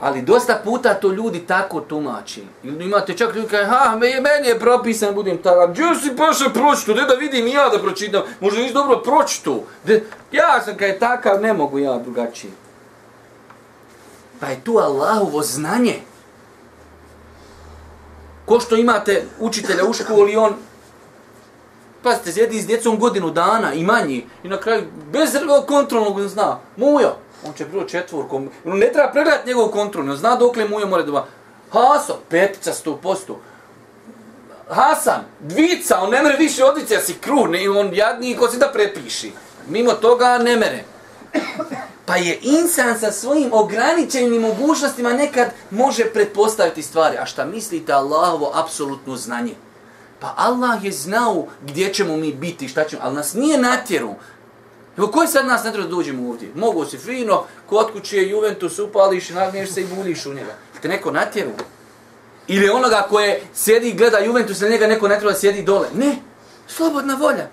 Ali 0.00 0.22
dosta 0.22 0.60
puta 0.64 0.94
to 0.94 1.08
ljudi 1.08 1.40
tako 1.40 1.80
tumači. 1.80 2.42
Ili 2.62 2.84
imate 2.84 3.14
čak 3.14 3.34
ljudi 3.34 3.48
kaže, 3.48 3.64
ha, 3.64 3.90
me- 3.92 4.20
meni 4.20 4.48
je 4.48 4.58
propisan, 4.60 5.14
budem 5.14 5.38
tako. 5.38 5.66
Gdje 5.66 5.84
si 5.94 6.16
paša 6.16 6.50
pročito? 6.50 6.92
Gdje 6.92 7.04
da 7.04 7.14
vidim 7.14 7.46
i 7.46 7.50
ja 7.50 7.68
da 7.68 7.78
pročitam? 7.78 8.22
Možda 8.40 8.60
nisi 8.60 8.74
dobro 8.74 8.98
pročitu. 8.98 9.62
De, 9.84 10.04
Ja 10.32 10.62
sam 10.62 10.76
kaj 10.76 10.98
takav, 10.98 11.40
ne 11.40 11.52
mogu 11.52 11.78
ja 11.78 11.98
drugačije. 11.98 12.52
Pa 14.40 14.46
je 14.46 14.60
tu 14.60 14.72
Allahovo 14.72 15.42
znanje. 15.42 15.94
Ko 18.46 18.60
što 18.60 18.76
imate 18.76 19.24
učitelja 19.38 19.84
u 19.84 19.92
školi, 19.92 20.36
on 20.36 20.54
Pazite, 22.02 22.32
sjedi 22.32 22.62
s 22.62 22.66
djecom 22.66 22.98
godinu 22.98 23.30
dana 23.30 23.74
i 23.74 23.84
manji 23.84 24.26
i 24.42 24.48
na 24.48 24.60
kraju 24.60 24.82
bez 25.12 25.30
kontrolnog 25.66 26.28
zna. 26.28 26.58
Mujo, 26.76 27.14
on 27.46 27.52
će 27.52 27.64
prvo 27.64 27.84
četvorkom, 27.84 28.50
on 28.64 28.78
ne 28.78 28.92
treba 28.92 29.12
pregledati 29.12 29.48
njegov 29.48 29.68
kontrolni, 29.68 30.10
on 30.10 30.16
zna 30.16 30.36
dokle 30.36 30.68
Mujo 30.68 30.86
mora 30.86 31.02
da 31.02 31.26
Haso, 31.72 32.18
petica, 32.28 32.72
sto 32.72 32.96
posto. 32.96 33.40
Hasan, 34.68 35.20
dvica, 35.40 36.00
on 36.00 36.10
ne 36.10 36.22
mere 36.22 36.36
više 36.36 36.64
odvice, 36.64 36.94
ja 36.94 37.00
si 37.00 37.14
kruh, 37.14 37.48
ne, 37.48 37.70
on 37.70 37.94
jadni 37.94 38.36
ko 38.36 38.48
se 38.48 38.58
da 38.58 38.68
prepiši. 38.72 39.32
Mimo 39.68 39.92
toga 39.92 40.38
ne 40.38 40.56
mere. 40.56 40.84
Pa 42.06 42.16
je 42.16 42.38
insan 42.42 43.00
sa 43.00 43.12
svojim 43.12 43.50
ograničenim 43.52 44.42
mogućnostima 44.42 45.12
nekad 45.12 45.48
može 45.70 46.04
pretpostaviti 46.04 46.82
stvari. 46.82 47.16
A 47.16 47.26
šta 47.26 47.44
mislite 47.44 47.92
Allahovo 47.92 48.50
apsolutno 48.54 49.16
znanje? 49.16 49.54
Pa 50.20 50.34
Allah 50.36 50.84
je 50.84 50.92
znao 50.92 51.46
gdje 51.62 51.92
ćemo 51.94 52.16
mi 52.16 52.32
biti, 52.32 52.68
šta 52.68 52.84
ćemo, 52.84 53.02
ali 53.04 53.14
nas 53.14 53.34
nije 53.34 53.58
natjeru. 53.58 54.14
Evo, 54.96 55.06
koji 55.06 55.28
sad 55.28 55.46
nas 55.46 55.64
natjeru 55.64 55.84
da 55.84 55.90
dođemo 55.90 56.28
ovdje? 56.28 56.48
Mogu 56.54 56.84
si 56.84 56.98
fino, 56.98 57.44
kod 57.66 57.92
kuće 57.92 58.28
Juventus 58.28 58.78
upališ, 58.78 59.30
nagneš 59.30 59.70
se 59.70 59.82
i 59.82 59.86
buljiš 59.86 60.26
u 60.26 60.34
njega. 60.34 60.54
Te 60.82 60.88
neko 60.88 61.10
natjeru? 61.10 61.50
Ili 62.46 62.68
onoga 62.68 63.06
koje 63.08 63.42
sjedi 63.54 63.88
i 63.88 63.94
gleda 63.94 64.18
Juventus, 64.18 64.60
ili 64.60 64.70
njega 64.70 64.86
neko 64.86 65.08
ne 65.08 65.18
treba 65.18 65.34
sjedi 65.34 65.62
dole? 65.62 65.88
Ne, 65.94 66.16
slobodna 66.66 67.14
volja. 67.14 67.48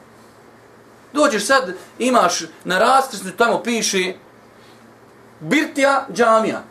Dođeš 1.14 1.46
sad, 1.46 1.74
imaš 2.00 2.42
na 2.64 2.80
raskrsnu, 2.80 3.32
tamo 3.32 3.64
piše 3.64 4.14
Birtija 5.40 6.08
džamija. 6.14 6.64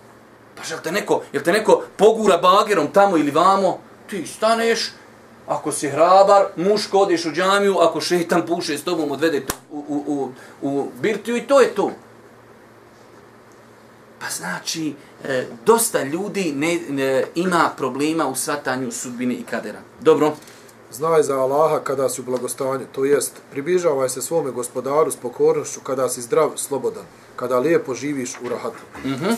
Pa 0.57 0.63
jel 0.71 0.79
te 0.83 0.93
neko, 0.93 1.23
jel 1.33 1.43
te 1.43 1.53
neko 1.53 1.83
pogura 1.97 2.37
bagerom 2.39 2.93
tamo 2.93 3.17
ili 3.17 3.31
vamo? 3.31 3.79
Ti 4.11 4.27
staneš, 4.27 4.91
ako 5.47 5.73
si 5.73 5.89
hrabar, 5.89 6.47
muško 6.57 6.99
odeš 6.99 7.27
u 7.27 7.33
džamiju, 7.33 7.79
ako 7.79 8.01
šetan 8.01 8.47
puše 8.47 8.79
s 8.79 8.85
tobom, 8.85 9.13
odvede 9.13 9.43
u, 9.71 9.85
u, 9.89 10.05
u, 10.13 10.31
u 10.63 10.91
birtiju 11.01 11.37
i 11.37 11.47
to 11.47 11.61
je 11.61 11.75
to. 11.75 11.91
Pa 14.21 14.27
znači, 14.31 14.95
e, 15.25 15.47
dosta 15.67 16.03
ljudi 16.03 16.53
ne, 16.57 16.81
ne, 16.89 17.25
ima 17.35 17.71
problema 17.77 18.27
u 18.27 18.35
svatanju 18.35 18.93
sudbine 18.93 19.35
i 19.35 19.43
kadera. 19.43 19.79
Dobro, 20.01 20.33
Znaj 20.95 21.23
za 21.23 21.41
Allaha 21.41 21.81
kada 21.85 22.09
si 22.09 22.21
u 22.21 22.25
blagostanju, 22.25 22.87
to 22.93 23.05
jest, 23.05 23.33
približavaj 23.51 24.09
se 24.09 24.23
svome 24.23 24.51
gospodaru 24.51 25.11
s 25.11 25.17
pokornošću 25.17 25.81
kada 25.81 26.09
si 26.09 26.23
zdrav, 26.23 26.51
slobodan, 26.57 27.03
kada 27.37 27.59
lijepo 27.59 27.95
živiš 27.95 28.35
u 28.45 28.49
rahatu. 28.49 28.79
mhm, 29.05 29.33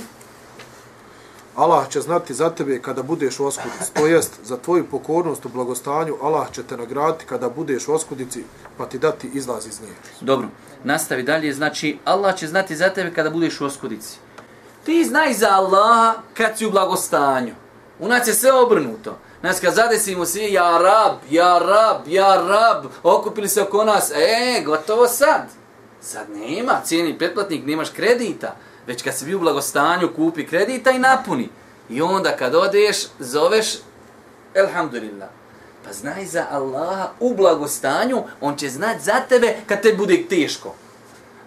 Allah 1.57 1.88
će 1.88 2.01
znati 2.01 2.35
za 2.35 2.51
tebe 2.51 2.83
kada 2.83 3.03
budeš 3.03 3.40
u 3.40 3.47
oskudici, 3.47 3.92
to 3.95 4.07
jest, 4.07 4.33
za 4.45 4.57
tvoju 4.57 4.87
pokornost 4.90 5.47
u 5.47 5.49
blagostanju, 5.49 6.16
Allah 6.23 6.53
će 6.53 6.62
te 6.62 6.77
nagraditi 6.77 7.25
kada 7.27 7.49
budeš 7.49 7.88
u 7.88 7.95
oskudici, 7.95 8.45
pa 8.79 8.87
ti 8.87 8.99
dati 8.99 9.31
izlaz 9.35 9.66
iz 9.66 9.81
nje. 9.81 9.95
Dobro, 10.21 10.49
nastavi 10.85 11.23
dalje. 11.23 11.53
Znači, 11.53 11.99
Allah 12.05 12.37
će 12.37 12.47
znati 12.47 12.77
za 12.77 12.88
tebe 12.88 13.14
kada 13.14 13.31
budeš 13.31 13.61
u 13.61 13.64
oskudici. 13.64 14.19
Ti 14.85 15.05
znaj 15.05 15.33
za 15.33 15.49
Allaha 15.51 16.14
kad 16.35 16.59
si 16.59 16.66
u 16.66 16.71
blagostanju. 16.71 17.55
U 18.01 18.09
nas 18.09 18.29
je 18.29 18.35
sve 18.35 18.53
obrnuto. 18.53 19.19
Nas 19.42 19.61
kad 19.61 19.75
zadesimo 19.75 20.27
svi, 20.27 20.53
ja 20.53 20.79
rab, 20.79 21.16
ja 21.31 21.59
rab, 21.59 22.09
ja 22.09 22.35
rab, 22.35 22.85
okupili 23.03 23.49
se 23.49 23.62
oko 23.62 23.85
nas, 23.85 24.11
e, 24.11 24.62
gotovo 24.64 25.07
sad. 25.09 25.42
Sad 26.07 26.31
nema, 26.31 26.81
cijeni 26.85 27.19
pretplatnik, 27.19 27.66
nemaš 27.66 27.90
kredita. 27.90 28.57
Već 28.87 29.03
kad 29.03 29.16
si 29.16 29.25
bio 29.25 29.37
u 29.37 29.40
blagostanju, 29.40 30.12
kupi 30.16 30.47
kredita 30.47 30.90
i 30.90 30.99
napuni. 30.99 31.49
I 31.90 32.03
onda 32.03 32.37
kad 32.37 32.55
odeš, 32.55 32.97
zoveš, 33.19 33.66
elhamdulillah. 34.55 35.29
Pa 35.85 35.92
znaj 35.92 36.25
za 36.27 36.47
Allaha 36.51 37.11
u 37.21 37.35
blagostanju, 37.35 38.23
on 38.40 38.57
će 38.57 38.69
znat 38.69 39.01
za 39.01 39.21
tebe 39.29 39.57
kad 39.66 39.83
te 39.83 39.92
bude 39.92 40.25
teško. 40.29 40.75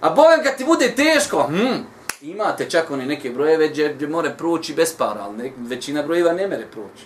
A 0.01 0.09
bojem 0.09 0.43
kad 0.43 0.57
ti 0.57 0.65
bude 0.65 0.95
teško, 0.95 1.47
hm, 1.47 1.83
imate 2.21 2.69
čak 2.69 2.91
one 2.91 3.05
neke 3.05 3.29
brojeve 3.29 3.67
gdje, 3.67 3.93
gdje 3.93 4.07
more 4.07 4.33
proći 4.37 4.73
bez 4.73 4.93
para, 4.93 5.21
ali 5.21 5.37
ne, 5.37 5.51
većina 5.57 6.03
brojeva 6.03 6.33
ne 6.33 6.47
mere 6.47 6.65
proći. 6.71 7.05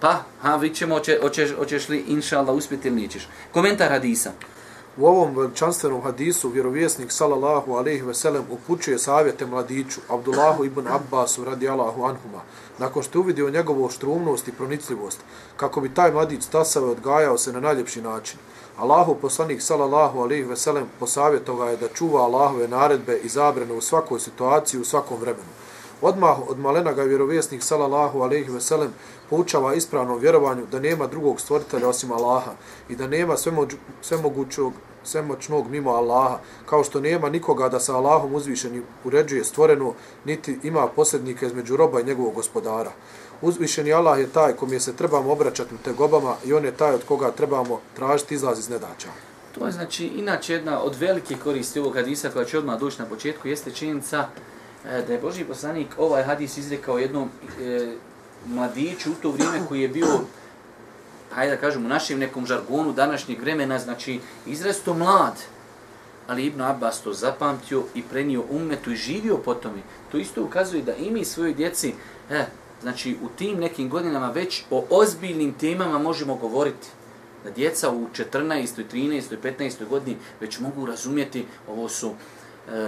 Pa, 0.00 0.22
ha, 0.42 0.56
vidit 0.56 0.76
ćemo, 0.76 0.94
hoće, 0.94 1.18
hoćeš, 1.22 1.54
hoćeš 1.56 1.88
li, 1.88 2.04
inša 2.08 2.38
Allah, 2.38 2.54
uspjeti 2.54 2.88
ili 2.88 3.00
nećeš. 3.00 3.28
Komentar 3.52 3.90
hadisa. 3.90 4.32
U 4.98 5.06
ovom 5.06 5.36
veličanstvenom 5.36 6.02
hadisu 6.02 6.48
vjerovjesnik 6.48 7.12
sallallahu 7.12 7.72
alejhi 7.72 8.02
ve 8.02 8.14
sellem 8.14 8.44
upućuje 8.50 8.98
savjete 8.98 9.46
mladiću 9.46 10.00
Abdullahu 10.08 10.64
ibn 10.64 10.88
Abbasu 10.88 11.44
radijallahu 11.44 12.04
anhuma 12.04 12.40
nakon 12.78 13.02
što 13.02 13.18
je 13.18 13.20
uvidio 13.20 13.50
njegovu 13.50 13.84
oštrumnost 13.84 14.48
i 14.48 14.52
pronicljivost 14.52 15.18
kako 15.56 15.80
bi 15.80 15.94
taj 15.94 16.12
mladić 16.12 16.42
stasao 16.42 16.86
i 16.86 16.90
odgajao 16.90 17.38
se 17.38 17.52
na 17.52 17.60
najljepši 17.60 18.02
način. 18.02 18.38
Allahu 18.78 19.14
poslanik 19.14 19.62
sallallahu 19.62 20.20
alejhi 20.20 20.44
ve 20.44 20.56
sellem 20.56 20.84
posavjetovao 21.00 21.68
je 21.68 21.76
da 21.76 21.88
čuva 21.88 22.22
Allahove 22.22 22.68
naredbe 22.68 23.18
i 23.18 23.28
zabrane 23.28 23.74
u 23.74 23.80
svakoj 23.80 24.20
situaciji 24.20 24.80
u 24.80 24.84
svakom 24.84 25.20
vremenu. 25.20 25.48
Odmah 26.02 26.48
od 26.48 26.58
malena 26.58 26.92
ga 26.92 27.02
vjerovjesnik 27.02 27.62
sallallahu 27.62 28.20
alejhi 28.20 28.50
ve 28.50 28.60
sellem 28.60 28.92
poučava 29.30 29.74
ispravnom 29.74 30.18
vjerovanju 30.18 30.66
da 30.72 30.80
nema 30.80 31.06
drugog 31.06 31.40
stvoritelja 31.40 31.88
osim 31.88 32.12
Allaha 32.12 32.52
i 32.88 32.96
da 32.96 33.06
nema 33.06 33.36
svemoć, 33.36 33.74
svemogućog 34.02 34.72
svemoćnog 35.06 35.70
mimo 35.70 35.90
Allaha, 35.90 36.38
kao 36.66 36.84
što 36.84 37.00
nema 37.00 37.28
nikoga 37.28 37.68
da 37.68 37.80
sa 37.80 37.96
Allahom 37.96 38.34
uzvišeni 38.34 38.82
uređuje 39.04 39.44
stvoreno, 39.44 39.94
niti 40.24 40.58
ima 40.62 40.86
posljednika 40.86 41.46
između 41.46 41.76
roba 41.76 42.00
i 42.00 42.04
njegovog 42.04 42.34
gospodara. 42.34 42.90
Uzvišeni 43.42 43.92
Allah 43.92 44.18
je 44.18 44.32
taj 44.32 44.52
kom 44.52 44.72
je 44.72 44.80
se 44.80 44.96
trebamo 44.96 45.32
obraćati 45.32 45.74
u 45.74 45.78
tegobama 45.84 46.34
i 46.44 46.52
on 46.52 46.64
je 46.64 46.72
taj 46.72 46.94
od 46.94 47.04
koga 47.04 47.30
trebamo 47.30 47.80
tražiti 47.96 48.34
izlaz 48.34 48.58
iz 48.58 48.68
nedača. 48.68 49.08
To 49.58 49.66
je 49.66 49.72
znači 49.72 50.06
inače 50.06 50.52
jedna 50.52 50.82
od 50.82 50.96
velike 50.96 51.36
koristi 51.44 51.80
ovog 51.80 51.94
hadisa 51.94 52.30
koja 52.30 52.44
će 52.44 52.58
odmah 52.58 52.80
doći 52.80 53.02
na 53.02 53.06
početku 53.06 53.48
jeste 53.48 53.70
činjenica 53.70 54.28
e, 54.84 55.02
da 55.06 55.12
je 55.12 55.18
Boži 55.18 55.44
poslanik 55.44 55.88
ovaj 55.98 56.22
hadis 56.22 56.56
izrekao 56.56 56.98
jednom 56.98 57.28
e, 57.60 57.94
mladiću 58.46 59.10
u 59.10 59.14
to 59.22 59.30
vrijeme 59.30 59.60
koji 59.68 59.80
je 59.80 59.88
bio 59.88 60.20
hajde 61.32 61.54
da 61.54 61.60
kažem 61.60 61.84
u 61.84 61.88
našem 61.88 62.18
nekom 62.18 62.46
žargonu 62.46 62.92
današnjeg 62.92 63.40
vremena 63.40 63.78
znači 63.78 64.20
izrasto 64.46 64.94
mlad 64.94 65.34
ali 66.26 66.46
Ibn 66.46 66.60
Abbas 66.60 67.00
to 67.00 67.12
zapamtio 67.12 67.82
i 67.94 68.02
prenio 68.02 68.44
umetu 68.50 68.92
i 68.92 68.96
živio 68.96 69.36
po 69.36 69.54
tome. 69.54 69.78
To 70.12 70.18
isto 70.18 70.42
ukazuje 70.42 70.82
da 70.82 70.94
i 70.94 71.10
mi 71.10 71.24
svojoj 71.24 71.54
djeci, 71.54 71.94
eh, 72.30 72.46
znači 72.82 73.16
u 73.22 73.28
tim 73.28 73.58
nekim 73.58 73.88
godinama 73.88 74.30
već 74.30 74.64
o 74.70 74.86
ozbiljnim 74.90 75.52
temama 75.52 75.98
možemo 75.98 76.34
govoriti. 76.34 76.88
Da 77.44 77.50
djeca 77.50 77.90
u 77.90 78.06
14. 78.32 78.84
13. 78.92 79.36
15. 79.42 79.88
godini 79.88 80.16
već 80.40 80.60
mogu 80.60 80.86
razumjeti 80.86 81.46
ovo 81.68 81.88
su 81.88 82.14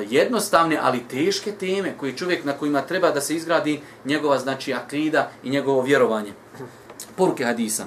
jednostavne, 0.08 0.78
ali 0.82 1.08
teške 1.08 1.52
teme 1.52 1.94
koje 1.98 2.16
čovjek 2.16 2.44
na 2.44 2.52
kojima 2.52 2.82
treba 2.82 3.10
da 3.10 3.20
se 3.20 3.36
izgradi 3.36 3.80
njegova 4.04 4.38
znači 4.38 4.72
akida 4.72 5.30
i 5.42 5.50
njegovo 5.50 5.82
vjerovanje. 5.82 6.32
Poruke 7.16 7.44
hadisa. 7.44 7.86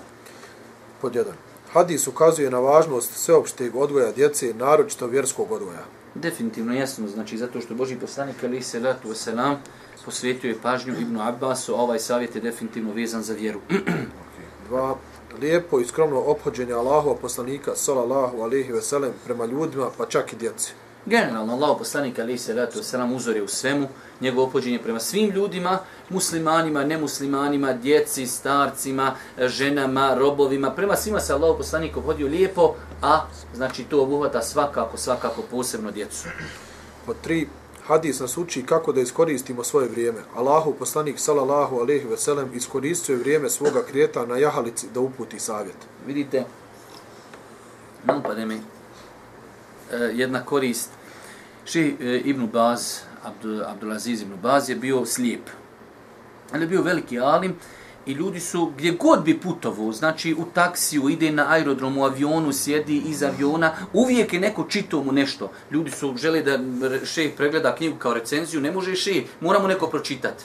Pod 1.01 1.15
jedan. 1.15 1.33
Hadis 1.73 2.07
ukazuje 2.07 2.49
na 2.49 2.59
važnost 2.59 3.11
sveopšteg 3.15 3.75
odgoja 3.75 4.11
djece, 4.11 4.53
naročito 4.53 5.07
vjerskog 5.07 5.51
odgoja. 5.51 5.83
Definitivno 6.15 6.73
jasno, 6.73 7.07
znači 7.07 7.37
zato 7.37 7.61
što 7.61 7.75
Boži 7.75 7.95
poslanik 7.95 8.35
ali 8.43 8.61
se 8.61 8.79
ratu 8.79 9.09
wasalam 9.09 9.55
posvetio 10.05 10.49
je 10.49 10.61
pažnju 10.61 10.93
Ibnu 11.01 11.21
Abbasu, 11.21 11.73
a 11.73 11.77
ovaj 11.77 11.99
savjet 11.99 12.35
je 12.35 12.41
definitivno 12.41 12.93
vezan 12.93 13.23
za 13.23 13.33
vjeru. 13.33 13.59
Dva, 14.67 14.95
lijepo 15.41 15.79
i 15.79 15.85
skromno 15.85 16.19
ophođenje 16.19 16.73
Allahova 16.73 17.15
poslanika, 17.15 17.75
salallahu 17.75 18.41
alihi 18.41 18.71
veselem, 18.71 19.13
prema 19.25 19.45
ljudima, 19.45 19.89
pa 19.97 20.05
čak 20.05 20.33
i 20.33 20.35
djeci. 20.35 20.73
Generalno, 21.05 21.53
Allah 21.53 21.77
poslanik 21.77 22.19
ali 22.19 22.37
se 22.37 22.53
ratu 22.53 22.79
wasalam 22.79 23.15
uzor 23.15 23.35
je 23.35 23.43
u 23.43 23.47
svemu, 23.47 23.87
njegovo 24.21 24.47
opođenje 24.47 24.79
prema 24.79 24.99
svim 24.99 25.29
ljudima, 25.29 25.79
muslimanima, 26.09 26.83
nemuslimanima, 26.83 27.73
djeci, 27.73 28.27
starcima, 28.27 29.15
ženama, 29.37 30.15
robovima, 30.15 30.71
prema 30.71 30.95
svima 30.95 31.19
se 31.19 31.33
Allah 31.33 31.57
poslanik 31.57 31.97
obhodio 31.97 32.27
lijepo, 32.27 32.75
a 33.01 33.25
znači 33.55 33.83
to 33.83 34.01
obuhvata 34.01 34.41
svakako, 34.41 34.97
svakako 34.97 35.41
posebno 35.51 35.91
djecu. 35.91 36.27
Pod 37.05 37.15
tri, 37.21 37.47
hadis 37.87 38.19
nas 38.19 38.37
uči 38.37 38.65
kako 38.65 38.93
da 38.93 39.01
iskoristimo 39.01 39.63
svoje 39.63 39.89
vrijeme. 39.89 40.19
Allahu 40.35 40.73
poslanik, 40.73 41.19
salallahu 41.19 41.79
alihi 41.79 42.07
veselem, 42.07 42.51
iskoristio 42.53 43.13
je 43.13 43.19
vrijeme 43.19 43.49
svoga 43.49 43.83
krijeta 43.83 44.25
na 44.25 44.37
jahalici 44.37 44.87
da 44.93 44.99
uputi 44.99 45.39
savjet. 45.39 45.77
Vidite, 46.07 46.45
Ne 48.07 48.15
upade 48.17 48.45
mi 48.45 48.55
e, 48.55 48.80
E, 49.91 50.11
jedna 50.13 50.45
korist. 50.45 50.89
Ši 51.65 51.95
e, 51.99 52.17
Ibn 52.25 52.47
Baz, 52.47 52.99
Abdul, 53.23 53.63
Abdulaziz 53.63 54.21
Ibn 54.21 54.33
Baz 54.41 54.69
je 54.69 54.75
bio 54.75 55.05
slijep. 55.05 55.49
Ali 56.51 56.63
je 56.63 56.67
bio 56.67 56.81
veliki 56.81 57.19
alim 57.19 57.55
i 58.05 58.11
ljudi 58.11 58.39
su 58.39 58.71
gdje 58.77 58.91
god 58.91 59.23
bi 59.23 59.39
putovo, 59.39 59.91
znači 59.91 60.33
u 60.33 60.45
taksiju, 60.53 61.09
ide 61.09 61.31
na 61.31 61.45
aerodrom, 61.49 61.97
u 61.97 62.05
avionu, 62.05 62.53
sjedi 62.53 62.97
iz 63.05 63.23
aviona, 63.23 63.73
uvijek 63.93 64.33
je 64.33 64.39
neko 64.39 64.65
čitao 64.69 65.03
mu 65.03 65.11
nešto. 65.11 65.51
Ljudi 65.71 65.91
su 65.91 66.15
želi 66.17 66.43
da 66.43 66.59
šejh 67.05 67.35
pregleda 67.37 67.75
knjigu 67.75 67.97
kao 67.97 68.13
recenziju, 68.13 68.61
ne 68.61 68.71
može 68.71 68.95
šejh, 68.95 69.23
moramo 69.39 69.67
neko 69.67 69.87
pročitati. 69.87 70.43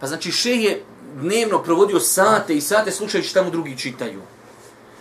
Pa 0.00 0.06
znači 0.06 0.32
šejh 0.32 0.64
je 0.64 0.82
dnevno 1.20 1.62
provodio 1.62 2.00
sate 2.00 2.56
i 2.56 2.60
sate 2.60 2.90
slušajući 2.90 3.28
šta 3.28 3.42
mu 3.42 3.50
drugi 3.50 3.78
čitaju. 3.78 4.20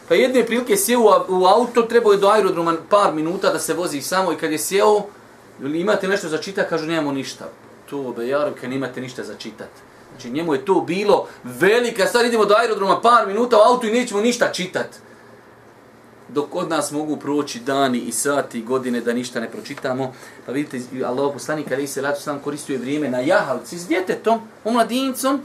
Pa 0.09 0.15
jedne 0.15 0.45
prilike 0.45 0.77
sjeo 0.77 1.25
u 1.27 1.45
auto, 1.45 1.81
trebao 1.81 2.11
je 2.11 2.17
do 2.17 2.29
aerodroma 2.29 2.75
par 2.89 3.13
minuta 3.13 3.53
da 3.53 3.59
se 3.59 3.73
vozi 3.73 4.01
samo 4.01 4.33
i 4.33 4.35
kad 4.35 4.51
je 4.51 4.57
sjeo, 4.57 5.01
imate 5.61 6.07
nešto 6.07 6.29
za 6.29 6.37
čitati, 6.37 6.69
kažu 6.69 6.85
nemamo 6.85 7.11
ništa. 7.11 7.45
To 7.89 8.13
be 8.17 8.53
kad 8.61 8.69
nemate 8.69 9.01
ništa 9.01 9.23
za 9.23 9.35
čitati. 9.35 9.81
Znači 10.11 10.29
njemu 10.29 10.53
je 10.53 10.65
to 10.65 10.81
bilo 10.81 11.27
velika 11.43 12.07
stvar, 12.07 12.25
idemo 12.25 12.45
do 12.45 12.55
aerodroma 12.57 13.01
par 13.01 13.27
minuta 13.27 13.57
u 13.57 13.73
auto 13.73 13.87
i 13.87 13.91
nećemo 13.91 14.21
ništa 14.21 14.51
čitati. 14.53 14.97
Dok 16.27 16.55
od 16.55 16.69
nas 16.69 16.91
mogu 16.91 17.17
proći 17.17 17.59
dani 17.59 17.99
i 17.99 18.11
sati 18.11 18.59
i 18.59 18.63
godine 18.63 19.01
da 19.01 19.13
ništa 19.13 19.39
ne 19.39 19.51
pročitamo. 19.51 20.13
Pa 20.45 20.51
vidite, 20.51 21.05
Allah 21.05 21.33
poslanik 21.33 21.71
ali 21.71 21.87
se 21.87 22.01
ratu 22.01 22.21
sam 22.21 22.39
koristio 22.39 22.73
je 22.73 22.79
vrijeme 22.79 23.09
na 23.09 23.19
jahalci 23.19 23.79
s 23.79 23.87
djetetom, 23.87 24.39
omladincom, 24.63 25.41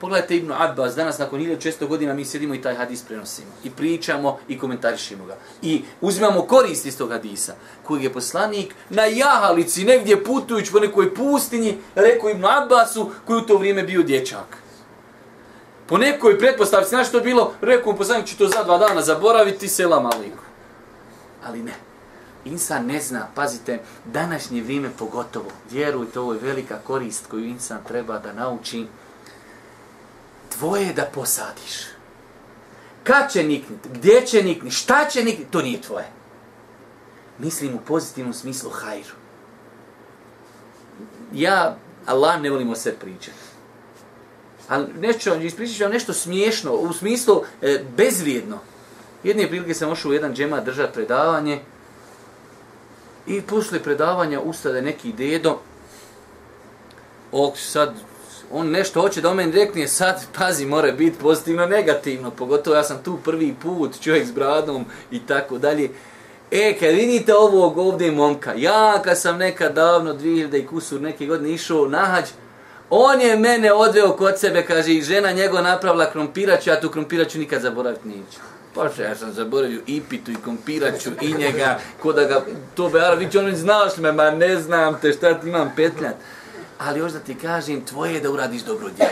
Pogledajte 0.00 0.36
Ibnu 0.36 0.54
Abbas, 0.58 0.94
danas 0.94 1.18
nakon 1.18 1.40
1600 1.40 1.86
godina 1.86 2.14
mi 2.14 2.24
sjedimo 2.24 2.54
i 2.54 2.62
taj 2.62 2.74
hadis 2.74 3.02
prenosimo. 3.02 3.48
I 3.64 3.70
pričamo 3.70 4.38
i 4.48 4.58
komentarišimo 4.58 5.24
ga. 5.26 5.36
I 5.62 5.82
uzimamo 6.00 6.42
korist 6.42 6.86
iz 6.86 6.98
tog 6.98 7.10
hadisa, 7.10 7.54
koji 7.82 8.02
je 8.02 8.12
poslanik 8.12 8.74
na 8.90 9.04
jahalici, 9.04 9.84
negdje 9.84 10.24
putujući 10.24 10.72
po 10.72 10.80
nekoj 10.80 11.14
pustinji, 11.14 11.78
rekao 11.94 12.30
Ibnu 12.30 12.48
Abbasu, 12.48 13.10
koji 13.26 13.38
u 13.38 13.46
to 13.46 13.56
vrijeme 13.56 13.82
bio 13.82 14.02
dječak. 14.02 14.56
Po 15.86 15.98
nekoj 15.98 16.38
pretpostavci, 16.38 16.88
znaš 16.88 17.08
što 17.08 17.18
je 17.18 17.24
bilo, 17.24 17.52
rekao 17.60 17.92
mu 17.92 17.98
poslanik, 17.98 18.26
ću 18.26 18.38
to 18.38 18.48
za 18.48 18.64
dva 18.64 18.78
dana 18.78 19.02
zaboraviti, 19.02 19.68
selam 19.68 20.06
aliku. 20.06 20.44
Ali 21.46 21.62
ne. 21.62 21.74
Insan 22.44 22.86
ne 22.86 23.00
zna, 23.00 23.26
pazite, 23.34 23.80
današnje 24.04 24.62
vrijeme 24.62 24.90
pogotovo, 24.98 25.50
vjerujte, 25.70 26.20
ovo 26.20 26.32
je 26.32 26.38
velika 26.42 26.78
korist 26.86 27.26
koju 27.26 27.44
insan 27.44 27.78
treba 27.88 28.18
da 28.18 28.32
nauči, 28.32 28.86
tvoje 30.58 30.92
da 30.92 31.04
posadiš. 31.14 31.86
Kad 33.04 33.32
će 33.32 33.42
nikniti, 33.42 33.88
gdje 33.88 34.26
će 34.26 34.42
nikniti, 34.42 34.76
šta 34.76 35.08
će 35.08 35.24
nikniti, 35.24 35.50
to 35.50 35.62
nije 35.62 35.82
tvoje. 35.82 36.06
Mislim 37.38 37.74
u 37.74 37.80
pozitivnom 37.86 38.34
smislu 38.34 38.70
hajru. 38.70 39.14
Ja, 41.32 41.76
Allah, 42.06 42.40
ne 42.40 42.50
volimo 42.50 42.74
sve 42.74 42.92
pričati. 42.92 43.38
Ali 44.68 44.86
nešto, 45.00 45.34
ispričat 45.34 45.80
vam 45.80 45.92
nešto 45.92 46.12
smiješno, 46.12 46.72
u 46.72 46.92
smislu 46.92 47.42
e, 47.62 47.84
bezvrijedno. 47.96 48.58
Jedne 49.22 49.48
prilike 49.48 49.74
sam 49.74 49.90
ošao 49.90 50.10
u 50.10 50.14
jedan 50.14 50.34
džema 50.34 50.60
držati 50.60 50.94
predavanje 50.94 51.60
i 53.26 53.42
posle 53.42 53.82
predavanja 53.82 54.40
ustade 54.40 54.82
neki 54.82 55.12
dedo, 55.12 55.58
ok, 57.32 57.56
sad 57.56 57.94
on 58.52 58.70
nešto 58.70 59.00
hoće 59.00 59.20
da 59.20 59.30
o 59.30 59.34
meni 59.34 59.52
rekne, 59.52 59.88
sad, 59.88 60.26
pazi, 60.38 60.66
mora 60.66 60.92
biti 60.92 61.18
pozitivno, 61.18 61.66
negativno, 61.66 62.30
pogotovo 62.30 62.76
ja 62.76 62.82
sam 62.82 63.02
tu 63.04 63.18
prvi 63.24 63.54
put, 63.62 64.00
čovjek 64.00 64.26
s 64.26 64.32
bradom 64.32 64.84
i 65.10 65.20
tako 65.26 65.58
dalje. 65.58 65.90
E, 66.50 66.76
kad 66.80 66.94
vidite 66.94 67.34
ovog 67.34 67.78
ovdje 67.78 68.12
momka, 68.12 68.52
ja 68.56 69.02
kad 69.04 69.20
sam 69.20 69.38
nekad 69.38 69.74
davno, 69.74 70.14
2000 70.14 70.62
i 70.62 70.66
kusur 70.66 71.00
neke 71.00 71.26
godine 71.26 71.50
išao 71.50 71.88
na 71.88 71.98
hađ, 71.98 72.24
on 72.90 73.20
je 73.20 73.36
mene 73.36 73.72
odveo 73.72 74.12
kod 74.12 74.38
sebe, 74.38 74.62
kaže, 74.62 74.92
i 74.92 75.02
žena 75.02 75.32
njegova 75.32 75.62
napravila 75.62 76.10
krompiraću, 76.10 76.70
ja 76.70 76.80
tu 76.80 76.88
krompiraću 76.88 77.38
nikad 77.38 77.62
zaboraviti 77.62 78.08
neću. 78.08 78.40
Pa 78.74 78.88
što 78.88 79.02
ja 79.02 79.14
sam 79.14 79.32
zaboravio 79.32 79.80
i 79.86 80.02
pitu 80.10 80.30
i 80.30 80.36
kompiraću 80.44 81.10
i 81.20 81.34
njega, 81.34 81.78
ko 82.02 82.12
da 82.12 82.24
ga, 82.24 82.44
to 82.74 82.88
be, 82.88 83.00
Aravić, 83.00 83.34
on 83.34 83.56
znaš 83.56 83.96
me, 83.96 84.12
ma 84.12 84.30
ne 84.30 84.56
znam 84.56 84.98
te, 85.00 85.12
šta 85.12 85.34
ti 85.34 85.48
imam 85.48 85.72
petljat 85.76 86.14
ali 86.78 86.98
još 86.98 87.12
da 87.12 87.18
ti 87.18 87.34
kažem, 87.34 87.84
tvoje 87.84 88.14
je 88.14 88.20
da 88.20 88.30
uradiš 88.30 88.62
dobro 88.62 88.88
djelo. 88.96 89.10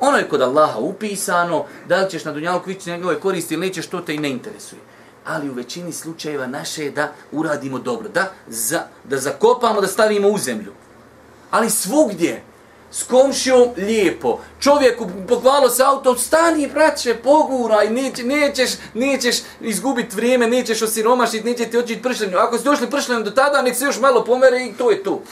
Ono 0.00 0.16
je 0.16 0.28
kod 0.28 0.42
Allaha 0.42 0.78
upisano, 0.78 1.64
da 1.88 1.96
li 1.96 2.10
ćeš 2.10 2.24
na 2.24 2.32
dunjalku 2.32 2.70
ići 2.70 2.90
njegove 2.90 3.20
koristi 3.20 3.54
ili 3.54 3.66
nećeš, 3.66 3.86
to 3.86 4.00
te 4.00 4.14
i 4.14 4.18
ne 4.18 4.30
interesuje. 4.30 4.80
Ali 5.24 5.50
u 5.50 5.54
većini 5.54 5.92
slučajeva 5.92 6.46
naše 6.46 6.84
je 6.84 6.90
da 6.90 7.12
uradimo 7.32 7.78
dobro, 7.78 8.08
da, 8.08 8.30
za, 8.46 8.82
da 9.04 9.18
zakopamo, 9.18 9.80
da 9.80 9.86
stavimo 9.86 10.28
u 10.28 10.38
zemlju. 10.38 10.72
Ali 11.50 11.70
svugdje, 11.70 12.42
s 12.90 13.02
komšijom 13.02 13.68
lijepo, 13.76 14.38
čovjeku 14.60 15.06
pokvalo 15.28 15.68
se 15.68 15.82
auto, 15.82 16.16
stani, 16.16 16.68
braće, 16.68 17.14
poguraj, 17.14 17.90
neće, 17.90 18.24
nećeš, 18.24 18.70
nećeš 18.94 19.36
izgubiti 19.60 20.16
vrijeme, 20.16 20.46
nećeš 20.46 20.82
osiromašit, 20.82 21.44
neće 21.44 21.64
ti 21.64 21.78
očit 21.78 22.02
pršljenju. 22.02 22.38
Ako 22.38 22.58
si 22.58 22.64
došli 22.64 22.90
pršljenju 22.90 23.24
do 23.24 23.30
tada, 23.30 23.62
nek 23.62 23.76
se 23.76 23.84
još 23.84 24.00
malo 24.00 24.24
pomere 24.24 24.64
i 24.64 24.72
to 24.72 24.90
je 24.90 25.02
to. 25.02 25.22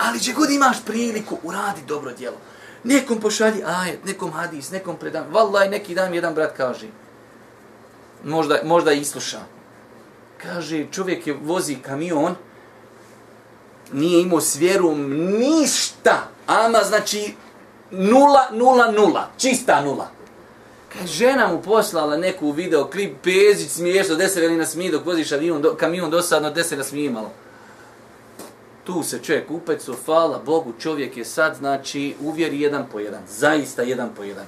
Ali 0.00 0.20
će 0.20 0.32
god 0.32 0.50
imaš 0.50 0.76
priliku, 0.86 1.38
uradi 1.42 1.80
dobro 1.88 2.12
djelo. 2.12 2.36
Nekom 2.84 3.20
pošalji 3.20 3.62
ajet, 3.66 4.04
nekom 4.04 4.32
hadis, 4.32 4.70
nekom 4.70 4.96
predam. 4.96 5.26
Vallaj, 5.30 5.68
neki 5.68 5.94
dan 5.94 6.14
jedan 6.14 6.34
brat 6.34 6.56
kaže, 6.56 6.86
možda, 8.24 8.58
možda 8.64 8.92
i 8.92 9.04
sluša. 9.04 9.40
Kaže, 10.42 10.86
čovjek 10.92 11.26
je 11.26 11.38
vozi 11.42 11.74
kamion, 11.74 12.34
nije 13.92 14.22
imao 14.22 14.40
s 14.40 14.56
vjerom 14.56 15.10
ništa. 15.38 16.28
Ama 16.46 16.78
znači 16.78 17.34
nula, 17.90 18.48
nula, 18.52 18.92
nula. 18.92 19.28
Čista 19.38 19.84
nula. 19.84 20.08
Kaj 20.92 21.06
žena 21.06 21.48
mu 21.48 21.62
poslala 21.62 22.16
neku 22.16 22.50
video, 22.50 22.90
klip, 22.90 23.16
pezić, 23.22 23.70
smiješno, 23.70 24.14
deset 24.14 24.42
velina 24.42 24.66
smije 24.66 24.90
dok 24.90 25.06
voziš 25.06 25.32
avion, 25.32 25.62
do, 25.62 25.74
kamion 25.74 26.10
dosadno, 26.10 26.50
deset 26.50 26.78
na 26.78 26.84
smije 26.84 27.10
malo 27.10 27.32
tu 28.92 29.02
se 29.02 29.18
čovjek 29.18 29.50
upecu, 29.50 29.96
hvala 30.04 30.38
Bogu, 30.46 30.72
čovjek 30.80 31.16
je 31.16 31.24
sad, 31.24 31.56
znači, 31.56 32.14
uvjeri 32.20 32.60
jedan 32.60 32.86
po 32.92 32.98
jedan, 32.98 33.20
zaista 33.28 33.82
jedan 33.82 34.10
po 34.16 34.22
jedan. 34.22 34.46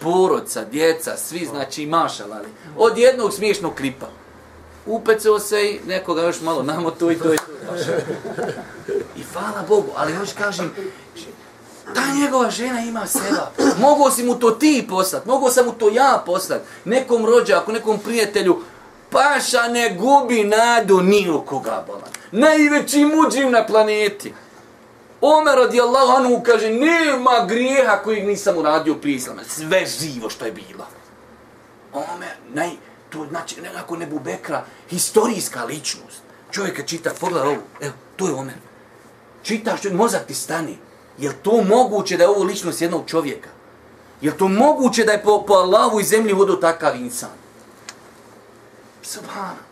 Porodca, 0.00 0.64
djeca, 0.64 1.16
svi, 1.16 1.46
znači, 1.46 1.86
mašalali. 1.86 2.48
Od 2.76 2.98
jednog 2.98 3.32
smiješnog 3.32 3.74
klipa. 3.74 4.06
Upecao 4.86 5.38
se 5.38 5.70
i 5.70 5.80
nekoga 5.86 6.22
još 6.22 6.40
malo 6.40 6.62
namo 6.62 6.90
to 6.90 7.10
i 7.10 7.18
to 7.18 7.34
i 7.34 7.36
I 9.16 9.22
hvala 9.32 9.64
Bogu, 9.68 9.88
ali 9.96 10.12
još 10.12 10.32
kažem, 10.32 10.72
ta 11.94 12.02
njegova 12.20 12.50
žena 12.50 12.80
ima 12.80 13.06
seba. 13.06 13.50
Mogu 13.80 14.10
si 14.10 14.24
mu 14.24 14.34
to 14.34 14.50
ti 14.50 14.86
poslat, 14.88 15.26
mogu 15.26 15.50
sam 15.50 15.66
mu 15.66 15.72
to 15.72 15.88
ja 15.88 16.22
poslat. 16.26 16.62
Nekom 16.84 17.26
rođaku, 17.26 17.72
nekom 17.72 17.98
prijatelju, 17.98 18.62
paša 19.10 19.68
ne 19.68 19.96
gubi 19.98 20.44
nadu 20.44 21.00
ni 21.00 21.30
u 21.30 21.40
koga 21.40 21.84
bolan 21.86 22.15
najveći 22.32 23.04
muđim 23.04 23.50
na 23.50 23.66
planeti. 23.66 24.32
Omer 25.20 25.54
radijallahu 25.54 26.12
anhu 26.12 26.42
kaže, 26.42 26.70
nema 26.70 27.46
grijeha 27.48 27.96
kojeg 28.04 28.26
nisam 28.26 28.58
uradio 28.58 28.94
prije 28.94 29.16
islama. 29.16 29.44
Sve 29.44 29.86
živo 29.86 30.30
što 30.30 30.44
je 30.44 30.52
bilo. 30.52 30.86
Omer, 31.92 32.34
naj, 32.54 32.70
to 33.10 33.26
znači 33.30 33.60
nekako 33.60 33.96
nebu 33.96 34.18
Bekra, 34.18 34.64
historijska 34.90 35.64
ličnost. 35.64 36.22
Čovjeka 36.50 36.82
čita, 36.82 37.10
pogledaj 37.20 37.48
ovo, 37.48 37.62
evo, 37.80 37.92
to 38.16 38.28
je 38.28 38.34
Omer. 38.34 38.54
Čitaš, 39.42 39.80
mozak 39.92 40.26
ti 40.26 40.34
stani. 40.34 40.78
Je 41.18 41.32
to 41.42 41.62
moguće 41.62 42.16
da 42.16 42.24
je 42.24 42.28
ovo 42.28 42.44
ličnost 42.44 42.82
jednog 42.82 43.02
čovjeka? 43.06 43.48
Je 44.20 44.38
to 44.38 44.48
moguće 44.48 45.04
da 45.04 45.12
je 45.12 45.22
po, 45.22 45.44
po 45.46 45.54
Allahu 45.54 46.00
i 46.00 46.04
zemlji 46.04 46.32
vodu 46.32 46.60
takav 46.60 46.96
insan? 46.96 47.30
Subhana. 49.02 49.65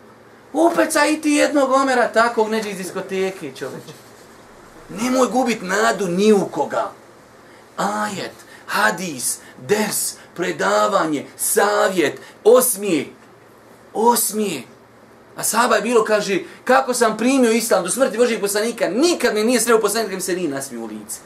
Upeca 0.55 1.05
i 1.05 1.21
ti 1.21 1.31
jednog 1.31 1.71
omera 1.71 2.07
takvog 2.07 2.49
neđe 2.49 2.69
iz 2.69 2.77
diskoteke, 2.77 3.51
čoveče. 3.55 3.93
Nemoj 4.89 5.27
gubit 5.27 5.61
nadu 5.61 6.07
ni 6.07 6.33
u 6.33 6.45
koga. 6.45 6.91
Ajet, 7.77 8.31
hadis, 8.67 9.37
ders, 9.67 10.13
predavanje, 10.35 11.25
savjet, 11.37 12.19
osmije. 12.43 13.05
Osmije. 13.93 14.63
A 15.35 15.43
sahaba 15.43 15.75
je 15.75 15.81
bilo, 15.81 16.03
kaže, 16.03 16.39
kako 16.63 16.93
sam 16.93 17.17
primio 17.17 17.51
islam 17.51 17.83
do 17.83 17.89
smrti 17.89 18.17
Božih 18.17 18.39
poslanika, 18.39 18.89
nikad 18.89 19.33
mi 19.35 19.43
nije 19.43 19.61
sreo 19.61 19.79
poslanika, 19.79 20.15
mi 20.15 20.21
se 20.21 20.35
nije 20.35 20.49
nasmio 20.49 20.81
u 20.81 20.85
lice. 20.85 21.19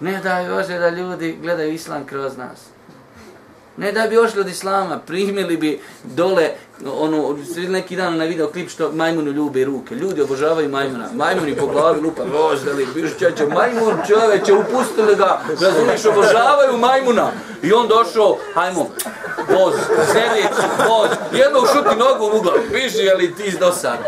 Ne 0.00 0.20
daj 0.20 0.48
Bože 0.48 0.78
da 0.78 0.88
ljudi 0.88 1.38
gledaju 1.42 1.72
islam 1.72 2.06
kroz 2.06 2.36
nas. 2.36 2.58
Ne 3.76 3.92
da 3.92 4.06
bi 4.06 4.18
ošli 4.18 4.40
od 4.40 4.48
islama, 4.48 4.98
primili 4.98 5.56
bi 5.56 5.80
dole, 6.04 6.50
ono, 6.86 7.38
neki 7.68 7.96
dan 7.96 8.16
na 8.16 8.24
video 8.24 8.48
klip 8.48 8.70
što 8.70 8.92
majmunu 8.92 9.30
ljube 9.30 9.64
ruke. 9.64 9.94
Ljudi 9.94 10.22
obožavaju 10.22 10.68
majmuna. 10.68 11.08
Majmuni 11.14 11.56
po 11.56 11.66
glavi 11.66 12.00
lupa, 12.00 12.22
roždeli, 12.32 12.86
biš 12.94 13.10
čeće, 13.18 13.46
majmun 13.46 13.94
čoveče, 14.06 14.52
upustili 14.52 15.16
ga, 15.16 15.40
razumiješ, 15.60 16.04
obožavaju 16.04 16.78
majmuna. 16.78 17.30
I 17.62 17.72
on 17.72 17.88
došao, 17.88 18.38
hajmo, 18.54 18.88
voz, 19.48 19.74
sljedeći 20.12 20.66
voz, 20.88 21.10
jedno 21.32 21.60
šuti 21.60 21.96
nogu 21.96 22.24
u 22.24 22.38
uglavu, 22.38 22.58
piši, 22.72 23.10
ali 23.14 23.34
ti 23.34 23.42
iz 23.46 23.58
dosada. 23.58 24.04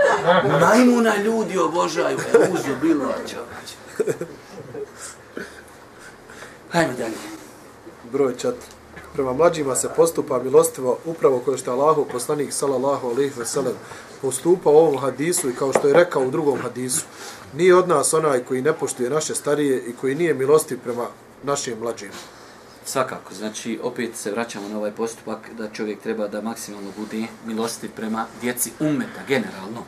Majmuna 0.61 1.16
ljudi 1.16 1.59
obožaju, 1.59 2.18
uzu 2.53 2.77
bilo, 2.83 3.05
čovječ. 3.31 3.70
Hajmo 6.72 6.92
dalje. 6.98 7.14
Broj 8.12 8.35
4. 8.35 8.53
Prema 9.14 9.33
mlađima 9.33 9.74
se 9.74 9.88
postupa 9.96 10.42
milostivo 10.42 10.98
upravo 11.05 11.38
koje 11.44 11.59
što 11.59 11.70
je 11.70 11.74
Allahu 11.74 12.07
poslanik 12.12 12.53
sallallahu 12.53 13.09
alejhi 13.09 13.33
ve 13.38 13.46
sellem 13.46 13.74
postupa 14.22 14.70
u 14.70 14.77
ovom 14.77 14.98
hadisu 14.98 15.50
i 15.50 15.55
kao 15.55 15.72
što 15.72 15.88
je 15.88 15.94
rekao 15.94 16.22
u 16.22 16.31
drugom 16.31 16.59
hadisu. 16.59 17.05
Nije 17.57 17.77
od 17.77 17.88
nas 17.88 18.14
onaj 18.14 18.44
koji 18.44 18.62
ne 18.62 18.72
poštuje 18.72 19.11
naše 19.11 19.35
starije 19.35 19.83
i 19.87 19.92
koji 20.00 20.14
nije 20.14 20.35
milostiv 20.35 20.79
prema 20.85 21.07
našim 21.42 21.79
mlađima. 21.79 22.12
Svakako, 22.85 23.35
znači 23.35 23.79
opet 23.83 24.16
se 24.16 24.31
vraćamo 24.31 24.68
na 24.68 24.79
ovaj 24.79 24.90
postupak 24.92 25.38
da 25.59 25.68
čovjek 25.68 26.00
treba 26.00 26.29
da 26.29 26.40
maksimalno 26.40 26.90
bude 26.96 27.27
milostiv 27.46 27.90
prema 27.96 28.27
djeci 28.40 28.70
umeta, 28.81 29.20
generalno. 29.29 29.83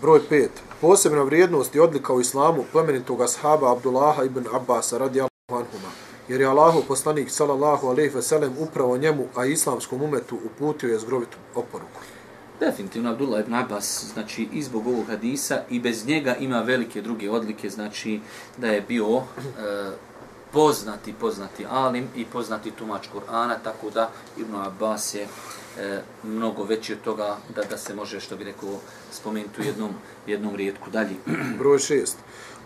Broj 0.00 0.20
5. 0.30 0.48
Posebna 0.80 1.22
vrijednost 1.22 1.74
i 1.74 1.80
odlika 1.80 2.12
u 2.12 2.20
islamu 2.20 2.64
plemenitog 2.72 3.22
ashaba 3.22 3.72
Abdullaha 3.72 4.24
ibn 4.24 4.44
Abbasa 4.52 4.98
radijallahu 4.98 5.30
anhuma. 5.48 6.09
Jer 6.30 6.40
je 6.40 6.46
Allahu 6.46 6.82
poslanik 6.88 7.30
sallallahu 7.30 7.88
alejhi 7.88 8.14
ve 8.14 8.22
sellem 8.22 8.52
upravo 8.58 8.96
njemu, 8.96 9.26
a 9.34 9.44
islamskom 9.46 10.02
umetu 10.02 10.38
uputio 10.44 10.88
je 10.88 10.98
zgrovitu 10.98 11.36
oporuku. 11.54 12.00
Definitivno 12.60 13.10
Abdullah 13.10 13.40
ibn 13.40 13.54
Abbas, 13.54 14.04
znači 14.12 14.48
i 14.52 14.62
zbog 14.62 14.86
ovog 14.86 15.06
hadisa 15.06 15.62
i 15.70 15.80
bez 15.80 16.06
njega 16.06 16.36
ima 16.36 16.60
velike 16.60 17.02
druge 17.02 17.30
odlike, 17.30 17.70
znači 17.70 18.20
da 18.56 18.66
je 18.66 18.80
bio 18.80 19.16
e, 19.16 19.22
poznati, 20.52 21.14
poznati 21.20 21.66
alim 21.70 22.08
i 22.16 22.24
poznati 22.24 22.70
tumač 22.70 23.08
Kur'ana, 23.14 23.54
tako 23.64 23.90
da 23.90 24.10
Ibn 24.36 24.54
Abbas 24.54 25.14
je 25.14 25.26
e, 25.78 26.00
mnogo 26.22 26.64
veći 26.64 26.92
od 26.92 27.00
toga 27.00 27.36
da 27.54 27.62
da 27.62 27.78
se 27.78 27.94
može, 27.94 28.20
što 28.20 28.36
bi 28.36 28.44
rekao, 28.44 28.78
spomenuti 29.12 29.60
u 29.60 29.64
jednom, 29.64 29.90
jednom 30.26 30.56
rijetku 30.56 30.90
dalje. 30.90 31.14
Broj 31.58 31.78
6. 31.78 32.12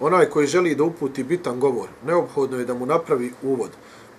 Onaj 0.00 0.26
koji 0.26 0.46
želi 0.46 0.74
da 0.74 0.84
uputi 0.84 1.24
bitan 1.24 1.60
govor, 1.60 1.88
neophodno 2.06 2.58
je 2.58 2.64
da 2.64 2.74
mu 2.74 2.86
napravi 2.86 3.32
uvod, 3.42 3.70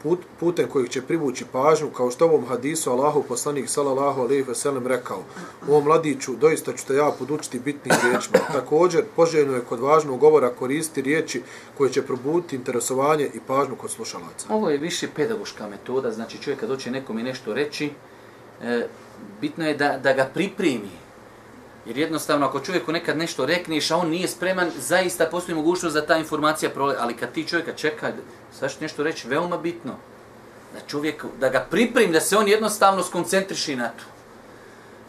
put, 0.03 0.19
putem 0.39 0.69
kojeg 0.69 0.89
će 0.89 1.01
privući 1.01 1.45
pažnju, 1.51 1.89
kao 1.89 2.11
što 2.11 2.25
ovom 2.25 2.45
hadisu 2.45 2.91
Allahu 2.91 3.23
poslanik 3.23 3.69
sallallahu 3.69 4.21
alejhi 4.21 4.43
ve 4.47 4.55
sellem 4.55 4.87
rekao: 4.87 5.23
"O 5.69 5.81
mladiću, 5.81 6.35
doista 6.35 6.73
ću 6.73 6.85
te 6.87 6.95
ja 6.95 7.11
podučiti 7.19 7.59
bitnim 7.59 7.95
riječima." 8.03 8.39
Također, 8.53 9.03
poželjno 9.15 9.55
je 9.55 9.61
kod 9.61 9.79
važnog 9.79 10.19
govora 10.19 10.49
koristiti 10.49 11.01
riječi 11.01 11.41
koje 11.77 11.91
će 11.91 12.01
probuditi 12.01 12.55
interesovanje 12.55 13.29
i 13.33 13.39
pažnju 13.47 13.75
kod 13.75 13.91
slušalaca. 13.91 14.47
Ovo 14.49 14.69
je 14.69 14.77
više 14.77 15.07
pedagoška 15.15 15.67
metoda, 15.67 16.11
znači 16.11 16.37
čovjek 16.37 16.59
kad 16.59 16.69
hoće 16.69 16.91
nekom 16.91 17.19
i 17.19 17.23
nešto 17.23 17.53
reći, 17.53 17.91
e, 18.63 18.87
bitno 19.41 19.67
je 19.67 19.73
da, 19.73 19.97
da 20.03 20.13
ga 20.13 20.29
pripremi. 20.33 21.04
Jer 21.85 21.97
jednostavno, 21.97 22.45
ako 22.45 22.59
čovjeku 22.59 22.91
nekad 22.91 23.17
nešto 23.17 23.45
rekneš, 23.45 23.91
a 23.91 23.97
on 23.97 24.09
nije 24.09 24.27
spreman, 24.27 24.71
zaista 24.79 25.25
postoji 25.25 25.55
mogućnost 25.55 25.95
da 25.95 26.05
ta 26.05 26.17
informacija 26.17 26.69
prole. 26.69 26.95
Ali 26.99 27.17
kad 27.17 27.31
ti 27.31 27.47
čovjeka 27.47 27.73
čeka, 27.73 28.11
sad 28.59 28.71
ću 28.71 28.77
nešto 28.81 29.03
reći, 29.03 29.27
veoma 29.27 29.57
bitno. 29.57 29.91
Da 30.73 30.79
čovjek, 30.87 31.25
da 31.39 31.49
ga 31.49 31.67
pripremi, 31.69 32.13
da 32.13 32.19
se 32.19 32.37
on 32.37 32.47
jednostavno 32.47 33.03
skoncentriši 33.03 33.75
na 33.75 33.87
to. 33.87 34.03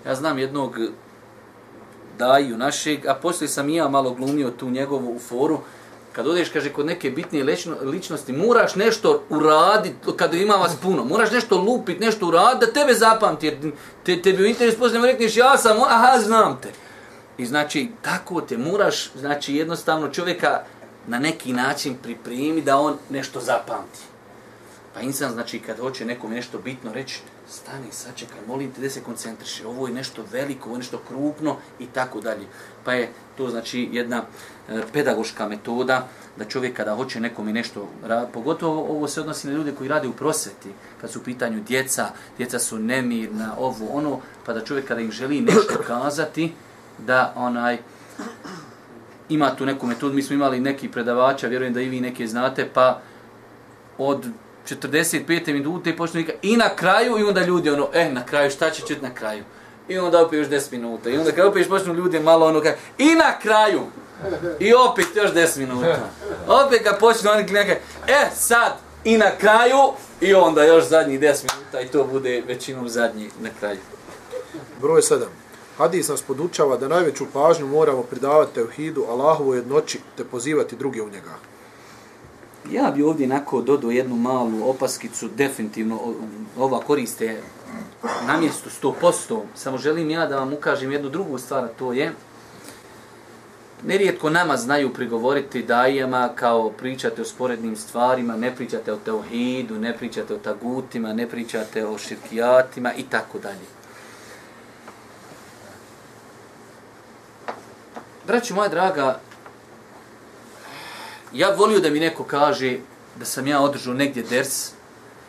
Ja 0.09 0.15
znam 0.15 0.39
jednog 0.39 0.79
daju 2.19 2.59
našeg, 2.59 3.07
a 3.07 3.15
poslije 3.15 3.49
sam 3.49 3.69
i 3.69 3.75
ja 3.75 3.89
malo 3.89 4.11
glumio 4.11 4.51
tu 4.51 4.71
njegovu 4.71 5.17
u 5.17 5.19
foru, 5.19 5.59
kad 6.17 6.27
odeš, 6.27 6.49
kaže, 6.49 6.73
kod 6.73 6.87
neke 6.87 7.11
bitnije 7.11 7.45
lično, 7.45 7.77
ličnosti, 7.83 8.33
moraš 8.33 8.75
nešto 8.75 9.23
uradit, 9.29 9.95
kada 10.17 10.37
ima 10.37 10.55
vas 10.55 10.77
puno, 10.83 11.05
moraš 11.05 11.31
nešto 11.31 11.59
lupit, 11.59 12.01
nešto 12.01 12.27
uradit, 12.27 12.61
da 12.61 12.73
tebe 12.73 12.95
zapamti, 12.95 13.47
jer 13.47 13.57
te, 14.05 14.23
tebi 14.23 14.43
u 14.43 14.47
interes 14.47 14.79
posljedno 14.79 15.07
rekneš, 15.07 15.37
ja 15.37 15.59
sam, 15.59 15.77
aha, 15.83 16.19
znam 16.19 16.59
te. 16.63 16.69
I 17.39 17.47
znači, 17.47 17.89
tako 18.03 18.41
te 18.41 18.59
moraš, 18.59 19.13
znači, 19.13 19.55
jednostavno 19.55 20.09
čovjeka 20.09 20.63
na 21.07 21.19
neki 21.19 21.53
način 21.53 21.97
pripremi 22.03 22.63
da 22.63 22.79
on 22.79 22.97
nešto 23.11 23.41
zapamti. 23.41 24.01
Pa 24.95 25.01
insan, 25.01 25.33
znači, 25.33 25.59
kad 25.59 25.79
hoće 25.79 26.05
nekom 26.05 26.31
nešto 26.31 26.59
bitno 26.59 26.93
reći, 26.93 27.21
stani, 27.49 27.87
sačekaj, 27.91 28.39
molim 28.47 28.73
te 28.73 28.81
da 28.81 28.91
se 28.91 29.03
koncentriši, 29.03 29.65
ovo 29.65 29.87
je 29.87 29.95
nešto 29.95 30.25
veliko, 30.33 30.69
ovo 30.69 30.77
je 30.77 30.79
nešto 30.79 30.99
krupno 31.09 31.57
i 31.79 31.87
tako 31.87 32.21
dalje. 32.21 32.47
Pa 32.85 32.93
je 32.93 33.13
to, 33.37 33.51
znači, 33.51 33.89
jedna 33.93 34.23
e, 34.69 34.83
pedagoška 34.93 35.49
metoda 35.49 36.09
da 36.37 36.45
čovjek 36.45 36.77
kada 36.77 36.95
hoće 36.95 37.21
nekom 37.21 37.49
i 37.49 37.53
nešto, 37.53 37.89
ra- 38.05 38.27
pogotovo 38.33 38.81
ovo 38.81 39.09
se 39.09 39.21
odnosi 39.21 39.47
na 39.47 39.53
ljude 39.53 39.73
koji 39.73 39.89
rade 39.89 40.09
u 40.09 40.13
prosveti, 40.13 40.71
kad 41.01 41.11
su 41.11 41.19
u 41.19 41.23
pitanju 41.23 41.61
djeca, 41.61 42.07
djeca 42.39 42.59
su 42.59 42.79
nemirna, 42.79 43.55
ovo, 43.59 43.87
ono, 43.93 44.21
pa 44.47 44.53
da 44.53 44.65
čovjek 44.65 44.89
kada 44.89 45.01
im 45.01 45.13
želi 45.13 45.41
nešto 45.41 45.83
kazati, 45.87 46.53
da 46.99 47.33
onaj, 47.37 47.79
ima 49.29 49.57
tu 49.57 49.67
neku 49.67 49.87
metodu, 49.87 50.15
mi 50.15 50.23
smo 50.23 50.35
imali 50.35 50.61
neki 50.61 50.89
predavača, 50.89 51.49
vjerujem 51.49 51.75
da 51.75 51.81
i 51.81 51.89
vi 51.89 52.01
neke 52.01 52.27
znate, 52.27 52.71
pa 52.75 53.01
od 53.99 54.27
45. 54.67 55.53
minute 55.53 55.91
i 55.91 55.97
počne 55.97 56.25
i 56.43 56.57
na 56.57 56.69
kraju, 56.77 57.19
i 57.19 57.23
onda 57.23 57.45
ljudi 57.45 57.71
ono, 57.71 57.89
eh, 57.95 58.11
na 58.13 58.27
kraju, 58.27 58.51
šta 58.51 58.71
će 58.71 58.81
čuti 58.81 59.03
na 59.03 59.15
kraju? 59.15 59.45
I 59.89 59.99
onda 59.99 60.27
opet 60.27 60.39
još 60.39 60.49
10 60.49 60.73
minuta, 60.73 61.11
i 61.11 61.19
onda 61.19 61.33
kad 61.33 61.47
opet 61.47 61.69
počnu 61.69 61.95
ljudi 61.95 62.21
malo 62.21 62.47
ono, 62.47 62.61
kaj, 62.61 62.77
i 62.99 63.15
na 63.15 63.39
kraju, 63.43 63.81
i 64.61 64.75
opet 64.75 65.07
još 65.15 65.33
10 65.33 65.59
minuta. 65.59 65.99
Opet 66.49 66.83
kad 66.85 66.99
počnu 66.99 67.31
oni 67.31 67.43
neka, 67.43 67.73
e, 68.07 68.31
sad, 68.35 68.73
i 69.05 69.19
na 69.19 69.31
kraju, 69.41 69.79
i 70.21 70.35
onda 70.35 70.65
još 70.65 70.85
zadnjih 70.85 71.21
10 71.21 71.25
minuta, 71.25 71.81
i 71.81 71.89
to 71.89 72.05
bude 72.05 72.43
većinom 72.47 72.89
zadnji 72.89 73.31
na 73.41 73.51
kraju. 73.61 73.79
Broj 74.81 75.01
7. 75.01 75.25
Hadis 75.79 76.09
nas 76.09 76.23
podučava 76.23 76.77
da 76.77 76.89
najveću 76.89 77.27
pažnju 77.33 77.67
moramo 77.67 78.03
pridavati 78.03 78.55
tevhidu, 78.55 79.05
Allahovu 79.09 79.55
jednoći, 79.55 80.01
te 80.17 80.25
pozivati 80.25 80.77
druge 80.77 81.03
u 81.03 81.11
njega. 81.11 81.35
Ja 82.73 82.91
bi 82.91 83.03
ovdje 83.03 83.27
nako 83.27 83.61
dodao 83.61 83.91
jednu 83.91 84.17
malu 84.17 84.71
opaskicu, 84.71 85.29
definitivno 85.29 86.01
ova 86.59 86.81
koriste 86.81 87.41
na 88.27 88.37
mjestu 88.37 88.71
100%, 88.83 89.41
samo 89.55 89.79
želim 89.79 90.11
ja 90.11 90.27
da 90.27 90.39
vam 90.39 90.53
ukažem 90.53 90.93
jednu 90.93 91.09
drugu 91.09 91.39
stvar, 91.39 91.65
a 91.65 91.69
to 91.69 91.93
je 91.93 92.13
Nerijetko 93.85 94.31
nama 94.31 94.57
znaju 94.57 94.93
prigovoriti 94.93 95.63
dajama 95.63 96.31
kao 96.35 96.71
pričate 96.71 97.23
o 97.23 97.25
sporednim 97.25 97.77
stvarima, 97.77 98.37
ne 98.37 98.55
pričate 98.57 98.93
o 98.93 98.97
teuhidu, 98.97 99.79
ne 99.79 99.97
pričate 99.97 100.35
o 100.35 100.39
tagutima, 100.39 101.13
ne 101.13 101.29
pričate 101.29 101.87
o 101.87 101.99
širkijatima 101.99 102.95
i 102.95 103.03
tako 103.03 103.39
dalje. 103.39 103.67
Braću 108.27 108.55
moja 108.55 108.69
draga, 108.69 109.21
ja 111.33 111.51
volio 111.51 111.81
da 111.81 111.91
mi 111.91 112.01
neko 112.01 112.25
kaže 112.25 112.79
da 113.17 113.25
sam 113.25 113.47
ja 113.47 113.61
održao 113.61 113.95
negdje 113.95 114.23
ders 114.23 114.71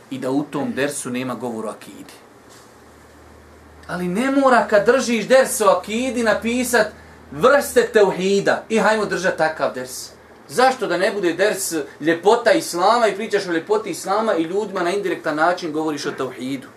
i 0.09 0.17
da 0.17 0.31
u 0.31 0.43
tom 0.43 0.73
dersu 0.73 1.09
nema 1.09 1.35
govoru 1.35 1.69
akidi. 1.69 2.13
Ali 3.87 4.07
ne 4.07 4.31
mora 4.31 4.67
kad 4.69 4.85
držiš 4.85 5.27
ders 5.27 5.61
o 5.61 5.65
akidi 5.65 6.23
napisat 6.23 6.87
vrste 7.31 7.89
teuhida 7.93 8.63
i 8.69 8.79
hajmo 8.79 9.05
držati 9.05 9.37
takav 9.37 9.73
ders. 9.73 10.09
Zašto 10.47 10.87
da 10.87 10.97
ne 10.97 11.11
bude 11.11 11.33
ders 11.33 11.73
ljepota 11.99 12.51
islama 12.51 13.07
i 13.07 13.15
pričaš 13.15 13.47
o 13.47 13.51
ljepoti 13.51 13.89
islama 13.89 14.35
i 14.35 14.43
ljudima 14.43 14.83
na 14.83 14.91
indirektan 14.91 15.35
način 15.35 15.71
govoriš 15.71 16.05
o 16.05 16.11
teuhidu? 16.11 16.67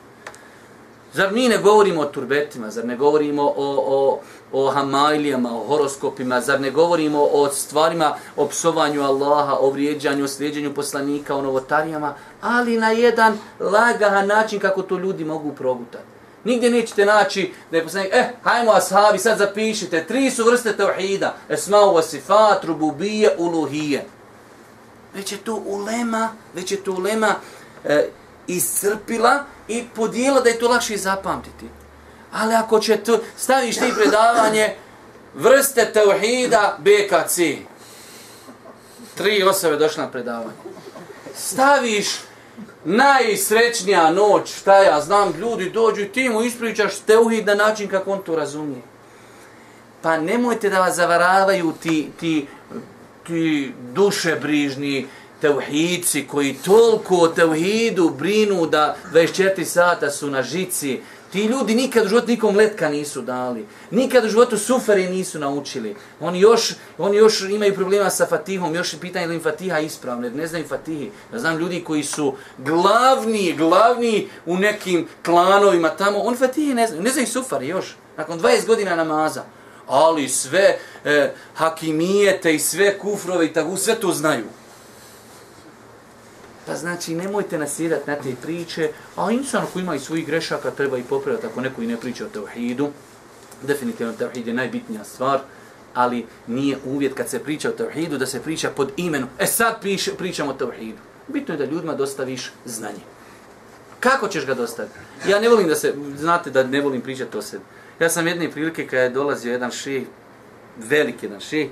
Zar 1.14 1.33
mi 1.33 1.49
ne 1.49 1.59
govorimo 1.59 2.01
o 2.01 2.05
turbetima, 2.05 2.70
zar 2.70 2.85
ne 2.85 2.96
govorimo 2.96 3.42
o, 3.42 3.53
o, 3.57 4.20
o 4.53 4.70
hamajlijama, 4.70 5.57
o 5.57 5.64
horoskopima, 5.66 6.40
zar 6.40 6.61
ne 6.61 6.70
govorimo 6.70 7.29
o 7.33 7.49
stvarima, 7.49 8.16
o 8.37 8.46
psovanju 8.49 9.03
Allaha, 9.03 9.57
o 9.61 9.70
vrijeđanju, 9.70 10.25
o 10.25 10.29
slijedjenju 10.29 10.75
poslanika, 10.75 11.37
o 11.37 11.42
novotarijama, 11.42 12.14
ali 12.40 12.77
na 12.77 12.90
jedan 12.90 13.38
lagahan 13.61 14.27
način 14.27 14.61
kako 14.61 14.83
to 14.83 14.99
ljudi 14.99 15.25
mogu 15.25 15.53
progutati. 15.53 16.05
Nigdje 16.44 16.70
nećete 16.70 17.05
naći 17.05 17.53
da 17.70 17.77
je 17.77 17.83
poslanik, 17.83 18.11
eh, 18.12 18.29
hajmo 18.42 18.73
ashabi, 18.73 19.18
sad 19.18 19.38
zapišite, 19.38 20.05
tri 20.07 20.31
su 20.31 20.44
vrste 20.44 20.77
tauhida, 20.77 21.35
esmau 21.49 21.94
vasifat, 21.94 22.64
rububije, 22.64 23.35
uluhije. 23.38 24.05
Već 25.14 25.33
je 25.33 25.38
to 25.38 25.62
ulema, 25.66 26.29
već 26.55 26.73
je 26.73 26.85
to 26.85 26.92
ulema 26.92 27.35
e, 27.85 28.09
iscrpila 28.46 29.44
i 29.70 29.85
podijela 29.94 30.40
da 30.40 30.48
je 30.48 30.59
to 30.59 30.68
lakše 30.68 30.96
zapamtiti. 30.96 31.66
Ali 32.33 32.54
ako 32.54 32.81
će 32.81 32.96
to, 32.96 33.21
staviš 33.37 33.77
ti 33.77 33.92
predavanje 33.96 34.75
vrste 35.35 35.92
tauhida 35.92 36.79
BKC. 36.79 37.38
Tri 39.14 39.42
osobe 39.42 39.77
došle 39.77 40.02
na 40.02 40.10
predavanje. 40.10 40.56
Staviš 41.35 42.06
najsrećnija 42.85 44.10
noć, 44.10 44.54
šta 44.54 44.79
ja 44.79 45.00
znam, 45.00 45.35
ljudi 45.38 45.71
dođu 45.71 46.02
i 46.02 46.08
ti 46.08 46.29
mu 46.29 46.42
ispričaš 46.42 46.98
teuhid 46.98 47.46
na 47.46 47.54
način 47.54 47.88
kako 47.88 48.12
on 48.12 48.23
to 48.23 48.37
razumije. 48.37 48.83
Pa 50.02 50.16
nemojte 50.16 50.71
da 50.71 50.81
vas 50.81 50.96
zavaravaju 50.96 51.73
ti, 51.83 52.10
ti, 52.21 52.46
ti 53.27 53.73
dušebrižni, 53.92 55.06
teuhidci 55.41 56.27
koji 56.27 56.55
toliko 56.55 57.17
o 57.17 57.29
teuhidu 57.29 58.11
brinu 58.11 58.67
da 58.67 58.97
24 59.13 59.65
sata 59.65 60.11
su 60.11 60.31
na 60.31 60.43
žici, 60.43 61.01
Ti 61.33 61.45
ljudi 61.45 61.75
nikad 61.75 62.05
u 62.05 62.09
životu 62.09 62.27
nikom 62.27 62.57
letka 62.57 62.88
nisu 62.88 63.23
dali. 63.23 63.67
Nikad 63.91 64.25
u 64.25 64.29
životu 64.29 64.59
suferi 64.59 65.09
nisu 65.09 65.38
naučili. 65.38 65.97
Oni 66.21 66.41
još, 66.41 66.75
oni 66.99 67.17
još 67.17 67.41
imaju 67.41 67.75
problema 67.75 68.11
sa 68.11 68.27
fatihom, 68.27 68.75
još 68.75 68.93
je 68.93 69.01
pitanje 69.01 69.27
da 69.27 69.35
im 69.35 69.43
fatiha 69.43 69.79
ispravne, 69.79 70.31
ne 70.31 70.47
znaju 70.47 70.69
fatihi. 70.69 71.11
Ja 71.33 71.38
znam 71.38 71.59
ljudi 71.59 71.85
koji 71.85 72.03
su 72.03 72.35
glavni, 72.59 73.53
glavni 73.53 74.29
u 74.47 74.57
nekim 74.57 75.09
klanovima 75.25 75.88
tamo, 75.88 76.19
oni 76.19 76.37
fatihi 76.37 76.75
ne 76.75 76.87
znaju, 76.87 77.03
ne 77.03 77.11
znaju 77.11 77.27
sufari 77.27 77.69
još. 77.69 77.97
Nakon 78.17 78.41
20 78.41 78.67
godina 78.67 78.97
namaza. 78.97 79.45
Ali 79.87 80.29
sve 80.29 80.79
e, 81.05 81.33
hakimijete 81.55 82.55
i 82.55 82.59
sve 82.59 82.99
kufrove 82.99 83.47
i 83.47 83.53
tako, 83.53 83.77
sve 83.77 83.95
to 83.95 84.13
znaju. 84.13 84.45
Pa 86.71 86.77
znači, 86.77 87.14
nemojte 87.14 87.58
nasjedati 87.58 88.10
na 88.10 88.16
te 88.16 88.35
priče, 88.42 88.90
a 89.16 89.31
insan 89.31 89.66
koji 89.73 89.83
ima 89.83 89.94
i 89.94 89.98
svojih 89.98 90.27
grešaka 90.27 90.71
treba 90.71 90.98
i 90.98 91.02
popraviti 91.02 91.46
ako 91.46 91.60
neko 91.60 91.83
i 91.83 91.87
ne 91.87 91.96
priča 91.96 92.25
o 92.25 92.29
tevhidu. 92.29 92.90
Definitivno 93.62 94.12
tevhid 94.12 94.46
je 94.46 94.54
najbitnija 94.54 95.04
stvar, 95.04 95.40
ali 95.94 96.27
nije 96.46 96.79
uvjet 96.85 97.14
kad 97.14 97.29
se 97.29 97.38
priča 97.38 97.68
o 97.68 97.73
tevhidu 97.73 98.18
da 98.18 98.27
se 98.27 98.42
priča 98.42 98.71
pod 98.77 98.92
imenom. 98.96 99.29
E 99.38 99.46
sad 99.46 99.83
piš, 99.83 100.08
pričamo 100.18 100.50
o 100.50 100.54
tevhidu. 100.54 100.98
Bitno 101.29 101.54
je 101.54 101.58
da 101.58 101.64
ljudima 101.64 101.94
dostaviš 101.94 102.52
znanje. 102.64 103.02
Kako 104.00 104.29
ćeš 104.29 104.46
ga 104.46 104.54
dostaviti? 104.54 104.94
Ja 105.29 105.40
ne 105.40 105.48
volim 105.48 105.68
da 105.68 105.75
se, 105.75 105.94
znate 106.16 106.50
da 106.50 106.62
ne 106.64 106.81
volim 106.81 107.00
pričati 107.00 107.38
o 107.38 107.42
sebi. 107.42 107.64
Ja 108.00 108.10
sam 108.10 108.27
jedne 108.27 108.50
prilike 108.50 108.87
kada 108.87 109.02
je 109.02 109.10
dolazio 109.10 109.52
jedan 109.52 109.71
ših, 109.71 110.06
velik 110.77 111.23
jedan 111.23 111.40
ših, 111.40 111.68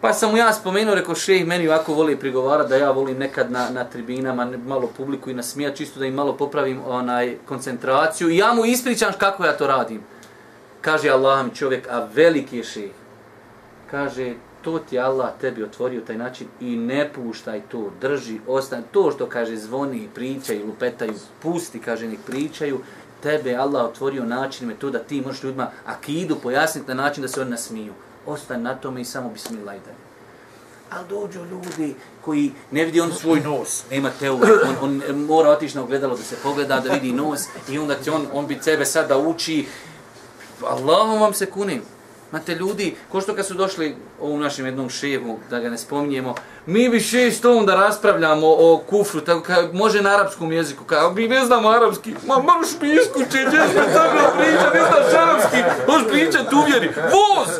Pa 0.00 0.12
sam 0.12 0.30
mu 0.30 0.36
ja 0.36 0.52
spomenuo, 0.52 0.94
rekao 0.94 1.14
šejh, 1.14 1.46
meni 1.46 1.68
ovako 1.68 1.94
voli 1.94 2.16
prigovara 2.16 2.64
da 2.64 2.76
ja 2.76 2.90
volim 2.90 3.18
nekad 3.18 3.50
na, 3.52 3.70
na 3.70 3.84
tribinama 3.84 4.52
malo 4.66 4.90
publiku 4.96 5.30
i 5.30 5.34
na 5.34 5.42
smija, 5.42 5.74
čisto 5.74 6.00
da 6.00 6.06
im 6.06 6.14
malo 6.14 6.36
popravim 6.36 6.80
onaj 6.86 7.36
koncentraciju. 7.48 8.30
I 8.30 8.36
ja 8.36 8.52
mu 8.54 8.64
ispričam 8.64 9.12
kako 9.18 9.44
ja 9.44 9.56
to 9.56 9.66
radim. 9.66 10.00
Kaže 10.80 11.10
Allah 11.10 11.44
mi 11.44 11.54
čovjek, 11.54 11.88
a 11.90 12.08
veliki 12.14 12.56
je 12.56 12.64
šejh. 12.64 12.92
Kaže, 13.90 14.34
to 14.62 14.78
ti 14.78 14.98
Allah 14.98 15.30
tebi 15.40 15.62
otvorio 15.62 16.00
taj 16.00 16.16
način 16.16 16.48
i 16.60 16.76
ne 16.76 17.10
puštaj 17.12 17.60
to, 17.60 17.90
drži, 18.00 18.38
ostane. 18.46 18.82
To 18.92 19.10
što 19.10 19.26
kaže 19.26 19.56
zvoni, 19.56 20.08
pričaju, 20.14 20.66
lupetaju, 20.66 21.14
pusti, 21.42 21.80
kaže 21.80 22.08
nek 22.08 22.20
pričaju. 22.26 22.80
Tebe 23.22 23.54
Allah 23.54 23.84
otvorio 23.84 24.24
način 24.24 24.68
metoda, 24.68 24.98
ti 24.98 25.20
možeš 25.20 25.42
ljudima 25.42 25.70
akidu 25.86 26.36
pojasniti 26.42 26.88
na 26.88 26.94
način 26.94 27.22
da 27.22 27.28
se 27.28 27.40
oni 27.40 27.50
nasmiju 27.50 27.92
ostane 28.28 28.62
na 28.62 28.74
tome 28.74 29.00
i 29.00 29.04
samo 29.04 29.30
bismillah 29.30 29.76
i 29.76 29.80
dalje. 29.80 30.08
Ali 30.90 31.08
dođu 31.08 31.44
ljudi 31.44 31.94
koji 32.24 32.52
ne 32.70 32.84
vidi 32.84 33.00
on 33.00 33.12
svoj 33.12 33.40
nos, 33.40 33.84
nema 33.90 34.10
teorije, 34.20 34.54
on, 34.82 35.02
on 35.10 35.16
mora 35.16 35.50
otići 35.50 35.76
na 35.76 35.82
ogledalo 35.82 36.16
da 36.16 36.22
se 36.22 36.36
pogleda, 36.42 36.80
da 36.80 36.92
vidi 36.92 37.12
nos 37.12 37.40
i 37.68 37.78
onda 37.78 37.94
će 38.04 38.10
on, 38.10 38.26
on 38.32 38.46
bi 38.46 38.58
sebe 38.62 38.84
sad 38.84 39.08
da 39.08 39.18
uči. 39.18 39.66
Allahom 40.66 41.20
vam 41.20 41.34
se 41.34 41.46
kunim. 41.46 41.82
Mate 42.32 42.54
ljudi, 42.54 42.94
ko 43.08 43.20
što 43.20 43.34
kad 43.34 43.46
su 43.46 43.54
došli 43.54 43.96
u 44.20 44.38
našem 44.38 44.66
jednom 44.66 44.90
ševu, 44.90 45.38
da 45.50 45.58
ga 45.58 45.70
ne 45.70 45.78
spominjemo, 45.78 46.34
mi 46.66 46.88
bi 46.88 47.00
šest 47.00 47.44
on 47.44 47.66
da 47.66 47.74
raspravljamo 47.74 48.46
o 48.46 48.82
kufru, 48.90 49.20
tako 49.20 49.42
kao, 49.42 49.68
može 49.72 50.02
na 50.02 50.14
arapskom 50.14 50.52
jeziku, 50.52 50.84
kao, 50.84 51.12
mi 51.12 51.28
ne 51.28 51.44
znamo 51.44 51.68
arapski, 51.68 52.14
ma 52.26 52.36
mrš 52.36 52.68
mi 52.80 52.92
iskuće, 52.92 53.44
gdje 53.46 53.60
smo 53.72 53.82
tako 53.94 54.38
priča, 54.38 54.70
ne 54.74 54.80
znaš 54.80 55.22
arapski, 55.22 55.56
hoš 55.86 56.02
pričat 56.10 56.52
u 56.52 56.64
vjeri, 56.66 56.88
voz! 56.88 57.58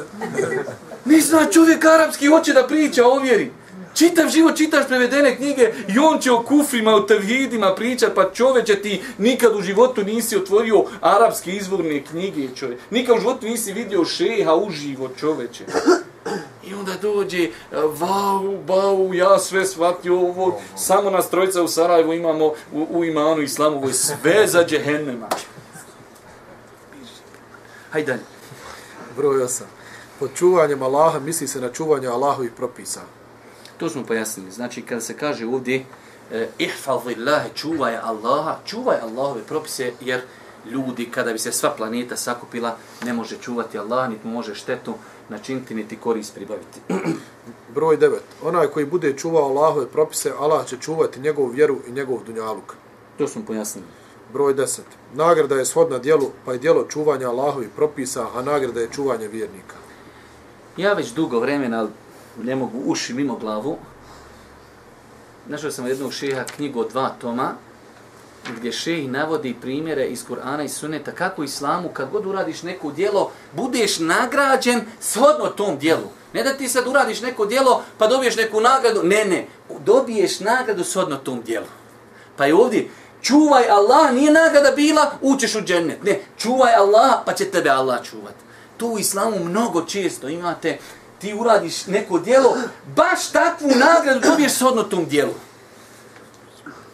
Ne 1.04 1.20
zna 1.20 1.46
čovjek 1.52 1.84
arapski, 1.84 2.26
hoće 2.26 2.52
da 2.52 2.66
priča 2.66 3.06
o 3.06 3.18
vjeri. 3.18 3.50
Čitav 3.98 4.28
život 4.28 4.56
čitaš 4.56 4.86
prevedene 4.88 5.36
knjige 5.36 5.72
i 5.88 5.98
on 5.98 6.20
će 6.20 6.32
o 6.32 6.42
kufrima, 6.42 6.94
o 6.94 7.00
tevhidima 7.00 7.74
pričat, 7.74 8.14
pa 8.14 8.30
čoveče 8.30 8.82
ti 8.82 9.02
nikad 9.18 9.56
u 9.56 9.62
životu 9.62 10.04
nisi 10.04 10.36
otvorio 10.36 10.84
arapske 11.00 11.52
izvorne 11.52 12.04
knjige, 12.04 12.48
čoveče. 12.56 12.82
Nikad 12.90 13.16
u 13.16 13.20
životu 13.20 13.46
nisi 13.46 13.72
vidio 13.72 14.04
šeha 14.04 14.54
uživo, 14.54 15.08
čoveče. 15.20 15.64
I 16.64 16.74
onda 16.74 16.92
dođe, 17.02 17.42
e, 17.42 17.50
vau, 17.72 18.56
bau, 18.66 19.14
ja 19.14 19.38
sve 19.38 19.66
shvatio 19.66 20.18
ovo, 20.18 20.60
samo 20.76 21.10
nas 21.10 21.30
trojica 21.30 21.62
u 21.62 21.68
Sarajevu 21.68 22.12
imamo 22.12 22.46
u, 22.72 22.86
u 22.90 23.04
imanu 23.04 23.42
islamovoj, 23.42 23.92
sve 23.92 24.46
za 24.46 24.64
džehennema. 24.64 25.28
Hajde 27.90 28.12
dalje. 28.12 28.24
Broj 29.16 29.36
8. 29.36 29.62
Pod 30.18 30.30
čuvanjem 30.34 30.82
Allaha 30.82 31.18
misli 31.18 31.48
se 31.48 31.60
na 31.60 31.72
čuvanje 31.72 32.08
Allahovih 32.08 32.50
propisa. 32.56 33.00
To 33.78 33.88
smo 33.88 34.04
pojasnili. 34.04 34.50
Znači, 34.50 34.82
kada 34.82 35.00
se 35.00 35.16
kaže 35.16 35.46
ovdje 35.46 35.84
eh, 36.32 36.48
ihfazillahi, 36.58 37.50
čuvaj 37.54 37.96
Allaha, 37.96 38.56
čuvaj 38.64 38.96
Allahove 39.02 39.42
propise, 39.42 39.92
jer 40.00 40.20
ljudi, 40.70 41.10
kada 41.10 41.32
bi 41.32 41.38
se 41.38 41.52
sva 41.52 41.70
planeta 41.76 42.16
sakupila, 42.16 42.76
ne 43.04 43.12
može 43.12 43.36
čuvati 43.40 43.78
Allah, 43.78 44.10
niti 44.10 44.26
može 44.26 44.54
štetu 44.54 44.94
načiniti, 45.28 45.74
niti 45.74 45.96
korist 45.96 46.34
pribaviti. 46.34 46.80
Broj 47.74 47.96
9. 47.98 48.16
Onaj 48.42 48.66
koji 48.66 48.86
bude 48.86 49.16
čuvao 49.16 49.44
Allahove 49.44 49.86
propise, 49.86 50.32
Allah 50.38 50.66
će 50.66 50.76
čuvati 50.76 51.20
njegovu 51.20 51.48
vjeru 51.48 51.78
i 51.88 51.92
njegov 51.92 52.18
dunjaluk. 52.26 52.74
To 53.18 53.28
smo 53.28 53.42
pojasnili. 53.46 53.86
Broj 54.32 54.54
10. 54.54 54.80
Nagrada 55.14 55.54
je 55.54 55.66
shodna 55.66 55.98
dijelu, 55.98 56.30
pa 56.44 56.52
je 56.52 56.58
dijelo 56.58 56.86
čuvanja 56.88 57.28
Allahovih 57.28 57.68
propisa, 57.76 58.26
a 58.34 58.42
nagrada 58.42 58.80
je 58.80 58.88
čuvanje 58.92 59.28
vjernika. 59.28 59.76
Ja 60.76 60.92
već 60.92 61.12
dugo 61.12 61.40
vremena, 61.40 61.88
ne 62.42 62.56
mogu 62.56 62.78
uši 62.86 63.14
mimo 63.14 63.36
glavu, 63.36 63.78
našao 65.46 65.70
sam 65.70 65.86
jednog 65.86 66.12
šeha 66.12 66.44
knjigu 66.44 66.80
od 66.80 66.90
dva 66.90 67.14
toma, 67.20 67.54
gdje 68.56 68.72
šeji 68.72 69.08
navodi 69.08 69.56
primjere 69.60 70.06
iz 70.06 70.24
Kur'ana 70.26 70.64
i 70.64 70.68
Sunneta 70.68 71.12
kako 71.12 71.42
islamu 71.42 71.88
kad 71.88 72.10
god 72.10 72.26
uradiš 72.26 72.62
neko 72.62 72.90
djelo 72.92 73.30
budeš 73.52 73.98
nagrađen 73.98 74.80
shodno 75.00 75.46
tom 75.46 75.78
djelu. 75.78 76.08
Ne 76.32 76.42
da 76.42 76.56
ti 76.56 76.68
sad 76.68 76.86
uradiš 76.86 77.20
neko 77.20 77.46
djelo 77.46 77.82
pa 77.98 78.06
dobiješ 78.06 78.36
neku 78.36 78.60
nagradu, 78.60 79.02
ne, 79.02 79.24
ne, 79.24 79.46
dobiješ 79.84 80.40
nagradu 80.40 80.84
shodno 80.84 81.16
tom 81.16 81.42
djelu. 81.42 81.66
Pa 82.36 82.46
je 82.46 82.54
ovdje, 82.54 82.88
čuvaj 83.22 83.68
Allah, 83.68 84.12
nije 84.12 84.32
nagrada 84.32 84.70
bila, 84.70 85.12
učeš 85.20 85.54
u 85.54 85.60
džennet. 85.60 86.04
Ne, 86.04 86.20
čuvaj 86.36 86.74
Allah, 86.74 87.20
pa 87.26 87.32
će 87.32 87.44
tebe 87.44 87.70
Allah 87.70 88.02
čuvat. 88.04 88.34
Tu 88.76 88.86
u 88.86 88.98
islamu 88.98 89.44
mnogo 89.44 89.82
često 89.82 90.28
imate, 90.28 90.78
ti 91.20 91.34
uradiš 91.34 91.86
neko 91.86 92.18
djelo, 92.18 92.56
baš 92.96 93.30
takvu 93.32 93.68
nagradu 93.68 94.20
dobiješ 94.20 94.52
shodno 94.52 94.82
tom 94.82 95.06
djelu. 95.06 95.32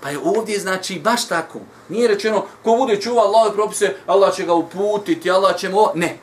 Pa 0.00 0.10
je 0.10 0.18
ovdje 0.24 0.58
znači 0.58 1.00
baš 1.00 1.28
tako. 1.28 1.58
Nije 1.88 2.08
rečeno 2.08 2.44
ko 2.62 2.76
bude 2.76 3.00
čuva 3.00 3.22
Allahove 3.22 3.54
propise, 3.54 3.94
Allah 4.06 4.34
će 4.34 4.44
ga 4.44 4.54
uputiti, 4.54 5.30
Allah 5.30 5.56
će 5.56 5.68
mu... 5.68 5.86
Ne. 5.94 6.18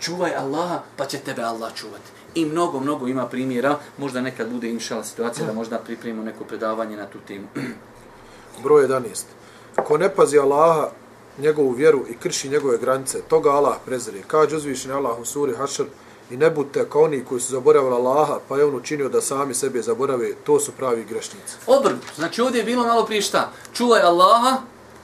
Čuvaj 0.00 0.34
Allaha, 0.34 0.82
pa 0.96 1.06
će 1.06 1.18
tebe 1.18 1.42
Allah 1.42 1.74
čuvati. 1.74 2.10
I 2.34 2.44
mnogo, 2.44 2.80
mnogo 2.80 3.06
ima 3.06 3.26
primjera. 3.26 3.78
Možda 3.98 4.20
nekad 4.20 4.48
bude 4.48 4.68
inšala 4.68 5.04
situacija 5.04 5.46
da 5.46 5.52
možda 5.52 5.78
pripremimo 5.78 6.24
neko 6.24 6.44
predavanje 6.44 6.96
na 6.96 7.06
tu 7.06 7.18
temu. 7.28 7.46
Broj 8.62 8.88
11. 8.88 9.22
Ko 9.84 9.98
ne 9.98 10.14
pazi 10.14 10.38
Allaha, 10.38 10.90
njegovu 11.38 11.70
vjeru 11.70 12.04
i 12.10 12.16
krši 12.16 12.48
njegove 12.48 12.78
granice, 12.78 13.22
toga 13.28 13.50
Allah 13.50 13.76
prezire. 13.86 14.22
Kaže 14.26 14.56
uzvišeni 14.56 14.94
Allah 14.94 15.18
u 15.18 15.24
suri 15.24 15.56
Hašr 15.56 15.84
i 16.31 16.37
ne 16.37 16.49
budite 16.49 16.89
kao 16.89 17.01
oni 17.03 17.25
koji 17.25 17.41
su 17.41 17.51
zaboravili 17.51 17.95
Allaha, 17.95 18.39
pa 18.49 18.57
je 18.57 18.65
on 18.65 18.75
učinio 18.75 19.09
da 19.09 19.21
sami 19.21 19.53
sebe 19.53 19.81
zaborave, 19.81 20.33
to 20.43 20.59
su 20.59 20.71
pravi 20.71 21.05
grešnici. 21.05 21.55
Obrn, 21.67 21.95
znači 22.15 22.41
ovdje 22.41 22.59
je 22.59 22.65
bilo 22.65 22.83
malo 22.83 23.05
prije 23.05 23.21
šta? 23.21 23.51
Čuvaj 23.73 24.01
Allaha, 24.01 24.57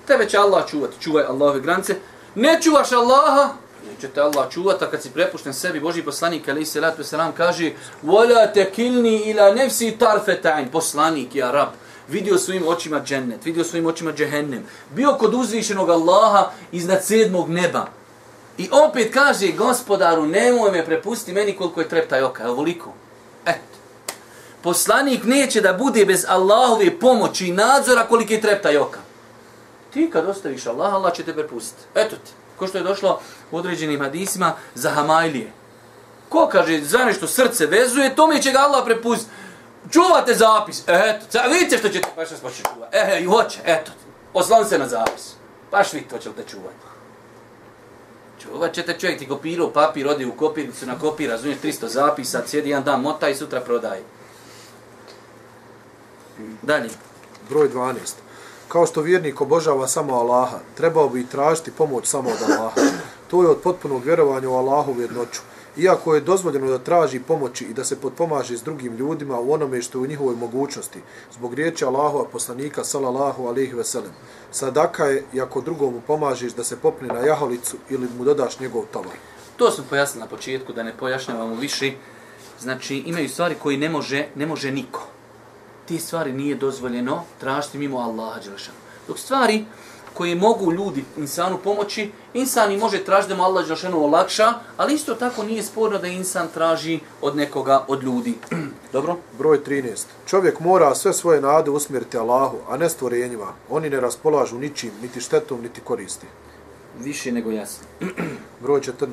tebe 0.08 0.30
će 0.30 0.38
Allah 0.38 0.70
čuvati, 0.70 1.00
čuvaj 1.00 1.24
Allahove 1.24 1.60
granice. 1.60 1.96
Ne 2.36 2.60
čuvaš 2.62 2.92
Allaha, 2.92 3.54
neće 3.88 4.08
te 4.08 4.22
Allah 4.22 4.52
čuvati, 4.52 4.84
a 4.84 4.90
kad 4.92 5.02
si 5.02 5.10
prepušten 5.10 5.54
sebi, 5.54 5.80
Boži 5.80 6.02
poslanik, 6.02 6.50
ali 6.50 6.66
se 6.66 6.82
ratu 6.82 7.04
selam, 7.04 7.32
kaže 7.32 7.72
وَلَا 8.04 8.54
تَكِلْنِي 8.54 9.34
إِلَا 9.34 9.56
نَفْسِي 9.56 9.98
تَرْفَتَعِنْ 10.00 10.72
Poslanik 10.72 11.36
je 11.36 11.44
Arab, 11.44 11.70
vidio 12.10 12.38
svojim 12.38 12.68
očima 12.68 13.02
džennet, 13.06 13.46
vidio 13.46 13.64
svojim 13.64 13.86
očima 13.86 14.14
džehennem, 14.14 14.66
bio 14.96 15.16
kod 15.20 15.34
uzvišenog 15.34 15.90
Allaha 15.90 16.52
iznad 16.72 17.06
sedmog 17.06 17.50
neba, 17.50 17.88
I 18.59 18.69
opet 18.73 19.15
kaže 19.15 19.53
gospodaru, 19.53 20.27
nemoj 20.27 20.73
me 20.73 20.85
prepusti 20.85 21.33
meni 21.33 21.57
koliko 21.57 21.81
je 21.81 21.89
treptaj 21.89 22.23
oka. 22.23 22.43
Evo 22.43 22.55
voliko. 22.55 22.93
Eto. 23.47 23.79
Poslanik 24.63 25.25
neće 25.25 25.61
da 25.61 25.73
bude 25.73 26.05
bez 26.05 26.25
Allahove 26.29 26.99
pomoći 26.99 27.47
i 27.47 27.53
nadzora 27.53 28.07
koliko 28.07 28.33
je 28.33 28.41
treptaj 28.41 28.77
oka. 28.77 28.99
Ti 29.93 30.11
kad 30.13 30.29
ostaviš 30.29 30.67
Allah, 30.67 30.95
Allah 30.95 31.15
će 31.15 31.23
te 31.23 31.33
prepustiti. 31.33 31.83
Eto 31.95 32.17
ti. 32.17 32.33
Ko 32.57 32.67
što 32.67 32.79
je 32.79 32.85
došlo 32.85 33.21
u 33.51 33.57
određenim 33.57 34.01
hadisima 34.01 34.53
za 34.75 34.91
Hamajlije. 34.91 35.53
Ko 36.29 36.49
kaže 36.53 36.81
za 36.81 36.99
nešto 36.99 37.27
srce 37.27 37.67
vezuje, 37.67 38.17
tome 38.17 38.43
će 38.43 38.53
ga 38.53 38.59
Allah 38.59 38.85
prepustiti. 38.85 39.33
Čuvate 39.91 40.35
zapis. 40.35 40.89
E, 40.89 40.93
eto. 41.05 41.39
Vidite 41.53 41.79
što 41.79 41.89
će 41.89 42.01
te 42.01 42.09
baš 42.17 42.31
nas 42.31 42.41
čuvati. 42.41 42.97
Ehe, 42.97 43.21
i 43.21 43.25
hoće. 43.25 43.59
Eto. 43.65 43.93
Oslan 44.35 44.69
se 44.69 44.79
na 44.79 44.89
zapis. 44.89 45.33
Baš 45.71 45.93
vidite 45.93 46.17
to 46.17 46.23
će 46.23 46.31
te 46.37 46.51
čuvati. 46.51 46.98
Ova 48.55 48.69
ćete 48.69 48.99
čovjek 48.99 49.19
ti 49.19 49.29
kopirao 49.29 49.73
papir, 49.73 50.09
odi 50.09 50.25
u 50.25 50.33
kopirnicu 50.33 50.87
na 50.87 50.99
kopir, 50.99 51.31
razumiješ 51.31 51.61
300 51.61 51.87
zapisa, 51.87 52.43
sjedi 52.47 52.71
jedan 52.71 52.85
dan, 52.85 53.01
mota 53.01 53.29
i 53.29 53.35
sutra 53.35 53.61
prodaje. 53.61 54.03
Dalje. 56.63 56.91
Broj 57.49 57.71
12. 57.71 57.95
Kao 58.69 58.87
što 58.87 59.01
vjernik 59.01 59.41
obožava 59.41 59.89
samo 59.89 60.15
Allaha, 60.15 60.59
trebao 60.77 61.09
bi 61.09 61.27
tražiti 61.27 61.71
pomoć 61.71 62.07
samo 62.07 62.31
od 62.31 62.51
Allaha. 62.51 62.81
To 63.31 63.43
je 63.43 63.49
od 63.49 63.61
potpunog 63.61 64.05
vjerovanja 64.05 64.49
u 64.49 64.55
Allahu 64.55 65.01
jednoću. 65.01 65.41
Iako 65.79 66.15
je 66.15 66.21
dozvoljeno 66.21 66.71
da 66.71 66.79
traži 66.79 67.21
pomoći 67.21 67.65
i 67.65 67.75
da 67.75 67.85
se 67.85 68.01
potpomaže 68.01 68.57
s 68.57 68.63
drugim 68.63 68.97
ljudima 68.97 69.41
u 69.41 69.53
onome 69.53 69.83
što 69.83 69.99
je 69.99 70.03
u 70.03 70.07
njihovoj 70.07 70.37
mogućnosti, 70.37 71.01
zbog 71.35 71.55
riječi 71.55 71.85
Allahova 71.85 72.25
poslanika, 72.25 72.85
salallahu 72.85 73.47
alihi 73.47 73.75
veselem, 73.75 74.11
sadaka 74.51 75.05
je 75.05 75.25
i 75.33 75.41
ako 75.41 75.61
drugomu 75.61 76.03
pomažeš 76.07 76.53
da 76.53 76.65
se 76.65 76.77
popne 76.77 77.09
na 77.09 77.21
jahalicu 77.21 77.77
ili 77.91 78.09
mu 78.19 78.25
dodaš 78.25 78.61
njegov 78.61 78.85
tovar. 78.93 79.15
To 79.57 79.71
sam 79.71 79.85
pojasnila 79.91 80.25
na 80.25 80.31
početku, 80.31 80.73
da 80.73 80.83
ne 80.83 80.97
pojašnjavamo 80.97 81.55
više. 81.55 81.93
Znači, 82.61 82.97
imaju 82.97 83.29
stvari 83.29 83.55
koji 83.63 83.77
ne 83.77 83.89
može, 83.89 84.27
ne 84.35 84.47
može 84.47 84.71
niko. 84.71 85.07
Ti 85.87 85.99
stvari 85.99 86.33
nije 86.33 86.55
dozvoljeno 86.55 87.23
tražiti 87.41 87.79
mimo 87.79 87.99
Allaha 87.99 88.41
Đelešanu. 88.41 88.79
Dok 89.09 89.19
stvari 89.19 89.65
koje 90.19 90.35
mogu 90.35 90.73
ljudi 90.73 91.05
insanu 91.17 91.59
pomoći, 91.65 92.11
insan 92.35 92.73
i 92.73 92.77
može 92.77 93.05
tražiti 93.05 93.29
da 93.29 93.37
mu 93.37 93.45
Allah 93.45 93.65
Đelešanu 93.65 94.05
olakša, 94.05 94.53
ali 94.77 94.95
isto 94.95 95.15
tako 95.15 95.43
nije 95.43 95.63
sporno 95.63 95.99
da 95.99 96.07
insan 96.07 96.49
traži 96.55 97.01
od 97.23 97.37
nekoga, 97.37 97.85
od 97.89 98.03
ljudi. 98.03 98.35
Dobro? 98.93 99.17
Broj 99.39 99.65
13. 99.65 100.05
Čovjek 100.27 100.61
mora 100.61 100.95
sve 100.95 101.13
svoje 101.13 101.41
nade 101.41 101.71
usmjeriti 101.71 102.19
Allahu, 102.19 102.57
a 102.69 102.77
ne 102.77 102.89
stvorenjima. 102.89 103.53
Oni 103.71 103.91
ne 103.91 104.01
raspolažu 104.01 104.59
ničim, 104.59 104.91
niti 105.03 105.21
štetom, 105.21 105.63
niti 105.63 105.81
koristi. 105.81 106.27
Više 107.01 107.33
nego 107.33 107.51
jasno. 107.51 107.87
Broj 108.63 108.81
14. 108.81 109.07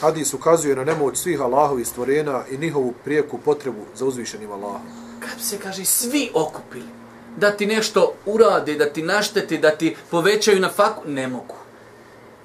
Hadis 0.00 0.34
ukazuje 0.34 0.76
na 0.76 0.84
nemoć 0.84 1.18
svih 1.18 1.40
Allahovih 1.40 1.88
stvorena 1.88 2.42
i 2.50 2.58
njihovu 2.58 2.94
prijeku 3.04 3.38
potrebu 3.38 3.84
za 3.94 4.04
uzvišenim 4.04 4.52
Allahom. 4.52 4.82
Kad 5.20 5.40
se 5.40 5.58
kaže 5.58 5.84
svi 5.84 6.30
okupili, 6.34 6.99
da 7.36 7.50
ti 7.50 7.66
nešto 7.66 8.14
urade, 8.26 8.74
da 8.74 8.86
ti 8.86 9.02
našteti, 9.02 9.58
da 9.58 9.70
ti 9.70 9.96
povećaju 10.10 10.60
na 10.60 10.68
faku, 10.68 11.02
ne 11.06 11.28
mogu. 11.28 11.54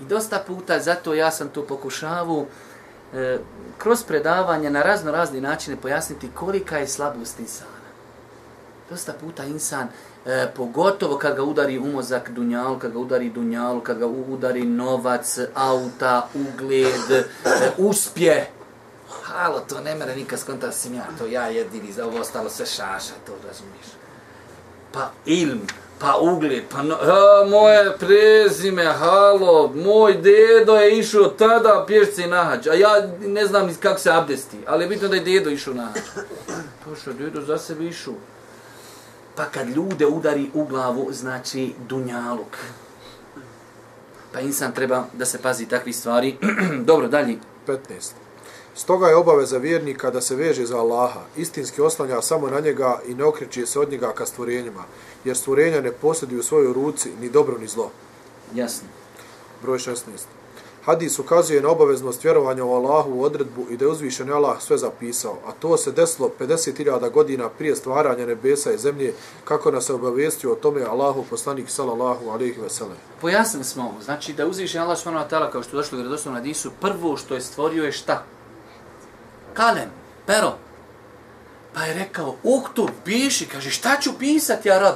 I 0.01 0.03
dosta 0.03 0.43
puta, 0.47 0.79
zato 0.79 1.13
ja 1.13 1.31
sam 1.31 1.49
to 1.49 1.65
pokušavu, 1.65 2.45
e, 3.13 3.38
kroz 3.77 4.03
predavanje 4.03 4.69
na 4.69 4.81
razno 4.81 5.11
razne 5.11 5.41
načine 5.41 5.77
pojasniti 5.77 6.29
kolika 6.36 6.77
je 6.77 6.88
slabost 6.88 7.39
insana. 7.39 7.69
Dosta 8.89 9.13
puta 9.13 9.43
insan, 9.43 9.88
e, 10.25 10.47
pogotovo 10.55 11.17
kad 11.17 11.36
ga 11.36 11.43
udari 11.43 11.77
umozak 11.77 12.29
dunjalu, 12.29 12.79
kad 12.79 12.91
ga 12.91 12.99
udari 12.99 13.29
dunjalu, 13.29 13.81
kad 13.81 13.97
ga 13.99 14.07
udari 14.07 14.65
novac, 14.65 15.39
auta, 15.53 16.27
ugled, 16.33 17.11
e, 17.11 17.23
uspje. 17.77 18.49
Halo, 19.23 19.59
to 19.59 19.81
ne 19.81 19.95
mere 19.95 20.15
nikad 20.15 20.39
skonta 20.39 20.71
sam 20.71 20.93
ja, 20.93 21.05
to 21.17 21.25
ja 21.25 21.47
jedini, 21.47 21.91
za 21.91 22.05
ovo 22.05 22.19
ostalo 22.19 22.49
sve 22.49 22.65
šaša, 22.65 23.13
to 23.25 23.33
razumiješ. 23.47 24.05
Pa 24.95 25.11
ilm, 25.25 25.67
pa 25.99 26.15
ugled, 26.21 26.63
pa 26.71 26.83
no, 26.83 26.95
a, 26.95 27.45
moje 27.49 27.97
prezime, 27.99 28.85
halo, 28.85 29.73
moj 29.75 30.13
dedo 30.13 30.75
je 30.75 30.99
išao 30.99 31.27
tada 31.27 31.83
pješci 31.87 32.27
na 32.27 32.43
hađ, 32.43 32.67
a 32.67 32.73
ja 32.73 33.07
ne 33.19 33.45
znam 33.45 33.75
kako 33.79 33.99
se 33.99 34.11
abdesti, 34.11 34.57
ali 34.67 34.83
je 34.83 34.87
bitno 34.87 35.07
da 35.07 35.15
je 35.15 35.21
dedo 35.21 35.49
išao 35.49 35.73
na 35.73 35.85
hađ. 35.85 36.03
To 36.83 36.95
što 36.95 37.13
dedo 37.13 37.41
za 37.41 37.57
sebe 37.57 37.85
išao. 37.85 38.13
Pa 39.35 39.45
kad 39.45 39.69
ljude 39.69 40.05
udari 40.05 40.49
u 40.53 40.65
glavu, 40.65 41.07
znači 41.11 41.73
dunjaluk. 41.87 42.57
Pa 44.33 44.39
insan 44.39 44.71
treba 44.71 45.03
da 45.13 45.25
se 45.25 45.41
pazi 45.41 45.65
takvi 45.65 45.93
stvari. 45.93 46.37
Dobro, 46.89 47.07
dalje. 47.07 47.37
15. 47.67 48.24
Stoga 48.78 49.07
je 49.07 49.15
obaveza 49.15 49.57
vjernika 49.57 50.11
da 50.11 50.21
se 50.21 50.36
veže 50.36 50.65
za 50.65 50.78
Allaha, 50.78 51.19
istinski 51.38 51.82
oslanja 51.82 52.21
samo 52.21 52.47
na 52.47 52.59
njega 52.59 52.99
i 53.07 53.13
ne 53.13 53.23
okreće 53.23 53.65
se 53.65 53.80
od 53.80 53.91
njega 53.91 54.11
ka 54.11 54.26
stvorenjima, 54.26 54.84
jer 55.26 55.38
stvorenja 55.38 55.82
ne 55.82 55.91
posjeduju 55.91 56.39
u 56.39 56.43
svojoj 56.43 56.73
ruci 56.73 57.11
ni 57.21 57.30
dobro 57.30 57.57
ni 57.57 57.67
zlo. 57.67 57.91
Jasno. 58.55 58.88
Broj 59.61 59.78
16. 59.78 59.95
Hadis 60.86 61.19
ukazuje 61.19 61.61
na 61.61 61.69
obaveznost 61.69 62.23
vjerovanja 62.23 62.63
u 62.63 62.73
Allahu 62.73 63.11
u 63.13 63.23
odredbu 63.23 63.65
i 63.69 63.78
da 63.78 63.86
je 63.86 63.91
uzvišen 63.91 64.34
Allah 64.34 64.61
sve 64.61 64.78
zapisao, 64.78 65.38
a 65.47 65.51
to 65.51 65.78
se 65.78 65.91
desilo 65.91 66.32
50.000 66.39 67.11
godina 67.11 67.49
prije 67.49 67.76
stvaranja 67.76 68.26
nebesa 68.26 68.71
i 68.71 68.78
zemlje, 68.78 69.13
kako 69.45 69.71
nas 69.71 69.86
se 69.86 69.93
obavestio 69.93 70.51
o 70.51 70.55
tome 70.55 70.84
Allahu 70.84 71.26
poslanik 71.30 71.69
sallallahu 71.69 72.30
alaihi 72.30 72.61
ve 72.61 72.69
sellem. 72.69 72.97
Pojasnili 73.21 73.63
smo 73.63 73.84
ovo. 73.84 74.01
Znači 74.01 74.34
da 74.34 74.47
uzviše 74.47 74.80
Allah 74.80 74.97
subhanahu 74.97 75.30
wa 75.30 75.36
ta'ala 75.36 75.51
kao 75.51 75.63
što 75.63 75.78
je 75.78 75.82
došlo 75.82 75.95
u 75.95 75.99
vjerodostojnom 75.99 76.41
hadisu, 76.41 76.71
prvo 76.82 77.17
što 77.17 77.36
je 77.36 77.41
stvorio 77.41 77.84
je 77.84 77.91
šta? 77.91 78.23
Kalem, 79.56 79.89
pero. 80.26 80.58
Pa 81.74 81.84
je 81.84 81.93
rekao, 81.93 82.36
uktub, 82.43 82.89
piši, 83.06 83.45
kaže, 83.45 83.70
šta 83.70 83.97
ću 84.01 84.20
pisati, 84.20 84.68
ja 84.68 84.80
rab? 84.80 84.95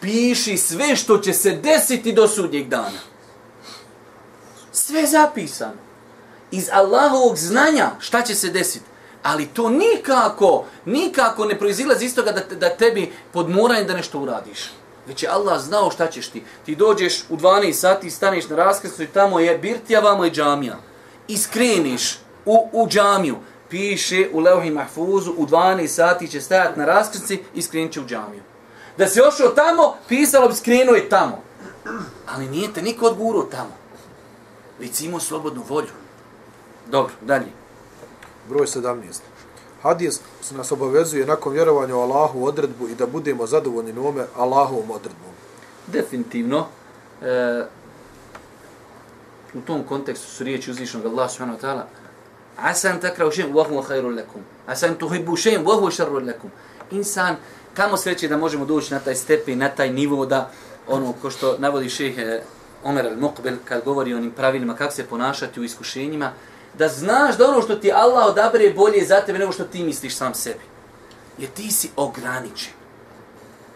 Piši 0.00 0.56
sve 0.56 0.96
što 0.96 1.18
će 1.18 1.32
se 1.32 1.52
desiti 1.52 2.12
do 2.12 2.28
sudnjeg 2.28 2.68
dana. 2.68 2.98
Sve 4.72 5.06
zapisano. 5.06 5.80
Iz 6.50 6.68
Allahovog 6.72 7.36
znanja 7.36 7.90
šta 7.98 8.22
će 8.22 8.34
se 8.34 8.48
desiti. 8.48 8.84
Ali 9.22 9.46
to 9.46 9.68
nikako, 9.68 10.64
nikako 10.84 11.44
ne 11.44 11.58
proizilazi 11.58 12.04
iz 12.04 12.14
toga 12.14 12.32
da, 12.32 12.56
da 12.56 12.76
tebi 12.76 13.12
podmoranje 13.32 13.84
da 13.84 13.94
nešto 13.94 14.20
uradiš. 14.20 14.70
Već 15.06 15.22
je 15.22 15.28
Allah 15.28 15.60
znao 15.60 15.90
šta 15.90 16.06
ćeš 16.06 16.28
ti. 16.28 16.42
Ti 16.66 16.76
dođeš 16.76 17.24
u 17.28 17.36
12 17.36 17.72
sati, 17.72 18.10
staneš 18.10 18.48
na 18.48 18.56
raskrsnu 18.56 19.04
i 19.04 19.08
tamo 19.08 19.40
je 19.40 19.58
birtija, 19.58 20.00
vamo 20.00 20.24
je 20.24 20.30
džamija. 20.30 20.76
I 21.28 21.36
skreniš 21.36 22.18
u, 22.44 22.68
u 22.72 22.88
džamiju. 22.88 23.36
Piše 23.70 24.28
u 24.32 24.40
Leuhi 24.40 24.70
Mahfuzu, 24.70 25.32
u 25.36 25.46
12 25.46 25.86
sati 25.86 26.28
će 26.28 26.40
stajati 26.40 26.78
na 26.78 26.84
raskrsci 26.84 27.42
i 27.54 27.62
skrenit 27.62 27.92
će 27.92 28.00
u 28.00 28.06
džamiju. 28.06 28.42
Da 28.98 29.06
se 29.06 29.22
ošao 29.22 29.48
tamo, 29.48 29.94
pisalo 30.08 30.48
bi 30.48 30.54
skrenuo 30.54 30.94
je 30.94 31.08
tamo. 31.08 31.42
Ali 32.26 32.48
nije 32.48 32.72
te 32.72 32.82
niko 32.82 33.06
odgurao 33.06 33.42
tamo. 33.42 33.76
Već 34.80 34.94
si 34.94 35.06
imao 35.06 35.20
slobodnu 35.20 35.62
volju. 35.68 35.92
Dobro, 36.90 37.12
dalje. 37.20 37.48
Broj 38.48 38.66
17. 38.66 39.02
Hadis 39.82 40.20
nas 40.50 40.72
obavezuje 40.72 41.26
nakon 41.26 41.52
vjerovanja 41.52 41.96
u 41.96 42.00
Allahu 42.00 42.44
odredbu 42.44 42.88
i 42.88 42.94
da 42.94 43.06
budemo 43.06 43.46
zadovoljni 43.46 43.92
nome 43.92 44.24
Allahovom 44.36 44.90
odredbom. 44.90 45.32
Definitivno, 45.86 46.66
e, 47.22 47.64
u 49.54 49.60
tom 49.60 49.82
kontekstu 49.82 50.26
su 50.26 50.44
riječi 50.44 50.70
uzvišnog 50.70 51.06
Allah 51.06 51.30
subhanahu 51.30 51.58
wa 51.58 51.62
ta'ala 51.62 51.82
Asan 52.58 53.00
takrahu 53.00 53.30
še'in 53.30 53.52
wa 53.52 53.64
huwa 53.68 53.82
khairul 53.86 54.16
lakum. 54.16 54.42
Asan 54.66 54.94
tuhibbu 54.94 55.36
še'in 55.36 55.64
wa 55.64 55.78
huwa 55.80 55.90
sharrul 55.90 56.26
lakum. 56.26 56.50
Insan, 56.90 57.36
kamo 57.74 57.96
sreće 57.96 58.28
da 58.28 58.36
možemo 58.36 58.64
doći 58.64 58.94
na 58.94 59.00
taj 59.00 59.14
stepen, 59.14 59.58
na 59.58 59.68
taj 59.68 59.92
nivo 59.92 60.26
da 60.26 60.50
ono 60.88 61.12
ko 61.22 61.30
što 61.30 61.56
navodi 61.58 61.90
šejh 61.90 62.18
eh, 62.18 62.42
Omer 62.84 63.06
al-Muqbil 63.06 63.56
kad 63.64 63.84
govori 63.84 64.14
o 64.14 64.16
onim 64.16 64.30
pravilima 64.30 64.74
kako 64.76 64.94
se 64.94 65.06
ponašati 65.06 65.60
u 65.60 65.64
iskušenjima, 65.64 66.32
da 66.78 66.88
znaš 66.88 67.36
da 67.36 67.48
ono 67.48 67.62
što 67.62 67.76
ti 67.76 67.92
Allah 67.92 68.26
odabere 68.26 68.72
bolje 68.74 69.04
za 69.04 69.20
tebe 69.20 69.38
nego 69.38 69.52
što 69.52 69.64
ti 69.64 69.84
misliš 69.84 70.16
sam 70.16 70.34
sebi. 70.34 70.64
Jer 71.38 71.50
ti 71.50 71.70
si 71.70 71.90
ograničen. 71.96 72.72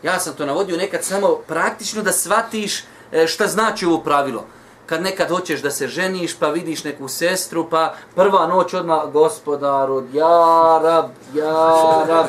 Ja 0.02 0.18
sam 0.20 0.34
to 0.34 0.46
navodio 0.46 0.76
nekad 0.76 1.04
samo 1.04 1.36
praktično 1.46 2.02
da 2.02 2.12
shvatiš 2.12 2.84
eh, 3.12 3.26
šta 3.26 3.46
znači 3.46 3.86
ovo 3.86 3.98
pravilo. 3.98 4.46
Kad 4.86 5.02
nekad 5.02 5.28
hoćeš 5.28 5.62
da 5.62 5.70
se 5.70 5.88
ženiš, 5.88 6.38
pa 6.38 6.48
vidiš 6.48 6.84
neku 6.84 7.08
sestru, 7.08 7.70
pa 7.70 7.94
prva 8.14 8.46
noć 8.46 8.74
odmah 8.74 9.12
gospodaru, 9.12 10.04
ja 10.12 10.80
rab, 10.82 11.04
ja 11.34 12.04
rab, 12.08 12.26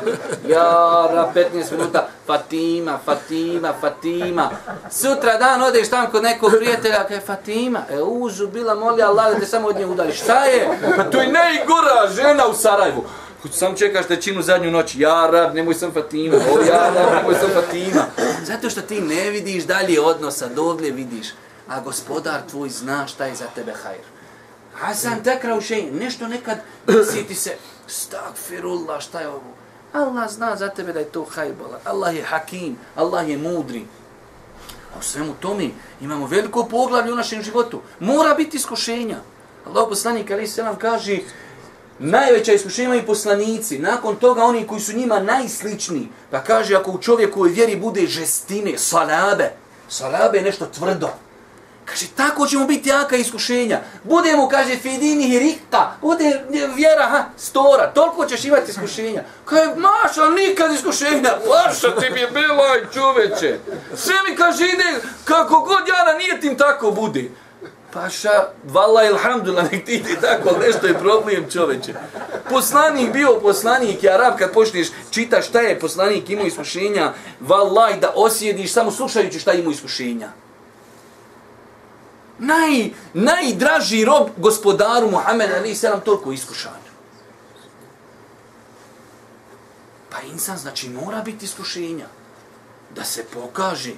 ja 0.47 1.07
rab, 1.13 1.35
15 1.35 1.71
minuta, 1.71 2.07
Fatima, 2.27 2.99
Fatima, 3.05 3.73
Fatima. 3.81 4.49
Sutra 4.91 5.37
dan 5.37 5.63
odeš 5.63 5.89
tamo 5.89 6.07
kod 6.11 6.23
nekog 6.23 6.51
prijatelja, 6.57 7.07
kaj 7.07 7.19
Fatima, 7.19 7.79
e 7.89 8.01
uzu 8.01 8.47
bila 8.47 8.75
molja 8.75 9.07
Allah 9.07 9.33
da 9.33 9.39
te 9.39 9.45
samo 9.45 9.67
od 9.67 9.75
nje 9.75 9.85
udali. 9.85 10.13
Šta 10.13 10.45
je? 10.45 10.79
Pa 10.97 11.03
to 11.03 11.21
je 11.21 11.27
najgora 11.27 12.09
žena 12.15 12.47
u 12.47 12.53
Sarajevu. 12.53 13.03
Sam 13.51 13.75
čekaš 13.75 14.07
da 14.07 14.15
činu 14.15 14.41
zadnju 14.41 14.71
noć, 14.71 14.95
ja 14.95 15.29
rab, 15.31 15.55
nemoj 15.55 15.73
sam 15.73 15.91
Fatima, 15.91 16.35
o 16.35 16.61
ja 16.61 16.91
rab, 16.95 17.15
nemoj 17.15 17.35
sam 17.35 17.49
Fatima. 17.53 18.05
Zato 18.43 18.69
što 18.69 18.81
ti 18.81 19.01
ne 19.01 19.29
vidiš 19.29 19.63
dalje 19.63 20.01
odnosa, 20.01 20.47
dogle 20.47 20.91
vidiš 20.91 21.27
a 21.67 21.79
gospodar 21.79 22.41
tvoj 22.49 22.69
zna 22.69 23.07
šta 23.07 23.25
je 23.25 23.35
za 23.35 23.47
tebe 23.55 23.73
hajr. 23.83 24.03
Hasan 24.73 25.23
takra 25.23 25.55
u 25.55 25.61
šeji, 25.61 25.91
nešto 25.91 26.27
nekad 26.27 26.57
desi 26.87 27.35
se, 27.35 27.57
stakfirullah, 27.87 29.01
šta 29.01 29.19
je 29.19 29.27
ovo? 29.27 29.53
Allah 29.93 30.29
zna 30.29 30.55
za 30.55 30.69
tebe 30.69 30.93
da 30.93 30.99
je 30.99 31.05
to 31.05 31.25
hajr 31.25 31.53
bola. 31.53 31.79
Allah 31.85 32.15
je 32.15 32.23
hakim, 32.23 32.77
Allah 32.95 33.29
je 33.29 33.37
mudri. 33.37 33.85
A 34.95 34.99
u 34.99 35.01
svemu 35.01 35.33
tome 35.39 35.69
imamo 36.01 36.27
veliko 36.27 36.65
poglavlje 36.65 37.13
u 37.13 37.15
našem 37.15 37.41
životu. 37.41 37.81
Mora 37.99 38.33
biti 38.33 38.57
iskušenja. 38.57 39.17
Allah 39.67 39.85
poslanik 39.89 40.31
ali 40.31 40.47
se 40.47 40.63
nam 40.63 40.75
kaže, 40.75 41.19
najveća 41.99 42.53
iskušenja 42.53 42.95
i 42.95 43.05
poslanici, 43.05 43.79
nakon 43.79 44.15
toga 44.15 44.43
oni 44.43 44.67
koji 44.67 44.81
su 44.81 44.97
njima 44.97 45.19
najsličniji, 45.19 46.09
pa 46.31 46.43
kaže 46.43 46.75
ako 46.75 46.91
u 46.91 46.97
čovjeku 46.97 47.41
vjeri 47.41 47.75
bude 47.75 48.07
žestine, 48.07 48.77
salabe, 48.77 49.51
salabe 49.89 50.37
je 50.37 50.43
nešto 50.43 50.65
tvrdo, 50.65 51.09
Kaže, 51.85 52.05
tako 52.17 52.47
ćemo 52.47 52.65
biti 52.65 52.89
jaka 52.89 53.15
iskušenja. 53.15 53.79
Budemo, 54.03 54.47
kaže, 54.49 54.77
fidini 54.77 55.23
hirikta, 55.23 55.97
bude 56.01 56.41
vjera, 56.75 57.07
ha, 57.09 57.25
stora, 57.37 57.91
toliko 57.93 58.25
ćeš 58.25 58.45
imati 58.45 58.71
iskušenja. 58.71 59.23
Kaže, 59.45 59.71
maša, 59.75 60.29
nikad 60.29 60.71
iskušenja, 60.73 61.29
paša 61.47 61.95
ti 61.95 62.09
mi 62.13 62.19
je 62.19 62.27
bila 62.27 62.77
i 62.77 62.93
čoveče. 62.93 63.59
Sve 63.95 64.15
mi 64.29 64.35
kaže, 64.35 64.65
ide, 64.65 65.01
kako 65.25 65.59
god 65.59 65.87
ja 65.87 66.11
na 66.11 66.17
nijetim, 66.17 66.57
tako 66.57 66.91
bude. 66.91 67.29
Paša, 67.93 68.43
vala 68.63 69.03
ilhamdulillah, 69.03 69.71
nek 69.71 69.85
ti 69.85 69.93
ide 69.93 70.15
tako, 70.21 70.49
ali 70.49 70.67
nešto 70.67 70.87
je 70.87 70.99
problem 70.99 71.45
čoveče. 71.51 71.93
Poslanik 72.49 73.13
bio 73.13 73.39
poslanik, 73.41 74.03
ja 74.03 74.13
Arab, 74.13 74.37
kad 74.37 74.51
počneš 74.51 74.87
čitaš 75.11 75.47
šta 75.47 75.61
je 75.61 75.79
poslanik 75.79 76.29
imao 76.29 76.45
iskušenja, 76.45 77.13
valaj 77.39 77.99
da 77.99 78.11
osjediš 78.15 78.73
samo 78.73 78.91
slušajući 78.91 79.39
šta 79.39 79.53
imao 79.53 79.71
iskušenja 79.71 80.42
naj, 82.39 82.89
najdraži 83.13 84.05
rob 84.05 84.29
gospodaru 84.37 85.11
Muhammed 85.11 85.49
Ali 85.51 85.75
Selam 85.75 86.01
toliko 86.01 86.31
iskušan. 86.31 86.83
Pa 90.09 90.21
insan 90.21 90.57
znači 90.57 90.89
mora 90.89 91.21
biti 91.21 91.45
iskušenja. 91.45 92.05
Da 92.95 93.03
se 93.03 93.25
pokaže. 93.33 93.91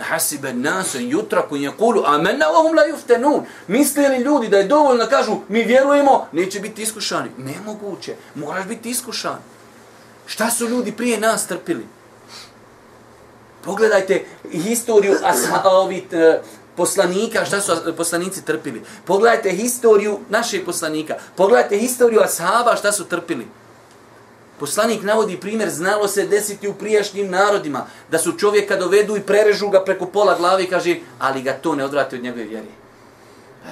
Hasibe 0.00 0.52
nasu 0.52 1.00
jutra 1.00 1.42
koji 1.42 1.62
je 1.62 1.72
kulu, 1.76 2.02
amena 2.06 2.46
ohum 2.50 2.76
la 2.76 2.84
juftenun. 2.84 3.44
Misle 3.66 4.08
li 4.08 4.18
ljudi 4.18 4.48
da 4.48 4.56
je 4.56 4.64
dovoljno 4.64 5.04
da 5.04 5.10
kažu 5.10 5.36
mi 5.48 5.64
vjerujemo, 5.64 6.28
neće 6.32 6.60
biti 6.60 6.82
iskušani. 6.82 7.30
Nemoguće, 7.38 8.14
moraš 8.34 8.66
biti 8.66 8.90
iskušan. 8.90 9.38
Šta 10.26 10.50
su 10.50 10.68
ljudi 10.68 10.92
prije 10.92 11.20
nas 11.20 11.46
trpili? 11.46 11.86
Pogledajte 13.64 14.24
historiju 14.52 15.16
ashabi, 15.24 16.06
eh, 16.12 16.40
poslanika, 16.76 17.44
šta 17.44 17.60
su 17.60 17.72
poslanici 17.96 18.44
trpili. 18.44 18.82
Pogledajte 19.04 19.50
historiju 19.50 20.20
naših 20.28 20.62
poslanika. 20.64 21.14
Pogledajte 21.36 21.76
historiju 21.76 22.20
ashaba, 22.20 22.76
šta 22.76 22.92
su 22.92 23.04
trpili. 23.04 23.46
Poslanik 24.58 25.02
navodi 25.02 25.40
primjer, 25.40 25.70
znalo 25.70 26.08
se 26.08 26.26
desiti 26.26 26.68
u 26.68 26.74
prijašnjim 26.74 27.30
narodima, 27.30 27.86
da 28.10 28.18
su 28.18 28.32
čovjeka 28.32 28.76
dovedu 28.76 29.16
i 29.16 29.20
prerežu 29.20 29.68
ga 29.68 29.84
preko 29.84 30.06
pola 30.06 30.36
glavi 30.38 30.64
i 30.64 30.70
kaže, 30.70 30.96
ali 31.18 31.42
ga 31.42 31.52
to 31.52 31.74
ne 31.74 31.84
odvrati 31.84 32.16
od 32.16 32.22
njegove 32.22 32.44
vjeri. 32.44 32.68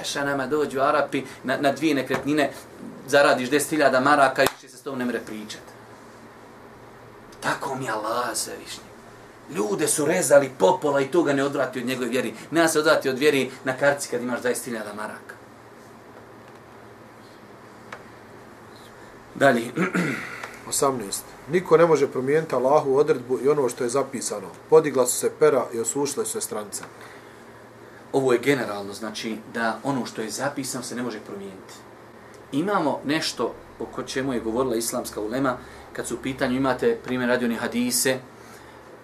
Eša 0.01 0.25
nama 0.25 0.47
dođu 0.47 0.81
Arapi 0.81 1.23
na, 1.45 1.57
na 1.57 1.73
dvije 1.73 1.95
nekretnine, 1.95 2.51
zaradiš 3.07 3.51
10.000 3.51 4.01
maraka 4.01 4.43
i 4.43 4.47
više 4.57 4.69
se 4.69 4.77
s 4.77 4.83
tobom 4.83 4.99
ne 4.99 5.05
mre 5.05 5.21
pričati. 5.27 5.73
Tako 7.41 7.75
mi 7.75 7.91
Allah 7.91 8.37
se. 8.37 8.53
Ljude 9.51 9.89
su 9.89 10.05
rezali 10.05 10.51
popola 10.59 11.01
i 11.01 11.11
toga 11.11 11.33
ne 11.33 11.45
odvrati 11.45 11.81
od 11.81 11.87
njegove 11.87 12.09
vjeri. 12.09 12.35
Ne 12.51 12.69
se 12.69 12.79
odvrati 12.79 13.09
od 13.09 13.19
vjeri 13.19 13.51
na 13.65 13.77
karci 13.77 14.09
kad 14.09 14.23
imaš 14.23 14.43
20.000 14.43 14.95
maraka. 14.97 15.35
Dalje. 19.35 19.63
18. 20.69 21.21
Niko 21.51 21.77
ne 21.77 21.87
može 21.87 22.09
promijeniti 22.09 22.55
Allahu 22.55 22.97
odredbu 22.97 23.39
i 23.45 23.49
ono 23.49 23.69
što 23.69 23.85
je 23.85 23.91
zapisano. 23.91 24.49
Podigla 24.71 25.07
su 25.07 25.19
se 25.19 25.31
pera 25.39 25.67
i 25.75 25.81
osušile 25.81 26.25
su 26.27 26.33
se 26.33 26.41
strance. 26.41 26.83
Ovo 28.13 28.33
je 28.33 28.39
generalno, 28.39 28.93
znači 28.93 29.37
da 29.55 29.79
ono 29.83 30.07
što 30.07 30.23
je 30.23 30.31
zapisano 30.31 30.85
se 30.85 30.95
ne 30.97 31.03
može 31.03 31.21
promijeniti. 31.21 31.75
Imamo 32.53 33.01
nešto 33.05 33.55
o 33.81 34.03
čemu 34.03 34.33
je 34.33 34.41
govorila 34.41 34.77
islamska 34.77 35.21
ulema, 35.21 35.57
kad 35.93 36.07
su 36.07 36.15
u 36.15 36.19
pitanju 36.23 36.57
imate 36.57 36.99
primjer 37.05 37.29
radioni 37.29 37.55
hadise, 37.55 38.19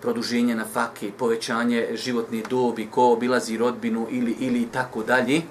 produženje 0.02 0.54
na 0.54 0.64
fake, 0.72 1.12
povećanje 1.18 1.88
životne 1.94 2.42
dobi, 2.50 2.86
ko 2.86 3.12
obilazi 3.12 3.56
rodbinu 3.56 4.06
ili 4.10 4.36
ili 4.40 4.68
tako 4.72 5.02
dalje. 5.02 5.42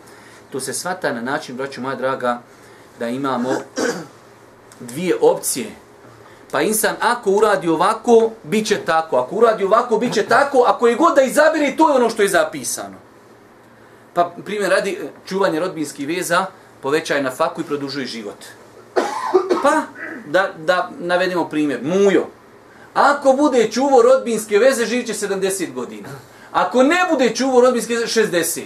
To 0.52 0.60
se 0.60 0.74
svata 0.74 1.14
na 1.14 1.22
način, 1.22 1.56
braću 1.56 1.82
moja 1.82 1.95
draga, 1.95 2.41
da 3.00 3.08
imamo 3.08 3.50
dvije 4.89 5.16
opcije. 5.22 5.72
Pa 6.52 6.62
insan 6.62 6.95
ako 7.00 7.32
uradi 7.32 7.68
ovako, 7.68 8.32
bit 8.43 8.68
će 8.68 8.78
tako. 8.86 9.18
Ako 9.18 9.36
uradi 9.36 9.64
ovako, 9.64 9.97
bit 9.97 10.14
će 10.14 10.26
tako. 10.26 10.64
Ako 10.68 10.88
je 10.88 10.95
god 10.95 11.16
da 11.16 11.22
izabiri, 11.22 11.78
to 11.78 11.89
je 11.89 11.95
ono 11.95 12.10
što 12.10 12.22
je 12.22 12.30
zapisano. 12.30 12.95
Pa 14.14 14.32
primjer 14.45 14.72
radi 14.72 15.00
čuvanje 15.26 15.60
rodbinskih 15.60 16.08
veza, 16.08 16.45
povećaj 16.82 17.24
na 17.24 17.32
faku 17.32 17.62
i 17.62 17.64
produžuje 17.64 18.06
život. 18.06 18.45
Pa, 19.64 19.82
da, 20.26 20.50
da 20.58 20.89
navedemo 21.00 21.50
primjer. 21.50 21.80
Mujo, 21.84 22.26
Ako 23.00 23.34
bude 23.34 23.72
čuvo 23.72 24.02
rodbinske 24.02 24.58
veze, 24.60 24.86
živit 24.86 25.08
će 25.08 25.14
70 25.14 25.74
godina. 25.74 26.10
Ako 26.52 26.84
ne 26.84 27.06
bude 27.12 27.36
čuvo 27.36 27.62
rodbinske 27.62 27.93
veze, 27.93 28.22
60. 28.22 28.64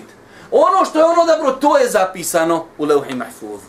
Ono 0.51 0.85
što 0.85 0.99
je 0.99 1.05
ono 1.05 1.25
dobro, 1.25 1.51
to 1.51 1.77
je 1.77 1.89
zapisano 1.89 2.65
u 2.77 2.85
Leuhi 2.85 3.15
Mahfuz. 3.15 3.61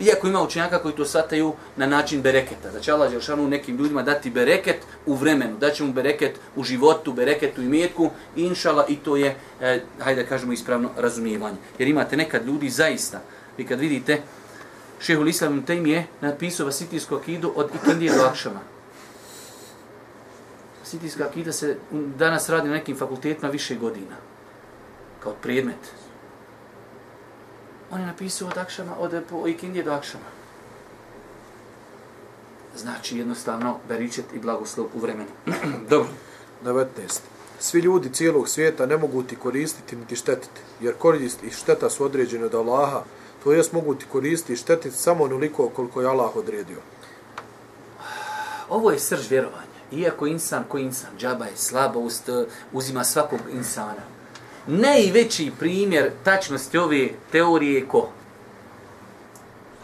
Iako 0.00 0.26
ima 0.26 0.42
učenjaka 0.42 0.78
koji 0.78 0.94
to 0.94 1.04
sataju 1.04 1.52
na 1.76 1.86
način 1.86 2.22
bereketa. 2.22 2.70
Da 2.70 2.80
će 2.80 2.92
Allah 2.92 3.10
Želšanu 3.10 3.48
nekim 3.48 3.76
ljudima 3.76 4.02
dati 4.02 4.30
bereket 4.30 4.76
u 5.06 5.14
vremenu. 5.14 5.58
Da 5.58 5.70
će 5.70 5.84
mu 5.84 5.92
bereket 5.92 6.40
u 6.56 6.64
životu, 6.64 7.12
bereket 7.12 7.58
u 7.58 7.62
imetku. 7.62 8.10
Inšala, 8.36 8.86
i 8.88 8.96
to 8.96 9.16
je, 9.16 9.36
eh, 9.60 9.80
hajde 10.00 10.22
da 10.22 10.28
kažemo, 10.28 10.52
ispravno 10.52 10.90
razumijevanje. 10.96 11.56
Jer 11.78 11.88
imate 11.88 12.16
nekad 12.16 12.46
ljudi 12.46 12.70
zaista. 12.70 13.20
Vi 13.58 13.66
kad 13.66 13.80
vidite, 13.80 14.22
šehul 15.00 15.28
Islam 15.28 15.62
Tejm 15.62 15.86
je 15.86 16.06
napisao 16.20 16.66
vasitijsku 16.66 17.14
akidu 17.14 17.52
od 17.56 17.70
Ikandije 17.74 18.12
do 18.12 18.24
akšama. 18.24 18.75
Sitijska 20.90 21.24
akida 21.24 21.52
se 21.52 21.76
danas 22.16 22.48
radi 22.48 22.68
na 22.68 22.74
nekim 22.74 22.96
fakultetima 22.96 23.48
više 23.48 23.74
godina. 23.74 24.16
Kao 25.22 25.32
predmet. 25.42 25.92
On 27.90 28.00
je 28.00 28.06
napisao 28.06 28.48
od 28.48 28.58
Akšama, 28.58 28.96
od 28.98 29.22
Ikindije 29.46 29.84
do 29.84 29.92
Akšama. 29.92 30.24
Znači 32.76 33.18
jednostavno 33.18 33.78
beričet 33.88 34.24
i 34.34 34.38
blagoslov 34.38 34.86
u 34.94 34.98
vremenu. 34.98 35.30
Dobro. 35.90 36.08
19. 36.64 36.86
Svi 37.58 37.80
ljudi 37.80 38.12
cijelog 38.12 38.48
svijeta 38.48 38.86
ne 38.86 38.96
mogu 38.96 39.22
ti 39.22 39.36
koristiti 39.36 39.96
niti 39.96 40.16
štetiti, 40.16 40.60
jer 40.80 40.94
korist 40.94 41.44
i 41.44 41.50
šteta 41.50 41.90
su 41.90 42.04
određene 42.04 42.44
od 42.44 42.54
Allaha, 42.54 43.02
to 43.44 43.52
jest 43.52 43.72
mogu 43.72 43.94
ti 43.94 44.06
koristiti 44.12 44.52
i 44.52 44.56
štetiti 44.56 44.96
samo 44.96 45.24
onoliko 45.24 45.68
koliko 45.68 46.00
je 46.00 46.08
Allah 46.08 46.36
odredio. 46.36 46.78
Ovo 48.68 48.90
je 48.90 48.98
srž 48.98 49.30
vjerovanja 49.30 49.75
iako 49.92 50.26
insan 50.26 50.64
koji 50.68 50.82
insan, 50.82 51.10
džaba 51.18 51.44
je 51.44 51.56
slabost, 51.56 52.28
eh, 52.28 52.44
uzima 52.72 53.04
svakog 53.04 53.40
insana. 53.52 54.02
Najveći 54.66 55.52
primjer 55.58 56.10
tačnosti 56.24 56.78
ove 56.78 57.08
teorije 57.32 57.74
je 57.74 57.88
ko? 57.88 58.10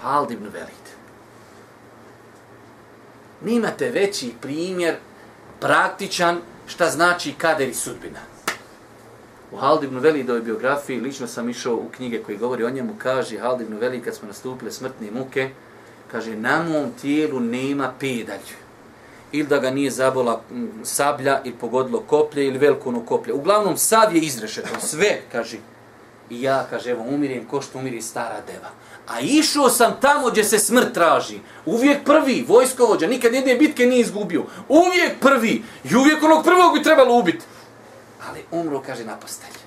Hald 0.02 0.30
ibn 0.30 0.44
Velid. 0.44 0.86
Nimate 3.40 3.90
veći 3.90 4.32
primjer 4.40 4.96
praktičan 5.60 6.38
šta 6.66 6.90
znači 6.90 7.34
kader 7.38 7.68
i 7.68 7.74
sudbina. 7.74 8.20
U 9.52 9.56
Hald 9.56 9.84
ibn 9.84 9.98
Velidovoj 9.98 10.42
biografiji, 10.42 11.00
lično 11.00 11.26
sam 11.26 11.48
išao 11.48 11.74
u 11.74 11.88
knjige 11.96 12.22
koje 12.22 12.38
govori 12.38 12.64
o 12.64 12.70
njemu, 12.70 12.94
kaže 12.98 13.38
Hald 13.38 13.60
ibn 13.60 13.76
Velid 13.76 14.04
kad 14.04 14.14
smo 14.14 14.28
nastupile 14.28 14.70
smrtne 14.70 15.10
muke, 15.10 15.50
kaže 16.10 16.36
na 16.36 16.62
mom 16.62 16.90
tijelu 17.00 17.40
nema 17.40 17.92
pedalju 18.00 18.61
ili 19.32 19.48
da 19.48 19.58
ga 19.58 19.70
nije 19.70 19.90
zabola 19.90 20.40
sablja 20.82 21.40
i 21.44 21.52
pogodilo 21.52 22.00
koplje 22.00 22.46
ili 22.46 22.58
veliko 22.58 22.88
ono 22.88 23.06
koplje. 23.06 23.34
Uglavnom, 23.34 23.76
sav 23.76 24.16
je 24.16 24.20
izrešetan, 24.20 24.80
sve, 24.80 25.20
kaže. 25.32 25.58
I 26.30 26.42
ja, 26.42 26.66
kaže, 26.70 26.90
evo, 26.90 27.04
umirem 27.08 27.44
ko 27.44 27.62
što 27.62 27.78
umiri 27.78 28.02
stara 28.02 28.40
deva. 28.46 28.70
A 29.08 29.20
išao 29.20 29.68
sam 29.70 29.96
tamo 30.00 30.30
gdje 30.30 30.44
se 30.44 30.58
smrt 30.58 30.94
traži. 30.94 31.38
Uvijek 31.66 32.04
prvi, 32.04 32.44
vojskovođa, 32.48 33.06
nikad 33.06 33.34
jedne 33.34 33.54
bitke 33.54 33.86
nije 33.86 34.00
izgubio. 34.00 34.44
Uvijek 34.68 35.20
prvi. 35.20 35.62
I 35.84 35.96
uvijek 35.96 36.22
onog 36.22 36.44
prvog 36.44 36.74
bi 36.74 36.82
trebalo 36.82 37.18
ubiti. 37.18 37.44
Ali 38.28 38.44
umro, 38.50 38.82
kaže, 38.86 39.04
na 39.04 39.16
postelj. 39.16 39.58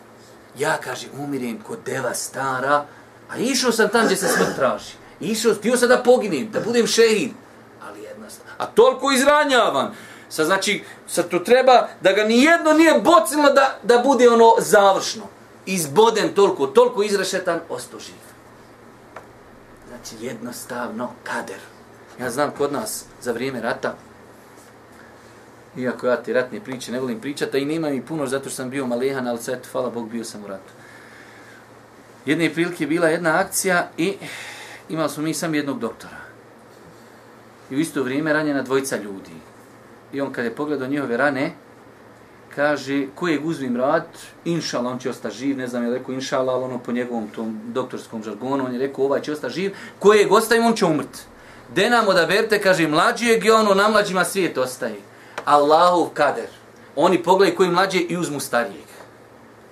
Ja, 0.58 0.78
kaže, 0.84 1.08
umirem 1.18 1.60
kod 1.68 1.80
deva 1.86 2.14
stara, 2.14 2.86
a 3.30 3.38
išao 3.38 3.72
sam 3.72 3.90
tamo 3.90 4.06
gdje 4.06 4.18
se 4.18 4.28
smrt 4.28 4.56
traži. 4.56 4.94
Išao, 5.20 5.54
htio 5.54 5.78
sam 5.78 5.90
da 5.90 6.04
poginem, 6.04 6.52
da 6.52 6.60
budem 6.60 6.88
šehid 6.88 7.32
a 8.58 8.66
toliko 8.66 9.12
izranjavan. 9.12 9.94
Sa 10.30 10.46
znači, 10.46 10.84
sa 11.08 11.24
to 11.24 11.40
treba 11.40 11.88
da 12.02 12.12
ga 12.12 12.24
ni 12.24 12.44
jedno 12.44 12.74
nije 12.74 12.94
bocilo 12.94 13.54
da, 13.54 13.80
da 13.84 13.98
bude 13.98 14.30
ono 14.30 14.56
završno. 14.60 15.24
Izboden 15.66 16.34
toliko, 16.34 16.68
toliko 16.68 17.04
izrešetan, 17.04 17.60
ostao 17.70 18.00
živ. 18.00 18.16
Znači, 19.88 20.26
jednostavno, 20.26 21.12
kader. 21.24 21.60
Ja 22.20 22.30
znam 22.30 22.52
kod 22.58 22.74
nas 22.74 23.06
za 23.22 23.32
vrijeme 23.32 23.62
rata, 23.62 23.96
iako 25.78 26.08
ja 26.08 26.24
te 26.24 26.34
ratne 26.34 26.60
priče 26.60 26.92
ne 26.92 27.00
volim 27.00 27.20
pričati, 27.20 27.58
a 27.58 27.60
i 27.60 27.66
nema 27.66 27.90
mi 27.90 28.06
puno 28.06 28.28
zato 28.28 28.50
što 28.50 28.56
sam 28.56 28.70
bio 28.70 28.86
malehan, 28.86 29.28
ali 29.28 29.44
sve, 29.44 29.60
hvala 29.72 29.90
Bog, 29.90 30.10
bio 30.10 30.24
sam 30.24 30.44
u 30.44 30.48
ratu. 30.48 30.74
Jedne 32.26 32.54
prilike 32.54 32.88
bila 32.88 33.08
jedna 33.08 33.40
akcija 33.40 33.90
i 33.98 34.18
imali 34.90 35.10
smo 35.10 35.24
mi 35.24 35.34
sam 35.34 35.56
jednog 35.56 35.80
doktora 35.80 36.25
i 37.70 37.76
u 37.76 37.80
isto 37.80 38.04
vrijeme 38.04 38.34
ranjena 38.34 38.62
dvojica 38.62 38.98
ljudi. 38.98 39.32
I 40.14 40.22
on 40.22 40.34
kad 40.34 40.46
je 40.46 40.56
pogledao 40.56 40.88
njihove 40.88 41.18
rane, 41.18 41.52
kaže, 42.56 43.08
kojeg 43.16 43.46
uzmim 43.46 43.78
rad, 43.78 44.08
inšala, 44.46 44.92
on 44.92 45.00
će 45.00 45.10
ostati 45.10 45.36
živ, 45.36 45.58
ne 45.58 45.68
znam 45.68 45.84
je 45.84 45.94
rekao 45.94 46.14
inšala, 46.14 46.54
ali 46.54 46.64
ono 46.64 46.80
po 46.80 46.92
njegovom 46.92 47.28
tom 47.28 47.60
doktorskom 47.66 48.24
žargonu, 48.24 48.66
on 48.66 48.74
je 48.74 48.80
rekao, 48.80 49.06
ovaj 49.06 49.22
će 49.22 49.32
ostati 49.32 49.54
živ, 49.54 49.76
kojeg 50.00 50.32
ostavim, 50.32 50.66
on 50.66 50.74
će 50.74 50.86
umrt. 50.86 51.26
De 51.76 51.90
nam 51.90 52.08
odaberte, 52.08 52.62
kaže, 52.62 52.88
mlađijeg 52.88 53.46
je 53.46 53.54
ono, 53.54 53.74
na 53.74 53.88
mlađima 53.88 54.26
svijet 54.26 54.58
ostaje. 54.58 55.00
Allahov 55.46 56.10
kader. 56.14 56.48
Oni 56.96 57.24
pogledaju 57.24 57.58
koji 57.58 57.70
mlađe 57.70 58.00
i 58.00 58.18
uzmu 58.18 58.40
starijeg. 58.40 58.86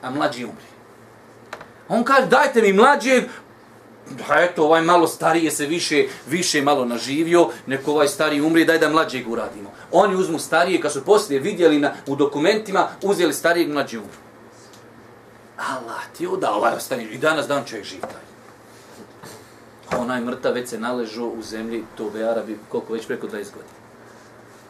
A 0.02 0.10
mlađi 0.10 0.44
umri. 0.44 0.74
On 1.90 2.04
kaže, 2.04 2.28
dajte 2.28 2.62
mi 2.62 2.74
mlađeg, 2.74 3.24
pa 4.28 4.42
eto, 4.42 4.64
ovaj 4.64 4.82
malo 4.82 5.08
starije 5.08 5.52
se 5.52 5.66
više, 5.66 6.06
više 6.28 6.62
malo 6.62 6.86
naživio, 6.86 7.50
neko 7.68 7.92
ovaj 7.92 8.08
stariji 8.08 8.42
umri, 8.42 8.66
daj 8.66 8.80
da 8.80 8.90
mlađeg 8.90 9.30
uradimo. 9.30 9.72
Oni 9.92 10.16
uzmu 10.16 10.40
starije, 10.40 10.82
kad 10.82 10.94
su 10.94 11.06
poslije 11.06 11.40
vidjeli 11.40 11.80
na, 11.80 11.94
u 12.08 12.16
dokumentima, 12.16 12.88
uzeli 13.02 13.34
starijeg 13.34 13.70
mlađe 13.70 13.98
umri. 13.98 14.18
Allah 15.58 16.02
ti 16.18 16.28
oda, 16.28 16.52
ovaj 16.52 16.74
ostane, 16.74 17.04
i 17.04 17.18
danas 17.18 17.48
dan 17.48 17.64
čovjek 17.66 17.86
živ 17.86 18.02
taj. 18.02 18.24
Onaj 20.00 20.22
mrtav 20.22 20.54
već 20.54 20.70
se 20.70 20.80
naležo 20.80 21.26
u 21.26 21.42
zemlji, 21.42 21.84
to 21.98 22.12
Arabi, 22.32 22.60
koliko 22.70 22.94
već 22.94 23.08
preko 23.08 23.28
20 23.28 23.32
godina. 23.32 23.84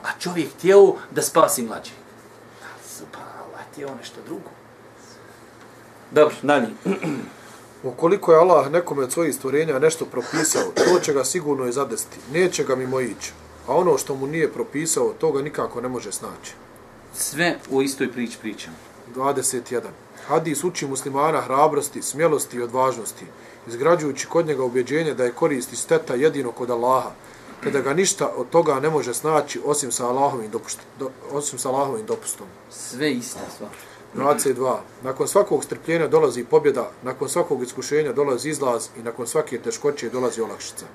A 0.04 0.08
čovjek 0.20 0.50
htjeo 0.58 0.96
da 1.12 1.22
spasi 1.22 1.62
mlađe. 1.62 1.92
Subhanallah, 2.98 3.62
htjeo 3.72 3.88
ono 3.88 3.98
nešto 3.98 4.22
drugo. 4.26 4.50
Dobro, 6.12 6.36
dalje. 6.42 6.68
Ukoliko 7.84 8.32
je 8.32 8.40
Allah 8.40 8.72
nekome 8.72 9.04
od 9.04 9.12
svojih 9.12 9.36
stvorenja 9.36 9.80
nešto 9.80 10.06
propisao, 10.06 10.62
to 10.76 11.00
će 11.00 11.14
ga 11.14 11.24
sigurno 11.24 11.68
i 11.68 11.72
zadesti. 11.72 12.18
Neće 12.34 12.64
ga 12.64 12.76
mimo 12.76 13.00
ići. 13.00 13.32
A 13.68 13.76
ono 13.76 13.98
što 13.98 14.16
mu 14.16 14.28
nije 14.28 14.52
propisao, 14.52 15.14
to 15.20 15.32
ga 15.32 15.42
nikako 15.42 15.82
ne 15.82 15.88
može 15.88 16.12
snaći. 16.12 16.54
Sve 17.14 17.58
u 17.70 17.82
istoj 17.82 18.12
priči 18.12 18.38
pričam. 18.42 18.74
21. 19.16 19.82
Hadis 20.28 20.64
uči 20.64 20.88
muslimana 20.88 21.42
hrabrosti, 21.42 22.02
smjelosti 22.02 22.58
i 22.58 22.62
odvažnosti, 22.62 23.26
izgrađujući 23.68 24.28
kod 24.28 24.48
njega 24.48 24.64
ubjeđenje 24.64 25.14
da 25.14 25.24
je 25.24 25.32
korist 25.32 25.74
i 25.74 25.76
steta 25.76 26.16
jedino 26.16 26.52
kod 26.52 26.70
Allaha, 26.70 27.12
kada 27.64 27.82
ga 27.82 27.94
ništa 27.94 28.28
od 28.36 28.50
toga 28.50 28.80
ne 28.80 28.90
može 28.90 29.14
snaći 29.14 29.60
osim 29.66 29.92
sa 29.92 30.08
Allahovim, 30.08 30.52
dopust, 30.52 30.80
do, 31.00 31.10
osim 31.32 31.60
sa 31.60 31.70
Allahovim 31.70 32.06
dopustom. 32.06 32.48
Sve 32.70 33.12
ista 33.12 33.40
stvar. 33.56 33.72
22. 34.16 34.78
Nakon 35.04 35.28
svakog 35.28 35.64
strpljenja 35.64 36.08
dolazi 36.08 36.44
pobjeda, 36.44 36.92
nakon 37.04 37.30
svakog 37.30 37.64
iskušenja 37.64 38.14
dolazi 38.14 38.50
izlaz 38.50 38.88
i 39.00 39.04
nakon 39.04 39.28
svake 39.28 39.60
teškoće 39.60 40.10
dolazi 40.10 40.42
olakšica. 40.42 40.86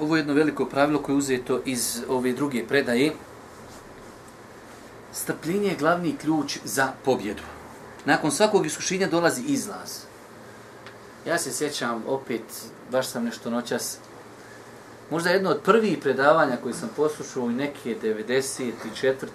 Ovo 0.00 0.16
je 0.16 0.20
jedno 0.20 0.34
veliko 0.34 0.64
pravilo 0.64 1.02
koje 1.02 1.14
je 1.14 1.18
uzeto 1.18 1.60
iz 1.64 2.02
ove 2.08 2.32
druge 2.32 2.66
predaje. 2.66 3.12
Strpljenje 5.12 5.68
je 5.68 5.76
glavni 5.76 6.16
ključ 6.16 6.58
za 6.64 6.92
pobjedu. 7.04 7.42
Nakon 8.04 8.30
svakog 8.30 8.66
iskušenja 8.66 9.06
dolazi 9.06 9.42
izlaz. 9.42 9.98
Ja 11.26 11.38
se 11.38 11.52
sjećam 11.52 12.02
opet, 12.06 12.42
baš 12.90 13.06
sam 13.08 13.24
nešto 13.24 13.50
noćas, 13.50 13.98
možda 15.12 15.30
jedno 15.30 15.50
od 15.50 15.60
prvih 15.60 15.98
predavanja 15.98 16.56
koji 16.62 16.74
sam 16.74 16.88
poslušao 16.96 17.42
u 17.42 17.50
neke 17.50 17.96
94. 18.02 18.72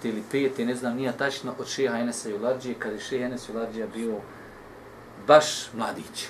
ili 0.04 0.24
5. 0.32 0.66
ne 0.66 0.76
znam 0.76 0.96
nija 0.96 1.12
tačno, 1.12 1.54
od 1.60 1.68
Šeha 1.68 1.98
Enesa 1.98 2.30
Jularđije, 2.30 2.76
kada 2.80 2.96
je 2.96 3.02
Šeha 3.02 3.26
Enes 3.26 3.50
Jularđija 3.50 3.88
bio 3.96 4.16
baš 5.28 5.74
mladić. 5.74 6.26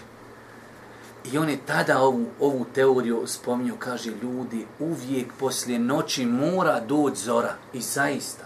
I 1.31 1.37
on 1.37 1.49
je 1.49 1.57
tada 1.65 1.99
ovu, 1.99 2.25
ovu 2.39 2.65
teoriju 2.75 3.23
spominjao, 3.25 3.77
kaže, 3.79 4.11
ljudi, 4.21 4.65
uvijek 4.79 5.33
poslije 5.39 5.79
noći 5.79 6.25
mora 6.25 6.79
doći 6.79 7.21
zora. 7.21 7.55
I 7.73 7.81
zaista. 7.81 8.45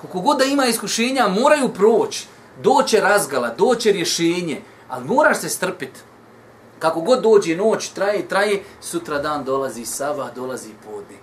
Koliko 0.00 0.20
god 0.20 0.38
da 0.38 0.44
ima 0.44 0.66
iskušenja, 0.66 1.28
moraju 1.28 1.68
proći. 1.68 2.26
Doće 2.62 3.00
razgala, 3.00 3.54
doće 3.54 3.92
rješenje, 3.92 4.60
ali 4.88 5.04
moraš 5.04 5.40
se 5.40 5.48
strpiti. 5.48 6.00
Kako 6.78 7.00
god 7.00 7.22
dođe 7.22 7.56
noć, 7.56 7.88
traje, 7.88 8.28
traje, 8.28 8.62
sutra 8.80 9.18
dan 9.18 9.44
dolazi 9.44 9.84
sava, 9.84 10.30
dolazi 10.34 10.70
podne. 10.84 11.16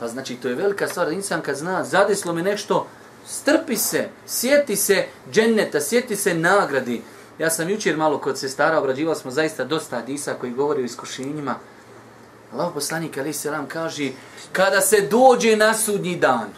Pa 0.00 0.08
znači, 0.08 0.36
to 0.36 0.48
je 0.48 0.54
velika 0.54 0.88
stvar 0.88 1.12
insan 1.12 1.40
kad 1.40 1.56
zna, 1.56 1.84
zadeslo 1.84 2.32
me 2.32 2.42
nešto, 2.42 2.86
strpi 3.26 3.76
se, 3.76 4.08
sjeti 4.26 4.76
se 4.76 5.06
dženneta, 5.32 5.80
sjeti 5.80 6.16
se 6.16 6.34
nagradi. 6.34 7.02
Ja 7.38 7.50
sam 7.50 7.70
jučer 7.70 7.96
malo 7.96 8.18
kod 8.18 8.38
se 8.38 8.48
stara 8.48 8.78
obrađivali 8.78 9.16
smo 9.16 9.30
zaista 9.30 9.64
dosta 9.64 9.96
hadisa 9.96 10.34
koji 10.34 10.52
govori 10.52 10.82
o 10.82 10.84
iskušenjima. 10.84 11.54
Allah 12.52 12.70
poslanik 12.74 13.18
Ali 13.18 13.32
Selam 13.32 13.66
kaže, 13.66 14.10
kada 14.52 14.80
se 14.80 15.00
dođe 15.00 15.56
na 15.56 15.74
sudnji 15.74 16.16
dan, 16.16 16.48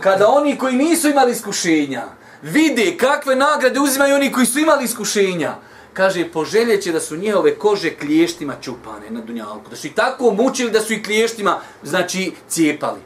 kada 0.00 0.28
oni 0.28 0.58
koji 0.58 0.76
nisu 0.76 1.08
imali 1.08 1.32
iskušenja, 1.32 2.04
vide 2.42 2.96
kakve 2.96 3.36
nagrade 3.36 3.80
uzimaju 3.80 4.14
oni 4.14 4.32
koji 4.32 4.46
su 4.46 4.58
imali 4.58 4.84
iskušenja, 4.84 5.54
kaže, 5.96 6.28
poželjeće 6.32 6.92
da 6.92 7.00
su 7.00 7.16
njihove 7.16 7.54
kože 7.58 7.94
kliještima 7.94 8.54
čupane 8.60 9.10
na 9.10 9.20
dunjalku. 9.20 9.70
Da 9.70 9.76
su 9.76 9.86
i 9.86 9.94
tako 9.94 10.30
mučili 10.30 10.70
da 10.70 10.80
su 10.80 10.92
i 10.92 11.02
kliještima, 11.02 11.60
znači, 11.82 12.32
cijepali. 12.48 13.00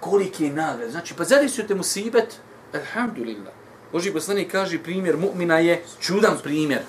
Koliki 0.00 0.44
je 0.44 0.50
nagrad? 0.50 0.90
Znači, 0.90 1.14
pa 1.14 1.24
zadesio 1.24 1.64
te 1.64 1.74
musibet, 1.74 2.36
alhamdulillah. 2.74 3.52
Boži 3.92 4.12
poslanik 4.12 4.52
kaže, 4.52 4.78
primjer 4.78 5.16
mu'mina 5.16 5.58
je 5.58 5.82
čudan 6.00 6.38
primjer. 6.42 6.82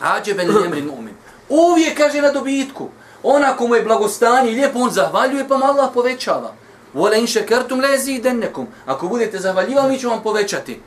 Ađe 0.00 0.34
ben 0.34 0.50
jemri 0.62 0.82
mu'min. 0.82 1.14
Uvijek 1.48 1.96
kaže 1.96 2.22
na 2.22 2.30
dobitku. 2.30 2.88
Ona 3.22 3.56
komu 3.56 3.74
je 3.74 3.82
blagostanje 3.82 4.52
i 4.52 4.54
lijepo, 4.54 4.78
on 4.78 4.90
zahvaljuje, 4.90 5.48
pa 5.48 5.56
mu 5.56 5.64
Allah 5.64 5.90
povećava. 5.94 6.54
Vole 6.94 7.20
in 7.20 7.26
šekertum 7.26 7.80
lezi 7.80 8.18
dennekum. 8.18 8.66
Ako 8.86 9.08
budete 9.08 9.38
zahvaljivali, 9.38 9.92
mi 9.92 9.98
ću 9.98 10.08
vam 10.08 10.22
povećati. 10.22 10.80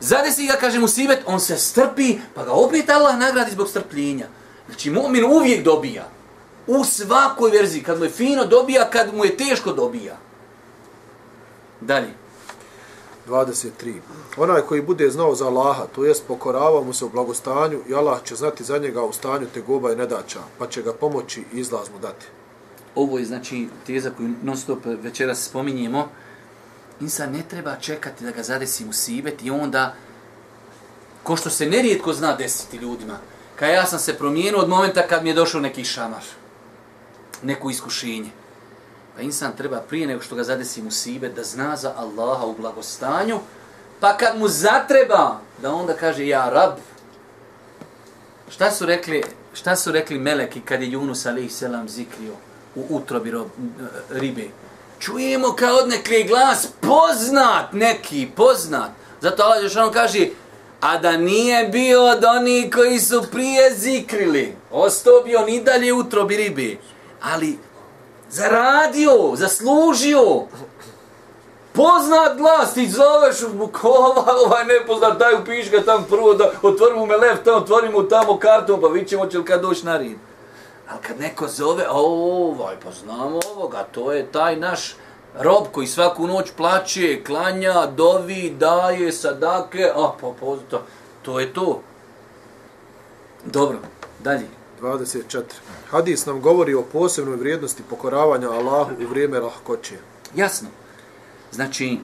Zadesi 0.00 0.46
ga, 0.46 0.56
kaže 0.60 0.78
mu 0.78 0.88
sibet, 0.88 1.22
on 1.26 1.40
se 1.40 1.56
strpi, 1.56 2.18
pa 2.34 2.44
ga 2.44 2.52
opet 2.52 2.90
Allah 2.90 3.18
nagradi 3.18 3.50
zbog 3.50 3.68
strpljenja. 3.68 4.26
Znači, 4.66 4.90
mu'min 4.90 5.24
uvijek 5.24 5.64
dobija. 5.64 6.08
U 6.66 6.84
svakoj 6.84 7.50
verziji, 7.50 7.82
kad 7.82 7.98
mu 7.98 8.04
je 8.04 8.10
fino 8.10 8.44
dobija, 8.44 8.90
kad 8.90 9.14
mu 9.14 9.24
je 9.24 9.36
teško 9.36 9.72
dobija. 9.72 10.16
Dalje. 11.80 12.14
23. 13.28 13.94
Onaj 14.36 14.62
koji 14.62 14.82
bude 14.82 15.10
znao 15.10 15.34
za 15.34 15.46
Allaha, 15.46 15.86
to 15.94 16.04
jest 16.04 16.26
pokorava 16.28 16.82
mu 16.82 16.92
se 16.92 17.04
u 17.04 17.08
blagostanju 17.08 17.80
i 17.88 17.94
Allah 17.94 18.22
će 18.24 18.34
znati 18.34 18.64
za 18.64 18.78
njega 18.78 19.02
u 19.02 19.12
stanju 19.12 19.46
tegoba 19.54 19.92
i 19.92 19.96
nedača, 19.96 20.40
pa 20.58 20.66
će 20.66 20.82
ga 20.82 20.92
pomoći 20.92 21.40
i 21.40 21.58
izlaz 21.58 21.88
mu 21.90 21.98
dati. 21.98 22.26
Ovo 22.94 23.18
je 23.18 23.24
znači 23.24 23.68
teza 23.86 24.10
koju 24.16 24.30
non 24.42 24.56
stop 24.56 24.78
večeras 24.84 25.44
spominjemo. 25.44 26.08
Insan 27.00 27.32
ne 27.32 27.42
treba 27.50 27.76
čekati 27.76 28.24
da 28.24 28.30
ga 28.30 28.42
zadesi 28.42 28.84
musibet 28.84 29.42
i 29.42 29.50
onda, 29.50 29.94
ko 31.22 31.36
što 31.36 31.50
se 31.50 31.66
nerijetko 31.66 32.12
zna 32.12 32.36
desiti 32.36 32.76
ljudima, 32.76 33.18
kaj 33.56 33.74
ja 33.74 33.86
sam 33.86 33.98
se 33.98 34.18
promijenio 34.18 34.60
od 34.60 34.68
momenta 34.68 35.06
kad 35.06 35.22
mi 35.22 35.28
je 35.28 35.34
došao 35.34 35.60
neki 35.60 35.84
šamar, 35.84 36.22
neko 37.42 37.70
iskušenje. 37.70 38.30
Pa 39.16 39.22
insan 39.22 39.52
treba 39.56 39.80
prije 39.80 40.06
nego 40.06 40.22
što 40.22 40.34
ga 40.34 40.44
zadesi 40.44 40.82
musibet 40.82 41.34
da 41.34 41.44
zna 41.44 41.76
za 41.76 41.94
Allaha 41.96 42.46
u 42.46 42.54
blagostanju, 42.58 43.40
pa 44.00 44.16
kad 44.16 44.38
mu 44.38 44.48
zatreba 44.48 45.40
da 45.62 45.72
onda 45.72 45.94
kaže 45.94 46.26
ja 46.26 46.50
rab. 46.50 46.72
Šta 48.48 48.70
su 48.70 48.86
rekli, 48.86 49.22
šta 49.54 49.76
su 49.76 49.92
rekli 49.92 50.18
meleki 50.18 50.60
kad 50.60 50.82
je 50.82 50.90
Junus 50.90 51.26
alaih 51.26 51.52
selam 51.52 51.88
zikrio 51.88 52.32
u 52.74 52.86
utrobi 52.90 53.30
rob, 53.30 53.46
e, 53.46 53.82
ribe? 54.10 54.48
Čujemo 54.98 55.52
kao 55.52 55.76
od 55.76 55.88
nekli 55.88 56.24
glas 56.24 56.68
poznat 56.80 57.72
neki, 57.72 58.28
poznat. 58.36 58.90
Zato 59.20 59.42
Allah 59.42 59.62
još 59.62 59.76
on 59.76 59.92
kaže, 59.92 60.28
a 60.80 60.98
da 60.98 61.16
nije 61.16 61.68
bio 61.68 62.04
od 62.04 62.24
onih 62.24 62.74
koji 62.74 63.00
su 63.00 63.22
prije 63.32 63.74
zikrili, 63.74 64.56
ostao 64.70 65.22
bi 65.24 65.36
on 65.36 65.48
i 65.48 65.60
dalje 65.60 65.92
utrobi 65.92 66.36
ribi, 66.36 66.78
Ali 67.22 67.58
zaradio, 68.30 69.32
zaslužio. 69.34 70.42
Poznat 71.72 72.36
glas, 72.36 72.74
ti 72.74 72.90
zoveš 72.90 73.42
u 73.42 73.68
kola, 73.72 74.24
ovaj 74.46 74.64
nepoznat, 74.64 75.18
daj 75.18 75.34
upiš 75.34 75.70
ga 75.70 75.82
tam 75.82 76.04
prvo, 76.10 76.34
da 76.34 76.50
otvorimo 76.62 77.06
me 77.06 77.16
lev, 77.16 77.36
tamo 77.44 77.56
otvorimo 77.56 78.02
tamo 78.02 78.38
kartu, 78.38 78.78
pa 78.80 78.88
vidit 78.88 79.08
ćemo 79.08 79.26
će 79.26 79.38
li 79.38 79.44
kad 79.44 79.62
doći 79.62 79.86
na 79.86 79.96
rid. 79.96 80.16
Ali 80.88 81.02
kad 81.02 81.20
neko 81.20 81.48
zove, 81.48 81.86
ovaj, 81.90 82.76
pa 82.84 82.90
znamo 82.90 83.40
ovoga, 83.54 83.86
to 83.92 84.12
je 84.12 84.32
taj 84.32 84.56
naš 84.56 84.96
rob 85.40 85.66
koji 85.72 85.86
svaku 85.86 86.26
noć 86.26 86.50
plaće, 86.56 87.24
klanja, 87.24 87.86
dovi, 87.86 88.54
daje, 88.58 89.12
sadake, 89.12 89.90
a 89.94 90.12
pa 90.20 90.32
pozito, 90.40 90.82
to 91.22 91.40
je 91.40 91.52
to. 91.52 91.80
Dobro, 93.44 93.78
dalje. 94.22 94.46
24. 94.80 95.42
Hadis 95.90 96.26
nam 96.26 96.40
govori 96.40 96.74
o 96.74 96.82
posebnoj 96.82 97.36
vrijednosti 97.36 97.82
pokoravanja 97.90 98.50
Allahu 98.50 98.90
u 99.04 99.08
vrijeme 99.08 99.38
lahkoće. 99.38 99.94
Jasno. 100.34 100.68
Znači, 101.52 101.98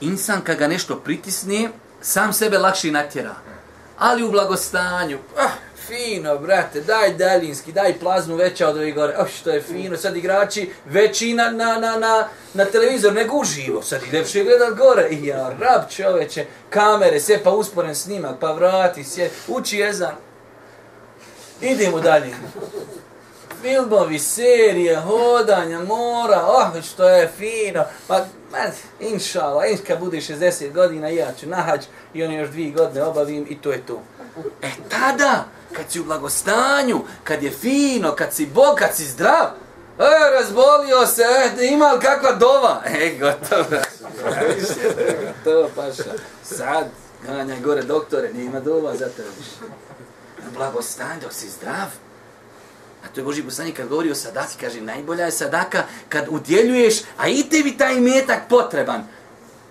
insan 0.00 0.40
kad 0.40 0.58
ga 0.58 0.68
nešto 0.68 0.96
pritisne, 0.96 1.70
sam 2.00 2.32
sebe 2.32 2.58
lakše 2.58 2.90
natjera. 2.90 3.34
Ali 3.98 4.24
u 4.24 4.30
blagostanju, 4.30 5.18
ah, 5.38 5.50
fino, 5.88 6.38
brate, 6.38 6.80
daj 6.80 7.14
daljinski, 7.14 7.72
daj 7.72 7.98
plazmu 7.98 8.36
veća 8.36 8.68
od 8.68 8.76
ovih 8.76 8.94
gore, 8.94 9.14
oh, 9.18 9.28
što 9.28 9.50
je 9.50 9.62
fino, 9.62 9.96
sad 9.96 10.16
igrači 10.16 10.70
većina 10.84 11.50
na, 11.50 11.78
na, 11.78 11.96
na, 11.96 12.28
na, 12.54 12.64
televizor, 12.64 13.12
nego 13.12 13.36
uživo, 13.36 13.82
sad 13.82 14.02
ide 14.02 14.18
više 14.18 14.44
gledat 14.44 14.74
gore, 14.74 15.08
i 15.10 15.26
ja, 15.26 15.56
rab 15.60 15.82
čoveče, 15.90 16.46
kamere, 16.70 17.20
sve 17.20 17.42
pa 17.42 17.50
usporen 17.50 17.94
snimak, 17.94 18.38
pa 18.40 18.52
vrati, 18.52 19.04
sje, 19.04 19.30
uči 19.48 19.78
jezan, 19.78 20.14
idemo 21.60 22.00
dalje. 22.00 22.34
Filmovi, 23.62 24.18
serije, 24.18 24.96
hodanja, 24.96 25.80
mora, 25.80 26.46
oh, 26.46 26.82
što 26.82 27.08
je 27.08 27.30
fino, 27.38 27.84
pa, 28.06 28.24
man, 28.52 28.70
inšala, 29.00 29.66
inš 29.66 29.80
kad 29.86 29.98
bude 29.98 30.16
60 30.16 30.72
godina, 30.72 31.08
ja 31.08 31.32
ću 31.40 31.48
nahađ 31.48 31.80
i 32.14 32.24
oni 32.24 32.34
još 32.34 32.48
dvije 32.48 32.70
godine 32.70 33.04
obavim 33.04 33.46
i 33.50 33.58
to 33.58 33.72
je 33.72 33.86
to. 33.86 34.02
E 34.62 34.68
tada, 34.90 35.44
kad 35.72 35.84
si 35.90 36.00
u 36.00 36.04
blagostanju, 36.04 37.00
kad 37.24 37.42
je 37.42 37.50
fino, 37.50 38.14
kad 38.14 38.34
si 38.34 38.46
bog, 38.46 38.78
kad 38.78 38.96
si 38.96 39.04
zdrav, 39.04 39.46
e, 39.98 40.30
razbolio 40.38 41.06
se, 41.06 41.22
e, 41.60 41.66
ima 41.66 41.92
li 41.92 42.00
kakva 42.00 42.32
dova? 42.32 42.82
E, 43.00 43.18
gotovo. 43.18 43.82
to 45.44 45.70
paša. 45.76 46.12
Sad, 46.42 46.86
ganjaj 47.26 47.60
gore 47.60 47.82
doktore, 47.82 48.32
nima 48.32 48.60
dova 48.60 48.96
za 48.96 49.08
tebe 49.08 49.28
više. 49.38 49.72
Blagostan 50.54 51.20
dok 51.20 51.32
si 51.32 51.48
zdrav. 51.48 51.88
A 53.04 53.08
to 53.14 53.20
je 53.20 53.24
Boži 53.24 53.42
poslanik 53.42 53.76
kad 53.76 53.88
govori 53.88 54.10
o 54.10 54.14
sadaki, 54.14 54.56
kaže, 54.60 54.80
najbolja 54.80 55.24
je 55.24 55.30
sadaka 55.30 55.82
kad 56.08 56.26
udjeljuješ, 56.28 56.94
a 57.16 57.28
i 57.28 57.42
tebi 57.50 57.78
taj 57.78 57.94
imetak 57.94 58.48
potreban. 58.48 59.06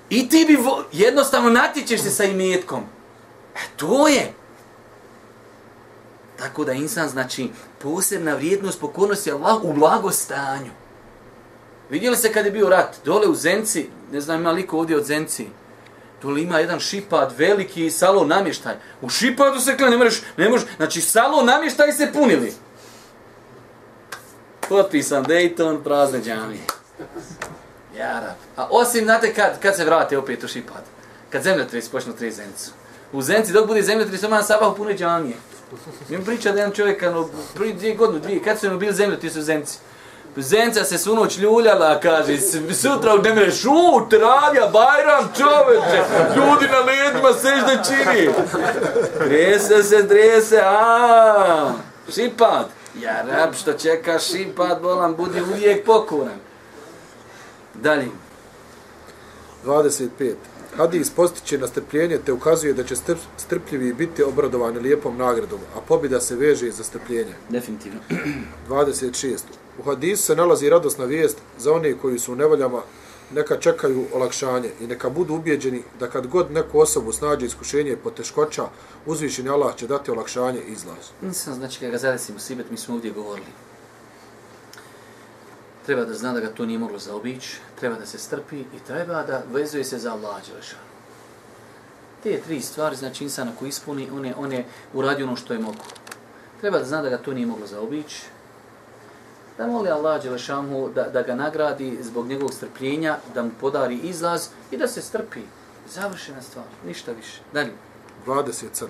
I 0.09 0.29
ti 0.29 0.45
bi 0.47 0.55
vo, 0.55 0.83
jednostavno 0.91 1.49
natječeš 1.49 2.01
se 2.01 2.09
sa 2.11 2.23
imetkom. 2.23 2.83
E, 3.55 3.59
to 3.77 4.07
je. 4.07 4.33
Tako 6.37 6.65
da 6.65 6.71
insan 6.71 7.09
znači 7.09 7.49
posebna 7.79 8.35
vrijednost 8.35 8.79
pokornosti 8.79 9.31
Allah 9.31 9.63
u 9.63 9.73
blagostanju. 9.73 10.71
Vidjeli 11.89 12.17
se 12.17 12.33
kad 12.33 12.45
je 12.45 12.51
bio 12.51 12.69
rat, 12.69 12.95
dole 13.05 13.27
u 13.27 13.35
Zenci, 13.35 13.89
ne 14.11 14.21
znam 14.21 14.39
ima 14.39 14.51
liko 14.51 14.77
ovdje 14.77 14.97
od 14.97 15.05
Zenci, 15.05 15.47
dole 16.21 16.41
ima 16.41 16.59
jedan 16.59 16.79
šipad, 16.79 17.33
veliki 17.37 17.91
salon 17.91 18.27
namještaj. 18.27 18.75
U 19.01 19.09
šipadu 19.09 19.59
se 19.59 19.77
kle, 19.77 19.89
ne 19.89 19.97
možeš, 19.97 20.21
ne 20.37 20.49
možeš, 20.49 20.67
znači 20.77 21.01
salon 21.01 21.45
namještaj 21.45 21.91
se 21.91 22.09
punili. 22.13 22.53
Potpisan 24.69 25.25
Dayton, 25.25 25.83
prazne 25.83 26.21
džamije. 26.21 26.61
Jarab. 27.97 28.35
A 28.55 28.67
osim, 28.71 29.03
znate, 29.03 29.33
kad, 29.33 29.59
kad 29.59 29.75
se 29.75 29.85
vrate 29.85 30.17
opet 30.17 30.43
u 30.43 30.47
šipad? 30.47 30.83
Kad 31.29 31.43
zemljotres 31.43 31.89
počnu 31.89 32.13
tri 32.13 32.31
Zencu. 32.31 32.71
U 33.11 33.21
Zenci 33.21 33.53
dok 33.53 33.67
bude 33.67 33.81
zemljotres, 33.81 34.23
ima 34.23 34.35
na 34.35 34.43
sabah 34.43 34.73
pune 34.77 34.97
džamije. 34.97 35.35
Mi 36.09 36.25
priča 36.25 36.51
da 36.51 36.59
jedan 36.59 36.73
čovjek, 36.73 37.03
ano, 37.03 37.29
prvi 37.55 37.73
dvije 37.73 37.95
godine, 37.95 38.19
dvije, 38.19 38.43
kad 38.43 38.59
su 38.59 38.69
mi 38.69 38.77
bili 38.77 38.93
zemlje, 38.93 39.19
ti 39.19 39.29
su 39.29 39.41
zemci. 39.41 39.77
Zenca 40.35 40.83
se 40.83 40.97
svu 40.97 41.15
noć 41.15 41.37
ljuljala, 41.37 41.99
kaže, 41.99 42.37
sutra 42.73 43.15
u 43.15 43.17
demre, 43.17 43.51
šu, 43.51 44.09
travja, 44.09 44.67
bajram, 44.73 45.33
čoveče, 45.37 46.03
ljudi 46.35 46.67
na 46.71 46.79
ledima 46.79 47.33
seš 47.33 47.59
da 47.61 47.83
čini. 47.83 48.29
Trese 49.17 49.83
se, 49.83 50.07
trese, 50.07 50.61
a 50.65 51.71
šipad. 52.15 52.65
Ja, 53.01 53.21
rab, 53.21 53.53
što 53.53 53.73
čeka 53.73 54.19
šipad, 54.19 54.81
bolam, 54.81 55.15
budi 55.15 55.41
uvijek 55.41 55.85
pokoran. 55.85 56.39
Dalje. 57.73 58.07
25. 59.65 60.33
Hadis 60.77 61.09
postiče 61.09 61.57
na 61.57 61.67
strpljenje 61.67 62.17
te 62.25 62.33
ukazuje 62.33 62.73
da 62.73 62.83
će 62.83 62.95
strp, 62.95 63.17
strpljivi 63.37 63.93
biti 63.93 64.23
obradovani 64.23 64.79
lijepom 64.79 65.17
nagradom, 65.17 65.59
a 65.75 65.81
pobjeda 65.87 66.21
se 66.21 66.35
veže 66.35 66.71
za 66.71 66.83
strpljenje. 66.83 67.33
Definitivno. 67.49 67.99
26. 68.69 69.37
U 69.79 69.83
hadisu 69.83 70.23
se 70.23 70.35
nalazi 70.35 70.69
radosna 70.69 71.05
vijest 71.05 71.37
za 71.59 71.73
one 71.73 71.93
koji 71.93 72.19
su 72.19 72.33
u 72.33 72.35
nevoljama, 72.35 72.81
neka 73.33 73.57
čekaju 73.57 74.05
olakšanje 74.13 74.69
i 74.81 74.87
neka 74.87 75.09
budu 75.09 75.35
ubjeđeni 75.35 75.83
da 75.99 76.09
kad 76.09 76.27
god 76.27 76.51
neku 76.51 76.79
osobu 76.79 77.11
snađe 77.11 77.45
iskušenje 77.45 77.91
i 77.91 77.95
poteškoća, 78.03 78.65
uzvišeni 79.05 79.49
Allah 79.49 79.75
će 79.75 79.87
dati 79.87 80.11
olakšanje 80.11 80.59
i 80.59 80.71
izlaz. 80.71 81.09
Nisam, 81.21 81.53
znači, 81.53 81.79
kada 81.79 81.91
ga 81.91 81.97
zadesimo 81.97 82.39
sibet, 82.39 82.71
mi 82.71 82.77
smo 82.77 82.95
ovdje 82.95 83.11
govorili. 83.11 83.66
Treba 85.87 86.05
da 86.05 86.13
zna 86.13 86.33
da 86.33 86.39
ga 86.39 86.49
to 86.49 86.65
nije 86.65 86.79
moglo 86.79 86.99
zaobići, 86.99 87.57
treba 87.79 87.95
da 87.95 88.05
se 88.05 88.17
strpi 88.17 88.59
i 88.59 88.79
treba 88.87 89.23
da 89.23 89.43
vezuje 89.53 89.83
se 89.83 89.97
za 89.97 90.11
Allah 90.11 90.35
Đelešanu. 90.47 90.83
Te 92.23 92.41
tri 92.41 92.61
stvari, 92.61 92.95
znači 92.95 93.23
insana 93.23 93.51
koji 93.59 93.69
ispuni, 93.69 94.09
on 94.13 94.25
je, 94.25 94.35
on 94.35 94.51
je 94.51 94.65
uradio 94.93 95.25
ono 95.25 95.35
što 95.35 95.53
je 95.53 95.59
mogu. 95.59 95.83
Treba 96.61 96.79
da 96.79 96.85
zna 96.85 97.01
da 97.01 97.09
ga 97.09 97.17
to 97.17 97.33
nije 97.33 97.47
moglo 97.47 97.67
zaobići, 97.67 98.25
da 99.57 99.67
moli 99.67 99.89
Allah 99.89 100.23
Đelešanu 100.23 100.89
da, 100.95 101.03
da 101.03 101.21
ga 101.21 101.35
nagradi 101.35 101.97
zbog 102.01 102.27
njegovog 102.27 102.53
strpljenja, 102.53 103.17
da 103.33 103.43
mu 103.43 103.51
podari 103.61 103.95
izlaz 103.95 104.47
i 104.71 104.77
da 104.77 104.87
se 104.87 105.01
strpi. 105.01 105.41
Završena 105.89 106.41
stvar, 106.41 106.65
ništa 106.85 107.11
više. 107.11 107.41
Dalje. 107.53 107.71
27. 108.25 108.87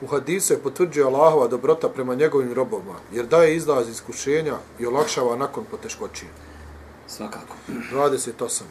U 0.00 0.06
hadisu 0.06 0.52
je 0.52 0.58
potvrđuje 0.58 1.06
Allahova 1.06 1.48
dobrota 1.48 1.88
prema 1.88 2.14
njegovim 2.14 2.52
robovima, 2.52 2.94
jer 3.12 3.26
daje 3.26 3.56
izlaz 3.56 3.88
iskušenja 3.88 4.56
i 4.78 4.86
olakšava 4.86 5.36
nakon 5.36 5.64
poteškoći. 5.70 6.26
Svakako. 7.06 7.56
28. 7.92 8.62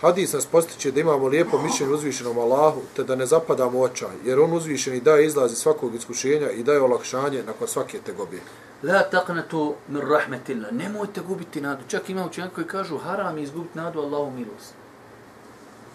Hadis 0.00 0.32
nas 0.32 0.46
postiče 0.46 0.90
da 0.92 1.00
imamo 1.00 1.26
lijepo 1.26 1.58
mišljenje 1.58 1.94
uzvišenom 1.94 2.38
Allahu, 2.38 2.80
te 2.96 3.04
da 3.04 3.16
ne 3.16 3.26
zapadamo 3.26 3.80
očaj, 3.80 4.16
jer 4.24 4.40
on 4.40 4.52
uzvišeni 4.52 5.00
daje 5.00 5.26
izlaz 5.26 5.52
iz 5.52 5.58
svakog 5.58 5.94
iskušenja 5.94 6.50
i 6.50 6.62
daje 6.62 6.80
olakšanje 6.80 7.42
nakon 7.42 7.68
svake 7.68 7.98
tegobe. 7.98 8.40
La 8.82 9.02
taqnatu 9.10 9.74
min 9.88 10.02
rahmetillah. 10.02 10.72
Nemojte 10.72 11.20
gubiti 11.20 11.60
nadu. 11.60 11.82
Čak 11.88 12.10
ima 12.10 12.26
učenjaka 12.26 12.54
koji 12.54 12.66
kažu 12.66 12.98
haram 12.98 13.38
je 13.38 13.44
izgubiti 13.44 13.78
nadu 13.78 14.00
Allahu 14.00 14.30
milost. 14.30 14.74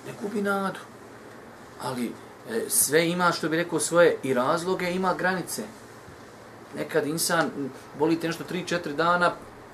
Ne 0.07 0.13
gubi 0.21 0.41
nadu. 0.41 0.79
Ali 1.81 2.11
E, 2.49 2.69
sve 2.69 3.09
ima, 3.09 3.31
što 3.31 3.49
bi 3.49 3.57
rekao, 3.57 3.79
svoje 3.79 4.17
i 4.23 4.33
razloge, 4.33 4.91
ima 4.91 5.13
granice. 5.13 5.63
Nekad 6.75 7.07
insan, 7.07 7.49
boli 7.99 8.19
te 8.19 8.27
nešto 8.27 8.43
3-4 8.43 8.93
dana, 8.95 9.33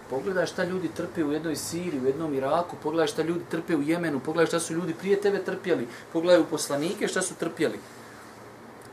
pogledaj 0.10 0.46
šta 0.46 0.64
ljudi 0.64 0.90
trpe 0.96 1.24
u 1.24 1.32
jednoj 1.32 1.56
Siriji, 1.56 2.02
u 2.02 2.08
jednom 2.08 2.34
Iraku, 2.34 2.76
pogledaj 2.84 3.08
šta 3.08 3.22
ljudi 3.22 3.46
trpe 3.50 3.76
u 3.76 3.82
Jemenu, 3.82 4.20
pogledaj 4.20 4.48
šta 4.48 4.60
su 4.60 4.74
ljudi 4.74 4.94
prije 4.94 5.22
tebe 5.22 5.44
trpjeli, 5.44 5.88
pogledaj 6.14 6.42
u 6.42 6.46
poslanike 6.46 7.08
šta 7.08 7.22
su 7.22 7.36
trpjeli. 7.36 7.80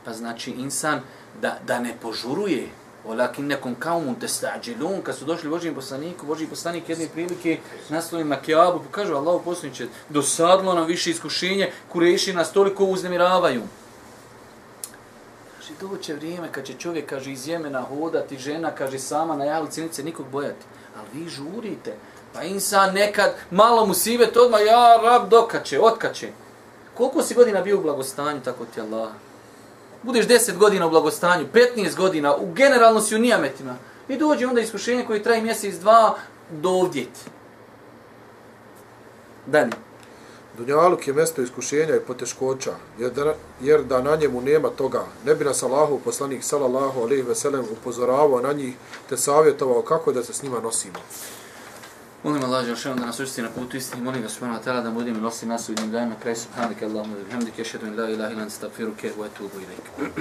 Pa 0.05 0.13
znači 0.13 0.51
insan 0.51 1.01
da, 1.41 1.57
da 1.67 1.79
ne 1.79 1.93
požuruje, 2.01 2.67
Olakin 3.07 3.47
nekom 3.47 3.75
kaumun 3.75 4.15
te 4.15 4.27
stađilun, 4.27 5.01
kad 5.01 5.15
su 5.15 5.25
došli 5.25 5.49
Božijim 5.49 5.75
poslaniku, 5.75 6.25
Božiji 6.25 6.47
poslanik 6.47 6.89
jedne 6.89 7.07
prilike 7.13 7.59
naslovi 7.89 8.23
na 8.23 8.37
pokažu 8.83 9.13
Allahu 9.13 9.41
poslaniče, 9.45 9.87
dosadlo 10.09 10.73
nam 10.73 10.85
više 10.85 11.09
iskušenje, 11.09 11.71
kureši 11.91 12.33
nas 12.33 12.51
toliko 12.51 12.85
uznemiravaju. 12.85 13.61
Kaže, 15.57 15.73
doće 15.81 16.13
vrijeme 16.13 16.51
kad 16.51 16.65
će 16.65 16.73
čovjek, 16.73 17.09
kaže, 17.09 17.31
iz 17.31 17.47
Jemena 17.47 17.81
hodati, 17.81 18.37
žena, 18.37 18.71
kaže, 18.71 18.99
sama 18.99 19.35
na 19.35 19.45
jalici, 19.45 19.81
neće 19.81 20.03
nikog 20.03 20.27
bojati. 20.31 20.65
Ali 20.97 21.07
vi 21.13 21.29
žurite. 21.29 21.93
Pa 22.33 22.43
insan 22.43 22.93
nekad, 22.93 23.33
malo 23.51 23.85
mu 23.85 23.93
sivet 23.93 24.37
odmah, 24.37 24.61
ja, 24.65 24.99
rab, 25.03 25.29
dokače, 25.29 25.79
otkače. 25.81 26.29
Koliko 26.93 27.23
si 27.23 27.33
godina 27.33 27.61
bio 27.61 27.77
u 27.77 27.81
blagostanju, 27.81 28.41
tako 28.41 28.65
ti 28.65 28.81
Allah? 28.81 29.09
Budeš 30.05 30.27
10 30.27 30.57
godina 30.57 30.87
u 30.87 30.89
blagostanju, 30.89 31.45
15 31.53 31.95
godina, 31.95 32.35
u 32.35 32.53
generalno 32.53 33.01
si 33.01 33.15
u 33.15 33.19
nijametima, 33.19 33.75
i 34.07 34.17
dođe 34.17 34.47
onda 34.47 34.61
iskušenje 34.61 35.05
koje 35.05 35.23
traje 35.23 35.41
mjesec, 35.41 35.75
dva, 35.75 36.15
do 36.51 36.69
ovdjeti. 36.69 37.19
Dalje. 39.45 39.71
Dunjaluk 40.57 41.07
je 41.07 41.13
mjesto 41.13 41.41
iskušenja 41.41 41.95
i 41.95 42.05
poteškoća, 42.07 42.71
jer 42.99 43.11
da, 43.11 43.33
jer 43.61 43.83
da 43.83 44.01
na 44.01 44.15
njemu 44.15 44.41
nema 44.41 44.69
toga. 44.69 45.03
Ne 45.25 45.35
bi 45.35 45.45
nas 45.45 45.63
Allahu, 45.63 45.99
poslanik 46.03 46.43
sallallahu 46.43 47.01
alaihi 47.01 47.21
veselem, 47.21 47.65
upozoravao 47.71 48.41
na 48.41 48.53
njih, 48.53 48.75
te 49.09 49.17
savjetovao 49.17 49.81
kako 49.81 50.11
da 50.11 50.23
se 50.23 50.33
s 50.33 50.43
njima 50.43 50.59
nosimo. 50.59 50.99
Molim 52.25 52.43
Allah 52.43 52.65
Želšanu 52.65 52.95
da 52.99 53.05
nas 53.05 53.19
učesti 53.19 53.41
na 53.41 53.49
putu 53.49 53.77
istini. 53.77 54.03
Molim 54.03 54.21
ga 54.21 54.29
subhanahu 54.29 54.59
wa 54.59 54.63
ta'ala 54.63 54.81
da 54.81 54.91
budem 54.91 55.21
nosi 55.21 55.45
nas 55.45 55.69
u 55.69 55.71
jednim 55.71 55.91
danima. 55.91 56.15
Kraj 56.23 56.35
subhanike 56.35 56.85
Allahumma 56.85 57.17
da 57.17 57.23
bihamdike. 57.23 57.63
šedun 57.63 57.89
in 57.89 57.99
la 57.99 58.09
ilaha 58.09 58.31
ilan 58.31 58.49
stagfiruke. 58.49 59.11
Wa 59.17 59.25
etubu 59.25 59.59
ilaik. 59.59 60.15